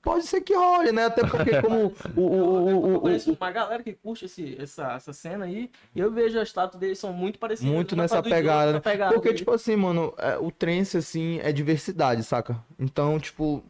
Pode 0.06 0.24
ser 0.24 0.40
que 0.40 0.54
role, 0.54 0.92
né? 0.92 1.06
Até 1.06 1.26
porque 1.26 1.60
como 1.60 1.92
o, 2.16 2.20
o, 2.20 2.22
o, 2.22 2.94
o, 2.94 3.00
conheço 3.00 3.32
uma 3.32 3.50
galera 3.50 3.82
que 3.82 3.92
curte 3.92 4.26
esse, 4.26 4.56
essa, 4.56 4.92
essa 4.92 5.12
cena 5.12 5.46
aí, 5.46 5.68
e 5.92 5.98
eu 5.98 6.12
vejo 6.12 6.38
a 6.38 6.44
estátua 6.44 6.78
deles 6.78 6.96
são 6.96 7.12
muito 7.12 7.40
parecidas. 7.40 7.72
muito 7.72 7.96
nessa 7.96 8.22
pegada, 8.22 8.74
né? 8.74 8.80
pegada 8.80 9.12
Porque, 9.12 9.34
tipo 9.34 9.50
assim, 9.50 9.74
mano, 9.74 10.14
é, 10.16 10.38
o 10.38 10.52
trance, 10.52 10.96
assim, 10.96 11.40
é 11.40 11.50
diversidade, 11.50 12.22
saca? 12.22 12.56
Então, 12.78 13.18
tipo, 13.18 13.64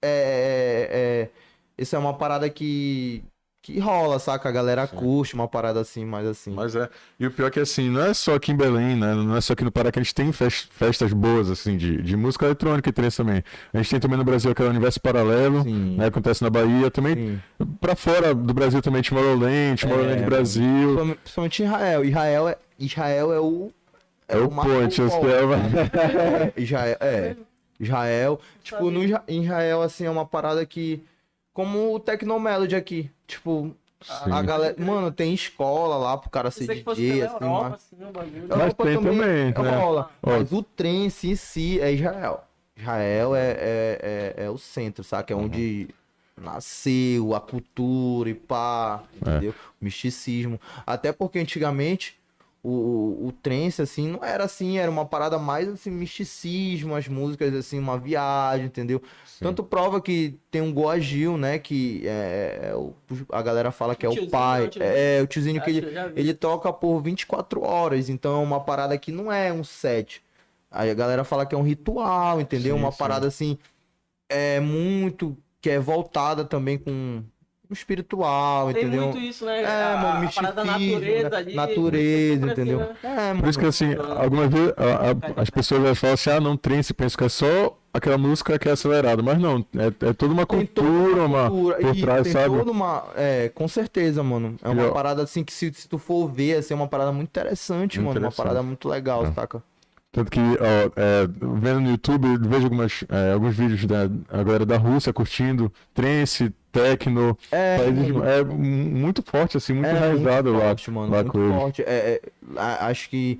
é, 0.00 0.08
é, 0.08 0.96
é- 1.24 1.30
Isso 1.76 1.94
é 1.94 1.98
uma 1.98 2.16
parada 2.16 2.48
que. 2.48 3.22
Que 3.66 3.80
rola, 3.80 4.20
saca? 4.20 4.48
A 4.48 4.52
galera 4.52 4.86
curte 4.86 5.34
uma 5.34 5.48
parada 5.48 5.80
assim, 5.80 6.04
mais 6.04 6.24
assim. 6.24 6.52
Mas 6.52 6.76
é. 6.76 6.88
E 7.18 7.26
o 7.26 7.32
pior 7.32 7.48
é 7.48 7.50
que 7.50 7.58
assim, 7.58 7.90
não 7.90 8.00
é 8.00 8.14
só 8.14 8.36
aqui 8.36 8.52
em 8.52 8.56
Belém, 8.56 8.94
né? 8.94 9.12
Não 9.12 9.34
é 9.36 9.40
só 9.40 9.54
aqui 9.54 9.64
no 9.64 9.72
Pará 9.72 9.90
que 9.90 9.98
a 9.98 10.02
gente 10.02 10.14
tem 10.14 10.30
fes- 10.30 10.68
festas 10.70 11.12
boas, 11.12 11.50
assim, 11.50 11.76
de, 11.76 12.00
de 12.00 12.16
música 12.16 12.44
eletrônica 12.46 12.88
e 12.88 12.92
trance 12.92 13.16
também. 13.16 13.42
A 13.74 13.78
gente 13.78 13.90
tem 13.90 13.98
também 13.98 14.16
no 14.16 14.22
Brasil 14.24 14.52
aquele 14.52 14.68
Universo 14.68 15.00
Paralelo, 15.00 15.64
Sim. 15.64 15.96
né? 15.96 16.06
Acontece 16.06 16.44
na 16.44 16.48
Bahia. 16.50 16.92
Também 16.92 17.14
Sim. 17.16 17.40
pra 17.80 17.96
fora 17.96 18.32
do 18.32 18.54
Brasil 18.54 18.80
também 18.80 19.02
Tomorrowland, 19.02 19.80
Tomorrowland 19.80 20.22
É, 20.22 20.26
Brasil. 20.26 21.16
Principalmente- 21.24 21.64
Israel. 21.64 22.04
Israel 22.04 22.48
é, 22.48 22.58
Israel 22.78 23.32
é 23.32 23.40
o. 23.40 23.72
É 24.28 24.36
o 24.38 24.48
marco 24.48 24.70
point, 24.72 24.96
do 25.00 25.06
as 25.08 25.12
polo. 25.12 25.24
trevas. 25.28 25.58
É, 25.92 26.52
Israel, 26.56 26.96
é. 27.00 27.36
Israel. 27.80 28.40
Tipo, 28.62 28.92
no 28.92 29.02
em 29.26 29.42
Israel, 29.42 29.82
assim, 29.82 30.04
é 30.06 30.10
uma 30.10 30.24
parada 30.24 30.64
que. 30.64 31.02
Como 31.52 31.92
o 31.94 31.98
Tecnomelody 31.98 32.76
aqui. 32.76 33.10
Tipo, 33.26 33.74
Sim. 34.02 34.30
a 34.30 34.42
galera. 34.42 34.76
Mano, 34.78 35.10
tem 35.10 35.34
escola 35.34 35.96
lá 35.96 36.16
pro 36.16 36.30
cara 36.30 36.50
ser 36.50 36.66
DJ, 36.66 36.82
assim, 37.22 37.34
Europa, 37.34 37.70
mas. 37.70 37.74
assim. 37.74 37.96
Mas 38.14 38.50
Europa 38.50 38.84
tem 38.84 39.02
também, 39.02 39.18
né? 39.18 39.76
rola. 39.76 40.10
Mas 40.22 40.52
o 40.52 40.62
trance 40.62 41.28
em 41.28 41.36
si 41.36 41.80
é 41.80 41.92
Israel. 41.92 42.44
Israel 42.76 43.34
é, 43.34 43.50
é, 43.50 44.34
é, 44.38 44.44
é 44.44 44.50
o 44.50 44.58
centro, 44.58 45.02
saca? 45.02 45.32
É 45.32 45.36
onde 45.36 45.88
nasceu 46.36 47.34
a 47.34 47.40
cultura 47.40 48.28
e 48.28 48.34
pá, 48.34 49.02
entendeu? 49.14 49.54
O 49.80 49.84
misticismo. 49.84 50.60
Até 50.86 51.12
porque 51.12 51.38
antigamente 51.38 52.18
o, 52.62 52.70
o, 52.70 53.26
o 53.28 53.32
trance, 53.32 53.80
assim, 53.80 54.08
não 54.08 54.24
era 54.24 54.44
assim, 54.44 54.78
era 54.78 54.90
uma 54.90 55.04
parada 55.06 55.38
mais 55.38 55.68
assim, 55.68 55.90
misticismo, 55.90 56.94
as 56.94 57.06
músicas, 57.06 57.54
assim, 57.54 57.78
uma 57.78 57.96
viagem, 57.96 58.66
entendeu? 58.66 59.00
Tanto 59.38 59.62
prova 59.62 60.00
que 60.00 60.38
tem 60.50 60.60
um 60.60 60.72
Goagil, 60.72 61.36
né? 61.36 61.58
Que 61.58 62.02
é, 62.06 62.70
é 62.70 62.74
o, 62.74 62.92
a 63.30 63.40
galera 63.40 63.70
fala 63.70 63.94
que 63.94 64.04
é 64.04 64.08
o 64.08 64.28
pai. 64.28 64.62
né, 64.62 64.66
o 64.66 64.70
tiozinho. 64.70 64.92
É, 64.96 65.22
o 65.22 65.26
tiozinho 65.26 65.62
que 65.62 65.70
ele, 65.70 65.86
ele 66.16 66.34
toca 66.34 66.72
por 66.72 67.00
24 67.00 67.62
horas, 67.62 68.08
então 68.08 68.40
é 68.40 68.44
uma 68.44 68.60
parada 68.60 68.98
que 68.98 69.12
não 69.12 69.30
é 69.30 69.52
um 69.52 69.62
set. 69.62 70.22
Aí 70.70 70.90
a 70.90 70.94
galera 70.94 71.24
fala 71.24 71.46
que 71.46 71.54
é 71.54 71.58
um 71.58 71.62
ritual, 71.62 72.40
entendeu? 72.40 72.74
Sim, 72.74 72.82
uma 72.82 72.90
sim. 72.90 72.98
parada 72.98 73.26
assim, 73.28 73.58
é 74.28 74.58
muito, 74.60 75.36
que 75.60 75.70
é 75.70 75.78
voltada 75.78 76.44
também 76.44 76.78
com 76.78 77.22
o 77.22 77.35
espiritual, 77.72 78.72
Tem 78.72 78.82
entendeu? 78.84 79.02
muito 79.04 79.18
isso, 79.18 79.44
né? 79.44 79.62
É, 79.62 79.66
a, 79.66 79.96
mano, 79.96 80.28
a 80.28 80.32
parada 80.32 80.54
da 80.54 80.64
misticismo, 80.64 80.94
natureza 81.00 81.30
né? 81.30 81.36
ali. 81.36 81.54
natureza, 81.54 82.46
entendeu? 82.52 82.78
né? 82.80 82.88
É, 83.02 83.34
Por 83.34 83.48
isso 83.48 83.58
que 83.58 83.66
assim, 83.66 83.94
algumas 84.16 84.50
vezes 84.50 84.72
a- 84.76 85.38
a- 85.38 85.42
as 85.42 85.50
pessoas 85.50 85.84
elas 85.84 85.98
falam 85.98 86.14
assim, 86.14 86.30
ah, 86.30 86.40
não 86.40 86.56
trance, 86.56 86.92
pensam 86.94 87.18
que 87.18 87.24
é 87.24 87.28
só 87.28 87.76
aquela 87.92 88.18
música 88.18 88.58
que 88.58 88.68
é 88.68 88.72
acelerada, 88.72 89.22
mas 89.22 89.38
não, 89.38 89.64
é, 89.76 89.86
é 90.08 90.12
toda 90.12 90.32
uma 90.32 90.44
Tem 90.46 90.66
toda 90.66 90.86
cultura, 90.88 91.24
uma, 91.24 91.50
cultura, 91.50 91.76
por 91.78 91.96
e 91.96 92.00
trás, 92.00 92.22
tem 92.24 92.32
sabe? 92.32 92.56
toda 92.58 92.70
uma. 92.70 93.04
É, 93.16 93.48
com 93.54 93.66
certeza, 93.66 94.22
mano. 94.22 94.56
É 94.62 94.68
uma 94.68 94.82
eu- 94.82 94.92
parada 94.92 95.22
assim 95.22 95.42
que 95.42 95.52
se, 95.52 95.72
se 95.72 95.88
tu 95.88 95.96
for 95.98 96.28
ver, 96.28 96.56
assim, 96.58 96.74
é 96.74 96.76
uma 96.76 96.88
parada 96.88 97.10
muito 97.12 97.28
interessante, 97.28 97.98
Muito 98.00 98.14
mano. 98.14 98.26
Uma 98.26 98.32
parada 98.32 98.62
muito 98.62 98.88
legal, 98.88 99.24
É. 99.24 99.32
saca? 99.32 99.62
Tanto 100.16 100.30
que, 100.30 100.40
ó, 100.40 100.90
é, 100.96 101.26
vendo 101.60 101.80
no 101.80 101.90
YouTube, 101.90 102.26
eu 102.26 102.40
vejo 102.48 102.64
algumas, 102.64 103.04
é, 103.06 103.32
alguns 103.34 103.54
vídeos 103.54 103.84
da 103.84 104.08
galera 104.42 104.64
da 104.64 104.78
Rússia 104.78 105.12
curtindo 105.12 105.70
trance, 105.92 106.50
techno, 106.72 107.36
É, 107.52 107.76
países- 107.76 108.08
mano. 108.12 108.24
é 108.26 108.42
mu- 108.42 108.56
muito 108.56 109.22
forte, 109.22 109.58
assim, 109.58 109.74
muito 109.74 109.88
É 109.88 109.92
enraizado 109.92 110.54
lá, 110.54 110.60
forte, 110.68 110.90
mano, 110.90 111.12
lá 111.12 111.22
muito 111.22 111.32
forte. 111.60 111.82
É, 111.82 112.18
é, 112.56 112.56
acho 112.80 113.10
que 113.10 113.38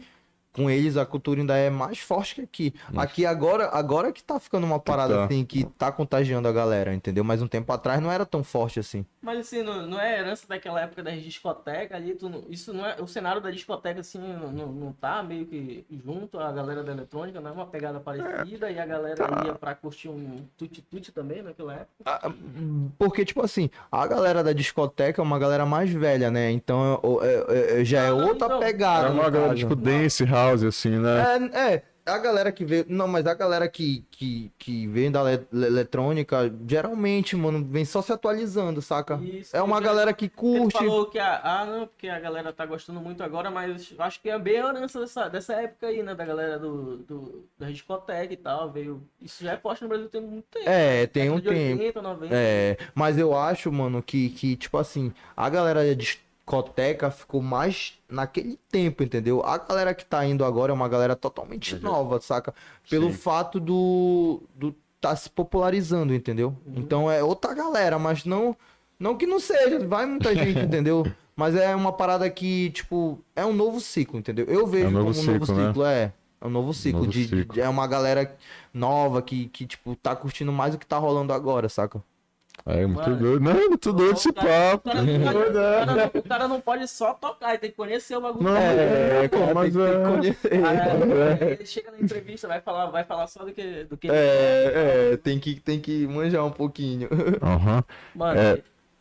com 0.57 0.71
eles 0.71 0.97
a 0.97 1.05
cultura 1.05 1.41
ainda 1.41 1.57
é 1.57 1.69
mais 1.69 1.99
forte 1.99 2.35
que 2.37 2.41
aqui. 2.43 2.75
Aqui 2.97 3.27
agora, 3.27 3.69
agora 3.73 4.11
que 4.13 4.23
tá 4.25 4.41
ficando 4.41 4.67
uma 4.67 4.81
parada 4.81 5.15
tá. 5.15 5.25
assim 5.27 5.45
que 5.45 5.65
tá 5.79 5.93
contagiando 5.93 6.49
a 6.49 6.53
galera, 6.53 6.95
entendeu? 6.95 7.23
Mas 7.23 7.43
um 7.43 7.47
tempo 7.47 7.71
atrás 7.73 8.01
não 8.01 8.11
era 8.11 8.25
tão 8.25 8.43
forte 8.43 8.81
assim. 8.81 9.05
Mas 9.21 9.41
assim, 9.41 9.63
não, 9.63 9.87
não 9.87 10.01
é 10.01 10.19
herança 10.21 10.47
daquela 10.49 10.81
época 10.81 11.03
das 11.03 11.21
discotecas 11.23 11.97
ali, 11.97 12.15
tu 12.15 12.45
isso 12.49 12.73
não 12.73 12.87
é. 12.87 12.97
O 13.01 13.07
cenário 13.07 13.41
da 13.41 13.51
discoteca, 13.51 14.01
assim, 14.01 14.19
não, 14.19 14.51
não, 14.53 14.67
não 14.73 14.93
tá 14.93 15.23
meio 15.23 15.45
que 15.47 15.85
junto 16.05 16.39
a 16.39 16.51
galera 16.53 16.83
da 16.83 16.93
eletrônica, 16.93 17.41
não 17.41 17.51
é 17.51 17.53
uma 17.53 17.67
pegada 17.67 18.01
parecida, 18.01 18.71
e 18.71 18.79
a 18.79 18.87
galera 18.87 19.17
Tá. 19.17 19.43
ia 19.47 19.55
pra 19.55 19.75
curtir 19.75 20.09
um 20.09 20.45
tuti-tuti 20.57 21.11
também 21.13 21.43
naquela 21.43 21.75
época. 21.75 21.89
Ah, 22.05 22.31
Porque, 22.99 23.25
tipo 23.25 23.43
assim, 23.45 23.69
a 23.91 24.07
galera 24.07 24.43
da 24.45 24.53
discoteca 24.53 25.21
é 25.21 25.25
uma 25.25 25.39
galera 25.39 25.67
mais 25.67 25.91
velha, 25.91 26.31
né? 26.31 26.51
Então 26.51 27.01
é- 27.23 27.27
é- 27.27 27.81
é- 27.81 27.85
já 27.85 28.03
é 28.03 28.07
Ah, 28.09 28.11
não, 28.11 28.29
outra 28.29 28.47
então. 28.47 28.61
pegada. 28.61 29.09
É 29.09 29.11
uma 29.11 29.29
galera, 29.31 29.55
tipo, 29.55 29.75
dance 29.75 30.25
house, 30.25 30.46
assim, 30.55 30.99
né? 30.99 31.51
É, 31.53 31.73
é, 31.75 31.83
a 32.07 32.19
galera 32.19 32.53
que 32.53 32.65
veio. 32.65 32.85
Não, 32.89 33.09
mas 33.09 33.27
a 33.27 33.35
galera 33.35 33.69
que, 33.69 34.05
que, 34.13 34.53
que 34.57 34.87
vem 34.87 35.11
da 35.11 35.23
le- 35.23 35.47
le- 35.53 35.67
eletrônica, 35.67 36.53
geralmente, 36.69 37.35
mano, 37.35 37.65
vem 37.69 37.85
só 37.85 38.01
se 38.01 38.13
atualizando, 38.13 38.81
saca? 38.81 39.17
Isso, 39.23 39.57
é 39.57 39.61
uma 39.61 39.81
galera 39.81 40.13
que 40.13 40.27
Ele 40.27 40.33
curte. 40.35 40.79
falou 40.79 41.07
que 41.07 41.19
a, 41.19 41.41
ah, 41.43 41.67
não, 41.67 41.87
porque 41.89 42.09
a 42.09 42.21
galera 42.21 42.53
tá 42.53 42.65
gostando 42.65 43.01
muito 43.01 43.23
agora, 43.25 43.51
mas 43.51 43.93
acho 43.99 44.21
que 44.23 44.31
é 44.31 44.39
bem 44.39 44.61
a 44.61 44.69
herança 44.69 45.01
dessa, 45.01 45.29
dessa 45.29 45.55
época 45.55 45.89
aí, 45.89 46.01
né? 46.03 46.15
Da 46.15 46.25
galera 46.25 46.59
do, 46.61 46.99
do, 46.99 47.49
da 47.59 47.69
discoteca 47.71 48.33
e 48.33 48.37
tal, 48.37 48.71
veio. 48.71 49.03
Isso 49.21 49.43
já 49.43 49.55
é 49.55 49.57
forte 49.57 49.83
no 49.83 49.89
Brasil 49.89 50.09
tem 50.09 50.21
muito 50.21 50.45
tempo. 50.49 50.69
É, 50.69 51.07
tem 51.09 51.29
um 51.29 51.41
de 51.41 51.49
tempo. 51.49 51.83
80, 51.83 52.03
90. 52.03 52.35
É, 52.35 52.77
mas 52.95 53.19
eu 53.19 53.37
acho, 53.37 53.73
mano, 53.73 54.01
que, 54.01 54.31
que 54.31 54.55
tipo 54.55 54.79
assim, 54.79 55.13
a 55.37 55.49
galera 55.51 55.83
da 55.83 55.95
discoteca 56.47 57.11
ficou 57.11 57.43
mais 57.43 57.95
naquele 58.09 58.57
tempo, 58.71 59.03
entendeu? 59.03 59.45
A 59.45 59.59
galera 59.59 59.93
que 59.93 60.05
tá 60.07 60.25
indo 60.25 60.45
agora 60.45 60.71
é 60.71 60.75
uma 60.75 60.89
galera 60.89 61.17
totalmente 61.17 61.75
nova, 61.83 62.21
saca? 62.21 62.55
Pelo 62.89 63.11
Sim. 63.11 63.17
fato 63.19 63.59
do, 63.59 64.41
do 64.55 64.73
tá 65.01 65.15
se 65.17 65.29
popularizando, 65.29 66.15
entendeu? 66.15 66.57
Então 66.75 67.11
é 67.11 67.23
outra 67.23 67.53
galera, 67.53 67.99
mas 67.99 68.25
não 68.25 68.57
não 68.99 69.17
que 69.17 69.27
não 69.27 69.41
seja, 69.41 69.85
vai 69.87 70.07
muita 70.07 70.35
gente, 70.35 70.61
entendeu? 70.65 71.05
Mas 71.35 71.55
é 71.55 71.75
uma 71.77 71.93
parada 71.93 72.31
que, 72.31 72.71
tipo, 72.71 73.19
é 73.35 73.45
um 73.45 73.53
novo 73.53 73.79
ciclo, 73.81 74.19
entendeu? 74.19 74.47
Eu 74.47 74.67
vejo 74.67 74.87
É 74.87 74.89
um 74.89 74.93
como 74.93 75.21
um 75.21 75.23
novo 75.25 75.47
ciclo, 75.47 75.55
né? 75.59 75.67
ciclo, 75.69 75.85
é. 75.85 76.13
É 76.41 76.47
um 76.47 76.51
novo 76.51 76.73
ciclo, 76.73 77.01
Novo 77.01 77.13
de, 77.13 77.27
de- 77.27 77.37
ciclo. 77.41 77.61
é 77.61 77.69
uma 77.69 77.87
galera 77.87 78.35
nova 78.73 79.21
que, 79.21 79.49
que, 79.49 79.67
tipo, 79.67 79.97
tá 79.97 80.15
curtindo 80.17 80.53
mais 80.53 80.75
o 80.75 80.79
que 80.79 80.87
tá 80.87 80.97
rolando 80.97 81.33
agora, 81.33 81.69
saca? 81.69 82.03
É 82.65 82.87
muito 82.87 83.01
Mano. 83.01 83.17
doido. 83.17 83.41
Não, 83.41 83.51
é 83.53 83.69
muito 83.69 83.93
doido 83.93 84.17
esse 84.17 84.33
cara- 84.33 84.49
papo. 84.79 84.89
O 84.89 84.93
cara, 84.93 85.03
não 85.05 85.23
pode- 85.33 85.39
o 85.49 85.53
cara 85.53 85.87
não- 85.95 86.07
o 86.15 86.23
cara 86.23 86.49
não 86.49 86.61
pode 86.61 86.89
só 86.89 87.15
tocar, 87.15 87.51
ele 87.51 87.59
tem 87.59 87.71
que 87.71 87.77
conhecer 87.77 88.17
o 88.17 88.21
bagulho. 88.21 88.45
Não, 88.45 88.57
é, 88.57 89.29
cara, 89.29 89.55
mas 89.55 89.73
tem 89.73 89.83
que 89.83 89.89
é- 89.89 90.03
conhecer. 90.17 90.65
Aí, 90.65 91.53
ele 91.53 91.67
chega 91.67 91.91
na 91.93 91.99
entrevista, 92.01 92.49
vai 92.49 92.61
falar, 92.61 92.87
vai 92.87 93.05
falar 93.05 93.27
só 93.29 93.45
do 93.45 93.53
que. 93.53 93.85
Do 93.85 93.97
que 93.97 94.09
É, 94.11 95.13
é, 95.13 95.17
tem 95.17 95.39
que, 95.39 95.61
tem 95.61 95.79
que 95.79 96.07
manjar 96.09 96.45
um 96.45 96.51
pouquinho. 96.51 97.09
Aham. 97.43 97.85
Mano, 98.15 98.41
É. 98.41 98.59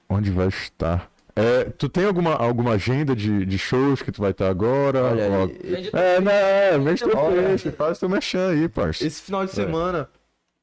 Onde 0.08 0.30
vai 0.30 0.48
estar? 0.48 1.10
É, 1.36 1.66
tu 1.66 1.90
tem 1.90 2.06
alguma, 2.06 2.36
alguma 2.36 2.74
agenda 2.74 3.16
de, 3.16 3.46
de 3.46 3.58
shows 3.58 4.02
que 4.02 4.12
tu 4.12 4.22
vai 4.22 4.32
estar 4.32 4.48
agora? 4.48 5.04
Olha 5.04 5.30
Ó, 5.32 5.98
É, 5.98 6.22
né? 6.22 6.78
Mexe 6.78 7.04
teu 7.04 7.18
peixe, 7.18 7.72
faz 7.72 7.98
teu 8.00 8.08
mexão 8.08 8.50
aí, 8.52 8.70
parça. 8.70 9.06
esse 9.06 9.22
final 9.24 9.44
de 9.46 9.52
É. 9.60 9.66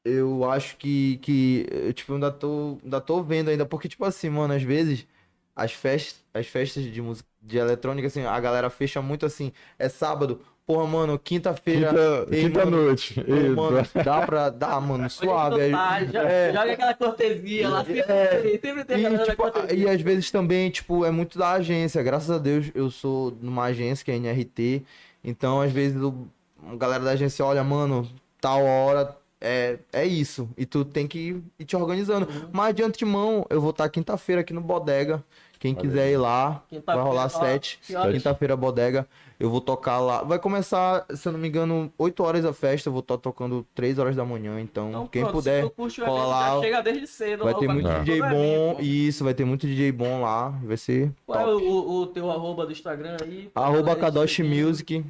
eu 0.05 0.49
acho 0.49 0.77
que, 0.77 1.17
que 1.17 1.65
eu, 1.71 1.93
tipo, 1.93 2.13
ainda 2.13 2.31
tô, 2.31 2.77
ainda 2.83 2.99
tô 3.01 3.21
vendo 3.23 3.49
ainda, 3.49 3.65
porque, 3.65 3.87
tipo 3.87 4.03
assim, 4.05 4.29
mano, 4.29 4.53
às 4.53 4.63
vezes, 4.63 5.07
as 5.55 5.71
festas, 5.73 6.23
as 6.33 6.47
festas 6.47 6.83
de 6.83 7.01
música, 7.01 7.27
de 7.41 7.57
eletrônica, 7.57 8.07
assim, 8.07 8.23
a 8.25 8.39
galera 8.39 8.69
fecha 8.69 9.01
muito 9.01 9.25
assim, 9.25 9.51
é 9.77 9.87
sábado, 9.89 10.41
porra, 10.65 10.87
mano, 10.87 11.19
quinta-feira, 11.19 11.89
Quinta, 11.89 12.35
ei, 12.35 12.41
quinta 12.43 12.65
mano, 12.65 12.83
noite. 12.85 13.19
Mano, 13.55 13.77
dá 14.03 14.25
pra, 14.25 14.49
dá, 14.49 14.79
mano, 14.79 15.09
suave. 15.09 15.61
Aí- 15.61 16.05
joga, 16.05 16.19
é, 16.29 16.53
joga 16.53 16.71
aquela 16.73 16.93
cortesia 16.93 17.69
lá. 17.69 17.83
Sempre, 17.85 17.99
É. 18.01 18.27
tem, 18.41 18.59
sempre 18.61 18.85
tem 18.85 19.05
E, 19.05 19.17
tipo, 19.19 19.35
cortesia. 19.35 19.73
e 19.77 19.89
às 19.89 20.01
vezes 20.01 20.31
também, 20.31 20.69
tipo, 20.69 21.03
é 21.05 21.11
muito 21.11 21.37
da 21.37 21.51
agência. 21.53 22.01
Graças 22.01 22.31
a 22.31 22.37
Deus, 22.37 22.71
eu 22.73 22.89
sou 22.89 23.31
numa 23.41 23.65
agência 23.65 24.03
que 24.05 24.11
é 24.11 24.13
a 24.15 24.17
NRT. 24.17 24.83
Então, 25.23 25.61
às 25.61 25.71
vezes, 25.71 26.01
o, 26.01 26.27
a 26.71 26.75
galera 26.75 27.03
da 27.03 27.11
agência 27.11 27.43
olha, 27.45 27.63
mano, 27.63 28.09
tal 28.39 28.63
hora 28.63 29.15
é, 29.43 29.77
é 29.91 30.05
isso. 30.05 30.49
E 30.57 30.65
tu 30.65 30.85
tem 30.85 31.05
que 31.05 31.43
ir 31.59 31.65
te 31.65 31.75
organizando. 31.75 32.25
Uhum. 32.27 32.49
Mas 32.51 32.73
de 32.73 32.81
antemão, 32.81 33.45
eu 33.49 33.59
vou 33.59 33.71
estar 33.71 33.89
quinta-feira 33.89 34.41
aqui 34.41 34.53
no 34.53 34.61
Bodega. 34.61 35.21
Quem 35.59 35.73
Olha 35.73 35.81
quiser 35.81 36.11
ir 36.11 36.17
lá, 36.17 36.61
vai 36.85 36.97
rolar 36.97 37.29
sete. 37.29 37.79
Quinta-feira, 37.85 38.55
Bodega. 38.55 39.07
Eu 39.39 39.49
vou 39.49 39.61
tocar 39.61 39.99
lá. 39.99 40.21
Vai 40.21 40.37
começar, 40.37 41.05
se 41.13 41.27
eu 41.27 41.31
não 41.31 41.39
me 41.39 41.47
engano, 41.47 41.91
8 41.97 42.23
horas 42.23 42.45
a 42.45 42.53
festa. 42.53 42.89
Eu 42.89 42.93
vou 42.93 42.99
estar 42.99 43.17
tocando 43.17 43.65
3 43.73 43.97
horas 43.97 44.15
da 44.15 44.23
manhã. 44.25 44.59
Então, 44.59 44.89
Então, 44.89 45.07
quem 45.07 45.21
pronto, 45.21 45.35
puder. 45.35 45.69
cola 46.05 46.25
lá, 46.25 46.61
chega 46.61 46.81
desde 46.81 47.07
cedo. 47.07 47.43
Vai 47.45 47.55
ter 47.55 47.67
muito 47.67 47.87
bagulho 47.87 48.03
DJ 48.03 48.21
bom. 48.21 48.77
Isso, 48.79 49.23
vai 49.23 49.33
ter 49.33 49.45
muito 49.45 49.65
DJ 49.65 49.91
bom 49.91 50.21
lá. 50.21 50.49
Vai 50.63 50.77
ser 50.77 51.11
Qual 51.25 51.39
é 51.39 51.43
top. 51.45 51.65
o, 51.65 52.01
o 52.01 52.07
teu 52.07 52.29
arroba 52.29 52.65
do 52.65 52.71
Instagram 52.71 53.17
aí? 53.21 53.49
Arroba 53.55 53.95
seguir. 54.27 54.63
Music. 54.63 55.05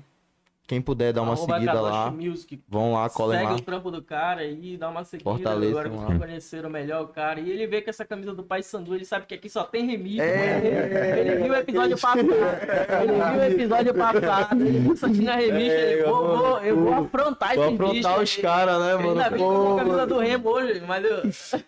Quem 0.74 0.82
puder 0.82 1.14
dar 1.14 1.22
uma 1.22 1.34
Arroba 1.34 1.54
seguida 1.54 1.80
lá, 1.80 2.10
Music. 2.10 2.60
vão 2.68 2.94
lá, 2.94 3.08
colhem 3.08 3.38
Segue 3.42 3.52
lá. 3.52 3.58
o 3.58 3.62
trampo 3.62 3.92
do 3.92 4.02
cara 4.02 4.42
aí, 4.42 4.76
dá 4.76 4.90
uma 4.90 5.04
seguida. 5.04 5.30
Fortaleçam 5.30 5.70
Agora 5.80 5.90
que 5.92 5.96
vocês 5.98 6.18
conheceram 6.20 6.70
melhor 6.72 7.04
o 7.04 7.08
cara. 7.10 7.40
E 7.40 7.52
ele 7.52 7.68
vê 7.68 7.80
que 7.80 7.92
essa 7.92 8.04
camisa 8.04 8.34
do 8.34 8.42
Pai 8.44 8.64
Sandu, 8.64 8.96
ele 8.96 9.06
sabe 9.06 9.28
que 9.28 9.36
aqui 9.36 9.48
só 9.52 9.64
tem 9.64 9.86
remix. 9.86 10.20
É. 10.20 11.14
Ele 11.24 11.44
viu 11.44 11.54
o 11.54 11.56
episódio 11.56 12.00
passado. 12.00 12.20
Ele 12.22 13.14
viu 13.14 13.40
o 13.40 13.44
episódio 13.44 13.94
passado. 13.94 14.66
Ele 14.66 14.98
só 14.98 15.08
tinha 15.10 15.36
remix. 15.36 15.70
É, 15.72 15.94
ele, 15.94 16.04
vou, 16.06 16.38
vou, 16.38 16.58
eu 16.60 16.76
vou 16.84 16.94
afrontar 17.06 17.54
Vou 17.56 17.66
esse 17.66 17.74
aprontar 17.76 18.20
bicho 18.20 18.24
os 18.24 18.36
aí. 18.38 18.42
caras, 18.42 18.80
né, 18.82 18.92
Ainda 18.94 19.08
mano? 19.08 19.16
bem 19.16 19.30
que 19.30 19.34
eu 19.36 19.38
tô 19.48 19.64
com 19.64 19.74
a 19.74 19.78
camisa 19.78 20.00
Pô, 20.00 20.06
do 20.08 20.20
Remo 20.20 20.50
hoje, 20.50 20.82
mas 20.88 21.06
eu, 21.06 21.18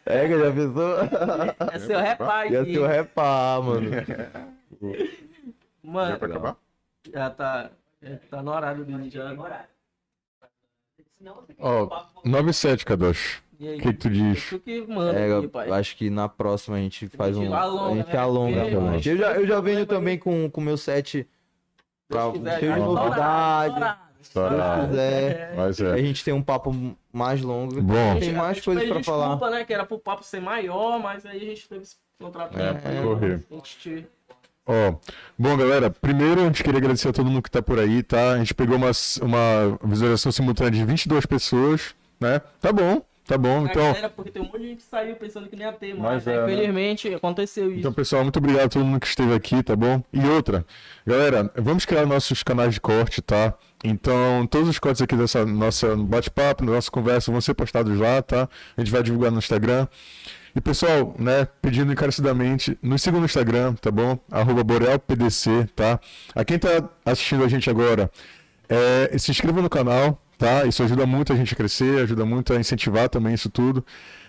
é, 0.07 0.27
que 0.27 0.39
já 0.39 0.51
pensou? 0.51 0.95
é 1.71 1.79
seu 1.79 1.99
repá 1.99 2.45
Ia 2.47 2.61
aqui. 2.61 2.73
ser 2.73 2.79
o 2.79 2.87
repá, 2.87 3.61
mano. 3.63 3.91
Mano, 5.83 6.11
Já 6.13 6.17
pra 6.17 6.27
acabar? 6.27 6.55
já 7.13 7.29
tá, 7.29 7.69
já 8.01 8.17
tá 8.29 8.43
no 8.43 8.51
horário 8.51 8.85
do 8.85 8.97
vídeo. 8.97 9.11
Já. 9.21 9.65
Ó, 11.59 11.87
9-7, 12.25 12.83
Kadosh. 12.83 13.41
E 13.59 13.67
aí? 13.69 13.77
O 13.79 13.81
que, 13.81 13.93
tu 13.93 14.09
diz? 14.09 14.49
Tu 14.49 14.59
que 14.59 14.81
manda 14.85 15.17
É, 15.17 15.37
aqui, 15.37 15.47
pai. 15.47 15.69
eu 15.69 15.73
acho 15.73 15.95
que 15.95 16.09
na 16.09 16.27
próxima 16.27 16.75
a 16.75 16.79
gente 16.79 17.07
faz 17.07 17.37
um. 17.37 17.53
alonga, 17.53 17.93
a 17.93 17.95
gente 17.95 18.13
né? 18.13 18.19
alonga 18.19 18.57
também. 18.57 18.75
mano, 18.75 18.95
Eu 18.97 19.17
já, 19.17 19.31
eu 19.33 19.47
já 19.47 19.61
venho 19.61 19.85
também 19.85 20.19
com 20.19 20.51
o 20.53 20.61
meu 20.61 20.75
set 20.77 21.27
pra 22.07 22.31
quiser, 22.33 22.59
cheio 22.59 22.73
de 22.73 22.79
novidade. 22.81 23.75
Deus 24.33 24.87
quiser. 24.89 25.55
Mas 25.55 25.81
A 25.81 25.97
é. 25.97 26.03
gente 26.03 26.23
tem 26.23 26.33
um 26.33 26.43
papo 26.43 26.73
mais 27.13 27.41
longo. 27.41 27.81
Bom. 27.81 28.19
Tem 28.19 28.35
A 28.35 28.37
mais 28.37 28.57
gente 28.57 28.65
coisas 28.65 28.87
pra 28.89 29.03
falar. 29.03 29.27
Desculpa, 29.29 29.49
né? 29.51 29.63
Que 29.65 29.73
era 29.73 29.85
pro 29.85 29.99
papo 29.99 30.23
ser 30.23 30.41
maior, 30.41 30.99
mas 30.99 31.25
aí 31.25 31.37
a 31.37 31.45
gente 31.45 31.69
teve 31.69 31.83
esse 31.83 31.95
contrato. 32.19 32.59
É, 32.59 32.73
pra 32.73 33.01
correr. 33.01 33.43
Ó, 34.67 34.95
bom, 35.37 35.55
galera, 35.55 35.91
primeiro 35.91 36.41
a 36.41 36.45
gente 36.45 36.63
queria 36.63 36.79
agradecer 36.79 37.09
a 37.09 37.13
todo 37.13 37.29
mundo 37.29 37.43
que 37.43 37.51
tá 37.51 37.61
por 37.61 37.77
aí, 37.79 38.01
tá? 38.01 38.31
A 38.31 38.37
gente 38.39 38.53
pegou 38.53 38.77
uma, 38.77 38.89
uma 39.21 39.79
visualização 39.83 40.31
simultânea 40.31 40.71
de 40.71 40.83
22 40.83 41.25
pessoas, 41.27 41.93
né? 42.19 42.41
Tá 42.59 42.73
bom, 42.73 42.99
tá 43.27 43.37
bom. 43.37 43.59
A 43.59 43.69
Então, 43.69 43.83
galera, 43.85 44.09
porque 44.09 44.31
tem 44.31 44.41
um 44.41 44.45
monte 44.45 44.61
de 44.61 44.67
gente 44.69 44.77
que 44.77 44.83
saiu 44.83 45.15
pensando 45.17 45.47
que 45.47 45.55
nem 45.55 45.67
ia 45.67 45.73
ter, 45.73 45.93
mas, 45.93 46.25
Mas 46.25 46.27
é, 46.27 46.31
né, 46.31 46.37
né? 46.37 46.53
infelizmente 46.53 47.13
aconteceu 47.13 47.69
isso. 47.69 47.79
Então, 47.79 47.93
pessoal, 47.93 48.23
muito 48.23 48.37
obrigado 48.39 48.65
a 48.65 48.69
todo 48.69 48.83
mundo 48.83 48.99
que 48.99 49.07
esteve 49.07 49.35
aqui, 49.35 49.61
tá 49.61 49.75
bom? 49.75 50.03
E 50.11 50.25
outra, 50.27 50.65
galera, 51.05 51.51
vamos 51.55 51.85
criar 51.85 52.07
nossos 52.07 52.41
canais 52.41 52.73
de 52.73 52.81
corte, 52.81 53.21
tá? 53.21 53.53
Então, 53.83 54.47
todos 54.49 54.67
os 54.67 54.79
cortes 54.79 55.03
aqui 55.03 55.15
dessa 55.15 55.45
nossa 55.45 55.95
bate-papo, 55.95 56.65
da 56.65 56.71
nossa 56.71 56.89
conversa 56.89 57.31
vão 57.31 57.39
ser 57.39 57.53
postados 57.53 57.95
lá, 57.99 58.19
tá? 58.19 58.49
A 58.75 58.81
gente 58.81 58.91
vai 58.91 59.03
divulgar 59.03 59.31
no 59.31 59.37
Instagram. 59.37 59.87
E, 60.55 60.61
pessoal, 60.61 61.13
né, 61.19 61.45
pedindo 61.61 61.91
encarecidamente, 61.91 62.77
nos 62.81 63.01
sigam 63.01 63.19
no 63.19 63.25
Instagram, 63.25 63.73
tá 63.73 63.91
bom? 63.91 64.17
Arroba 64.31 64.63
BorealPDC, 64.63 65.67
tá? 65.75 65.99
A 66.33 66.45
quem 66.45 66.57
tá 66.57 66.89
assistindo 67.03 67.43
a 67.43 67.49
gente 67.49 67.69
agora, 67.69 68.09
é, 68.69 69.17
se 69.17 69.31
inscreva 69.31 69.61
no 69.61 69.69
canal, 69.69 70.17
tá? 70.37 70.65
Isso 70.65 70.81
ajuda 70.81 71.05
muito 71.05 71.33
a 71.33 71.35
gente 71.35 71.53
a 71.53 71.57
crescer, 71.57 72.03
ajuda 72.03 72.23
muito 72.23 72.53
a 72.53 72.55
incentivar 72.55 73.09
também 73.09 73.33
isso 73.33 73.49
tudo. 73.49 73.85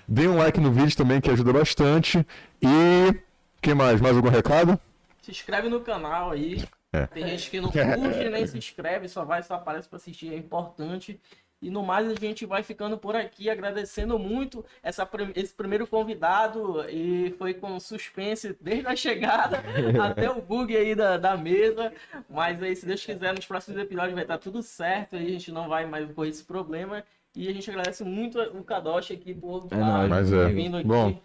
Dê 0.09 0.27
um 0.27 0.37
like 0.37 0.59
no 0.59 0.73
vídeo 0.73 0.97
também, 0.97 1.21
que 1.21 1.31
ajuda 1.31 1.53
bastante. 1.53 2.27
E. 2.61 3.15
que 3.63 3.73
mais? 3.73 4.01
Mais 4.01 4.17
algum 4.17 4.29
recado? 4.29 4.81
Se 5.23 5.31
inscreve 5.31 5.69
no 5.69 5.81
canal 5.81 6.33
aí. 6.33 6.65
É. 6.93 7.07
Tem 7.07 7.25
gente 7.27 7.51
que 7.51 7.61
não 7.61 7.71
curte, 7.71 8.29
nem 8.31 8.47
se 8.49 8.59
inscreve, 8.59 9.09
só 9.09 9.25
vai, 9.25 9.45
só 9.45 9.55
aparece 9.55 9.89
pra 9.89 9.97
assistir, 9.97 10.33
é 10.33 10.37
importante. 10.37 11.21
E 11.61 11.71
no 11.71 11.83
mais 11.83 12.09
a 12.09 12.15
gente 12.15 12.45
vai 12.45 12.63
ficando 12.63 12.99
por 12.99 13.17
aqui, 13.17 13.49
agradecendo 13.49 14.19
muito 14.19 14.65
essa, 14.83 15.09
esse 15.35 15.55
primeiro 15.55 15.87
convidado 15.87 16.85
e 16.91 17.35
foi 17.39 17.55
com 17.55 17.81
suspense 17.81 18.57
desde 18.61 18.87
a 18.87 18.95
chegada 18.95 19.63
até 20.03 20.31
o 20.31 20.43
bug 20.43 20.77
aí 20.77 20.95
da, 20.95 21.17
da 21.17 21.37
mesa. 21.37 21.93
Mas 22.29 22.63
aí, 22.63 22.77
se 22.77 22.85
Deus 22.85 23.05
quiser, 23.05 23.35
nos 23.35 23.47
próximos 23.47 23.79
episódios 23.79 24.15
vai 24.15 24.25
estar 24.25 24.39
tudo 24.39 24.63
certo, 24.63 25.17
aí 25.17 25.27
a 25.27 25.31
gente 25.31 25.51
não 25.51 25.69
vai 25.69 25.87
mais 25.87 26.11
correr 26.13 26.29
esse 26.29 26.45
problema. 26.45 27.03
E 27.35 27.49
a 27.49 27.53
gente 27.53 27.69
agradece 27.69 28.03
muito 28.03 28.41
o 28.41 28.65
Kadosh 28.65 29.11
aqui 29.11 29.35
por 29.35 29.67
É. 29.71 30.09
Mas 30.09 30.33
é. 30.33 30.49
vindo 30.49 30.79
aqui. 30.79 30.87
Bom, 30.87 31.21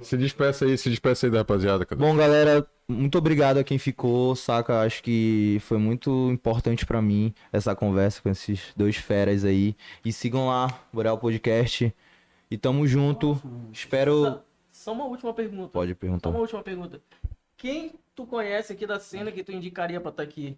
se 0.00 0.16
despeça 0.16 0.64
aí, 0.64 0.76
se 0.78 0.88
despeça 0.88 1.26
aí 1.26 1.30
da 1.30 1.38
rapaziada, 1.38 1.84
cadê? 1.84 2.00
Bom, 2.04 2.16
galera, 2.16 2.66
muito 2.88 3.18
obrigado 3.18 3.58
a 3.58 3.64
quem 3.64 3.78
ficou, 3.78 4.36
saca? 4.36 4.80
Acho 4.80 5.02
que 5.02 5.58
foi 5.62 5.78
muito 5.78 6.30
importante 6.30 6.86
pra 6.86 7.02
mim 7.02 7.34
essa 7.52 7.74
conversa 7.74 8.22
com 8.22 8.28
esses 8.28 8.72
dois 8.76 8.96
feras 8.96 9.44
aí. 9.44 9.74
E 10.04 10.12
sigam 10.12 10.46
lá, 10.48 10.68
Boreal 10.92 11.18
Podcast. 11.18 11.92
E 12.50 12.56
tamo 12.56 12.86
junto. 12.86 13.40
Espero. 13.72 14.24
Só, 14.24 14.44
só 14.70 14.92
uma 14.92 15.04
última 15.04 15.34
pergunta. 15.34 15.68
Pode 15.68 15.92
Só 15.92 15.96
perguntar. 15.96 16.28
uma 16.28 16.38
última 16.38 16.62
pergunta. 16.62 17.00
Quem 17.56 17.94
tu 18.14 18.24
conhece 18.24 18.72
aqui 18.72 18.86
da 18.86 19.00
cena 19.00 19.32
que 19.32 19.42
tu 19.42 19.50
indicaria 19.50 20.00
pra 20.00 20.10
estar 20.10 20.22
aqui? 20.22 20.56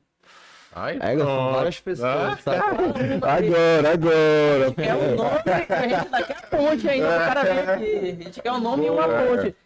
Ai, 0.75 0.99
É, 1.01 1.17
são 1.17 1.53
várias 1.53 1.81
pessoas, 1.81 2.41
saca? 2.43 2.77
Agora, 3.23 3.93
agora. 3.93 4.75
Quer 4.75 4.95
o 4.95 5.17
nome, 5.17 5.43
a 5.69 5.89
gente 5.89 6.11
daqui 6.11 6.33
a 6.33 6.43
ponte 6.43 6.89
ainda 6.89 7.09
pro 7.09 7.19
cara 7.19 7.43
vir 7.43 7.71
aqui. 7.71 7.97
A 8.21 8.25
gente 8.25 8.43
quer 8.43 8.53
o 8.53 8.59
nome 8.61 8.87
e 8.87 8.91
uma 8.91 9.09
ponte. 9.09 9.57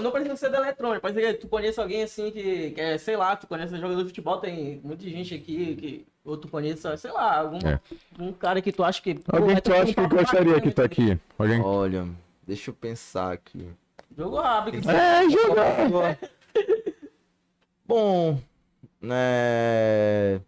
Não 0.00 0.10
precisa 0.10 0.36
ser 0.36 0.50
da 0.50 0.58
eletrônica, 0.58 1.00
pode 1.00 1.14
ser 1.14 1.34
que 1.34 1.40
tu 1.40 1.48
conheça 1.48 1.80
alguém 1.82 2.02
assim 2.02 2.30
que, 2.30 2.70
que 2.72 2.80
é, 2.80 2.98
sei 2.98 3.16
lá, 3.16 3.34
tu 3.36 3.46
conhece 3.46 3.74
jogador 3.76 4.02
de 4.02 4.08
futebol, 4.08 4.38
tem 4.38 4.80
muita 4.84 5.02
gente 5.04 5.34
aqui 5.34 5.74
que 5.76 6.06
ou 6.24 6.36
tu 6.36 6.48
conheça, 6.48 6.96
sei 6.96 7.10
lá, 7.10 7.38
algum 7.38 7.58
É. 7.66 7.80
um 8.18 8.32
cara 8.32 8.60
que 8.60 8.70
tu 8.70 8.84
acha 8.84 9.00
que. 9.02 9.14
pô, 9.14 9.36
Alguém 9.36 9.56
que 9.56 9.62
tu 9.62 9.72
acha 9.72 9.94
que 9.94 10.06
gostaria 10.06 10.60
que 10.60 10.70
tá 10.70 10.84
aqui? 10.84 11.18
Alguém? 11.38 11.60
Olha, 11.62 12.06
deixa 12.46 12.70
eu 12.70 12.74
pensar 12.74 13.32
aqui. 13.32 13.66
Jogo 14.16 14.36
rápido. 14.40 14.80
que 14.82 14.90
É, 14.90 15.28
jogar. 15.30 16.18
Bom, 17.86 18.38
né. 19.00 20.40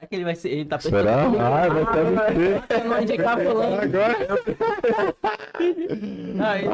É 0.00 0.06
que 0.08 0.14
ele 0.14 0.24
vai 0.24 0.36
ser. 0.36 0.50
Ele 0.50 0.64
tá 0.64 0.76
pensando. 0.78 0.96
Será? 0.96 1.22
Ah, 1.24 1.68
vai 1.68 1.82
estar 1.82 2.76
Ah, 2.80 2.84
não 2.84 3.02
indicar 3.02 3.38
fulano. 3.40 3.80
Agora. 3.82 4.16
Aí, 6.48 6.64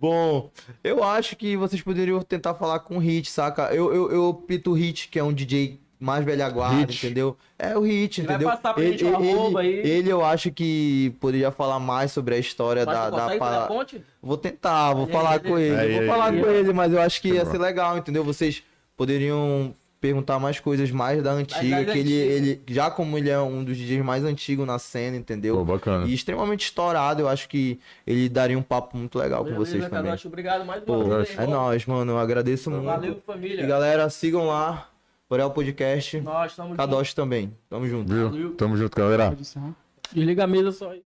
Bom, 0.00 0.50
eu 0.82 1.04
acho 1.04 1.36
que 1.36 1.56
vocês 1.56 1.82
poderiam 1.82 2.20
tentar 2.22 2.54
falar 2.54 2.78
com 2.80 2.96
o 2.96 2.98
Hit, 2.98 3.30
saca? 3.30 3.64
Eu, 3.74 3.92
eu, 3.92 4.10
eu 4.10 4.32
pito 4.34 4.70
o 4.70 4.74
Hit, 4.74 5.08
que 5.08 5.18
é 5.18 5.22
um 5.24 5.32
DJ 5.32 5.78
mais 5.98 6.24
velha 6.24 6.48
guarda, 6.48 6.78
Hit. 6.90 7.04
entendeu? 7.06 7.36
É 7.58 7.76
o 7.76 7.82
Hit, 7.82 8.20
Ele 8.22 8.26
vai 8.26 8.36
entendeu? 8.36 8.50
passar 8.56 8.72
pra 8.72 8.82
ele, 8.82 8.96
gente 8.96 9.04
o 9.04 9.20
ele, 9.58 9.58
aí. 9.58 9.90
ele 9.90 10.08
eu 10.08 10.24
acho 10.24 10.50
que 10.50 11.14
poderia 11.20 11.50
falar 11.50 11.78
mais 11.78 12.10
sobre 12.12 12.34
a 12.34 12.38
história 12.38 12.86
mas 12.86 12.94
da, 12.96 13.10
da 13.10 13.36
pa- 13.36 13.66
ponte? 13.66 14.02
Vou 14.22 14.38
tentar, 14.38 14.94
vou 14.94 15.04
Aí, 15.04 15.12
falar 15.12 15.32
aí, 15.32 15.40
com 15.40 15.58
ele. 15.58 15.76
aí, 15.76 15.92
vou 15.92 16.00
aí, 16.00 16.06
falar 16.06 16.32
aí. 16.32 16.40
com 16.40 16.48
ele, 16.48 16.72
mas 16.72 16.92
eu 16.94 17.02
acho 17.02 17.20
que 17.20 17.28
ia 17.28 17.44
Tá 17.44 17.50
ser 17.50 17.58
legal, 17.58 17.98
entendeu? 17.98 18.24
Vocês 18.24 18.62
poderiam 18.96 19.74
perguntar 20.00 20.38
mais 20.38 20.58
coisas 20.58 20.90
mais 20.90 21.22
da 21.22 21.32
antiga, 21.32 21.84
que 21.84 21.98
ele, 21.98 22.12
ele, 22.12 22.62
já 22.66 22.90
como 22.90 23.18
ele 23.18 23.28
é 23.28 23.38
um 23.38 23.62
dos 23.62 23.76
DJs 23.76 24.02
mais 24.02 24.24
antigos 24.24 24.66
na 24.66 24.78
cena, 24.78 25.16
entendeu? 25.16 25.56
Pô, 25.56 25.64
bacana. 25.64 26.06
E 26.06 26.14
extremamente 26.14 26.64
estourado, 26.64 27.20
eu 27.22 27.28
acho 27.28 27.48
que 27.48 27.78
ele 28.06 28.28
daria 28.28 28.58
um 28.58 28.62
papo 28.62 28.96
muito 28.96 29.18
legal 29.18 29.44
com 29.44 29.54
vocês 29.54 29.84
também. 29.84 30.04
Kadosh, 30.04 30.26
Obrigado 30.26 30.64
mais 30.64 30.82
Pô, 30.82 30.98
uma 31.04 31.18
vez. 31.18 31.38
é 31.38 31.46
nóis, 31.46 31.84
mano. 31.84 32.12
Eu 32.12 32.18
agradeço 32.18 32.70
muito. 32.70 32.86
Valeu, 32.86 33.20
família. 33.26 33.62
E 33.62 33.66
galera, 33.66 34.08
sigam 34.08 34.46
lá. 34.46 34.88
Boreal 35.28 35.52
Podcast. 35.52 36.20
Nós 36.22 36.50
estamos 36.50 36.76
Kadosh 36.76 37.14
também. 37.14 37.56
Tamo 37.68 37.86
junto. 37.86 38.12
Viu? 38.12 38.54
Tamo 38.54 38.76
junto, 38.76 38.96
galera. 38.96 39.36
Desliga 40.12 40.42
a 40.42 40.46
mesa 40.46 40.72
só 40.72 40.90
aí. 40.90 41.02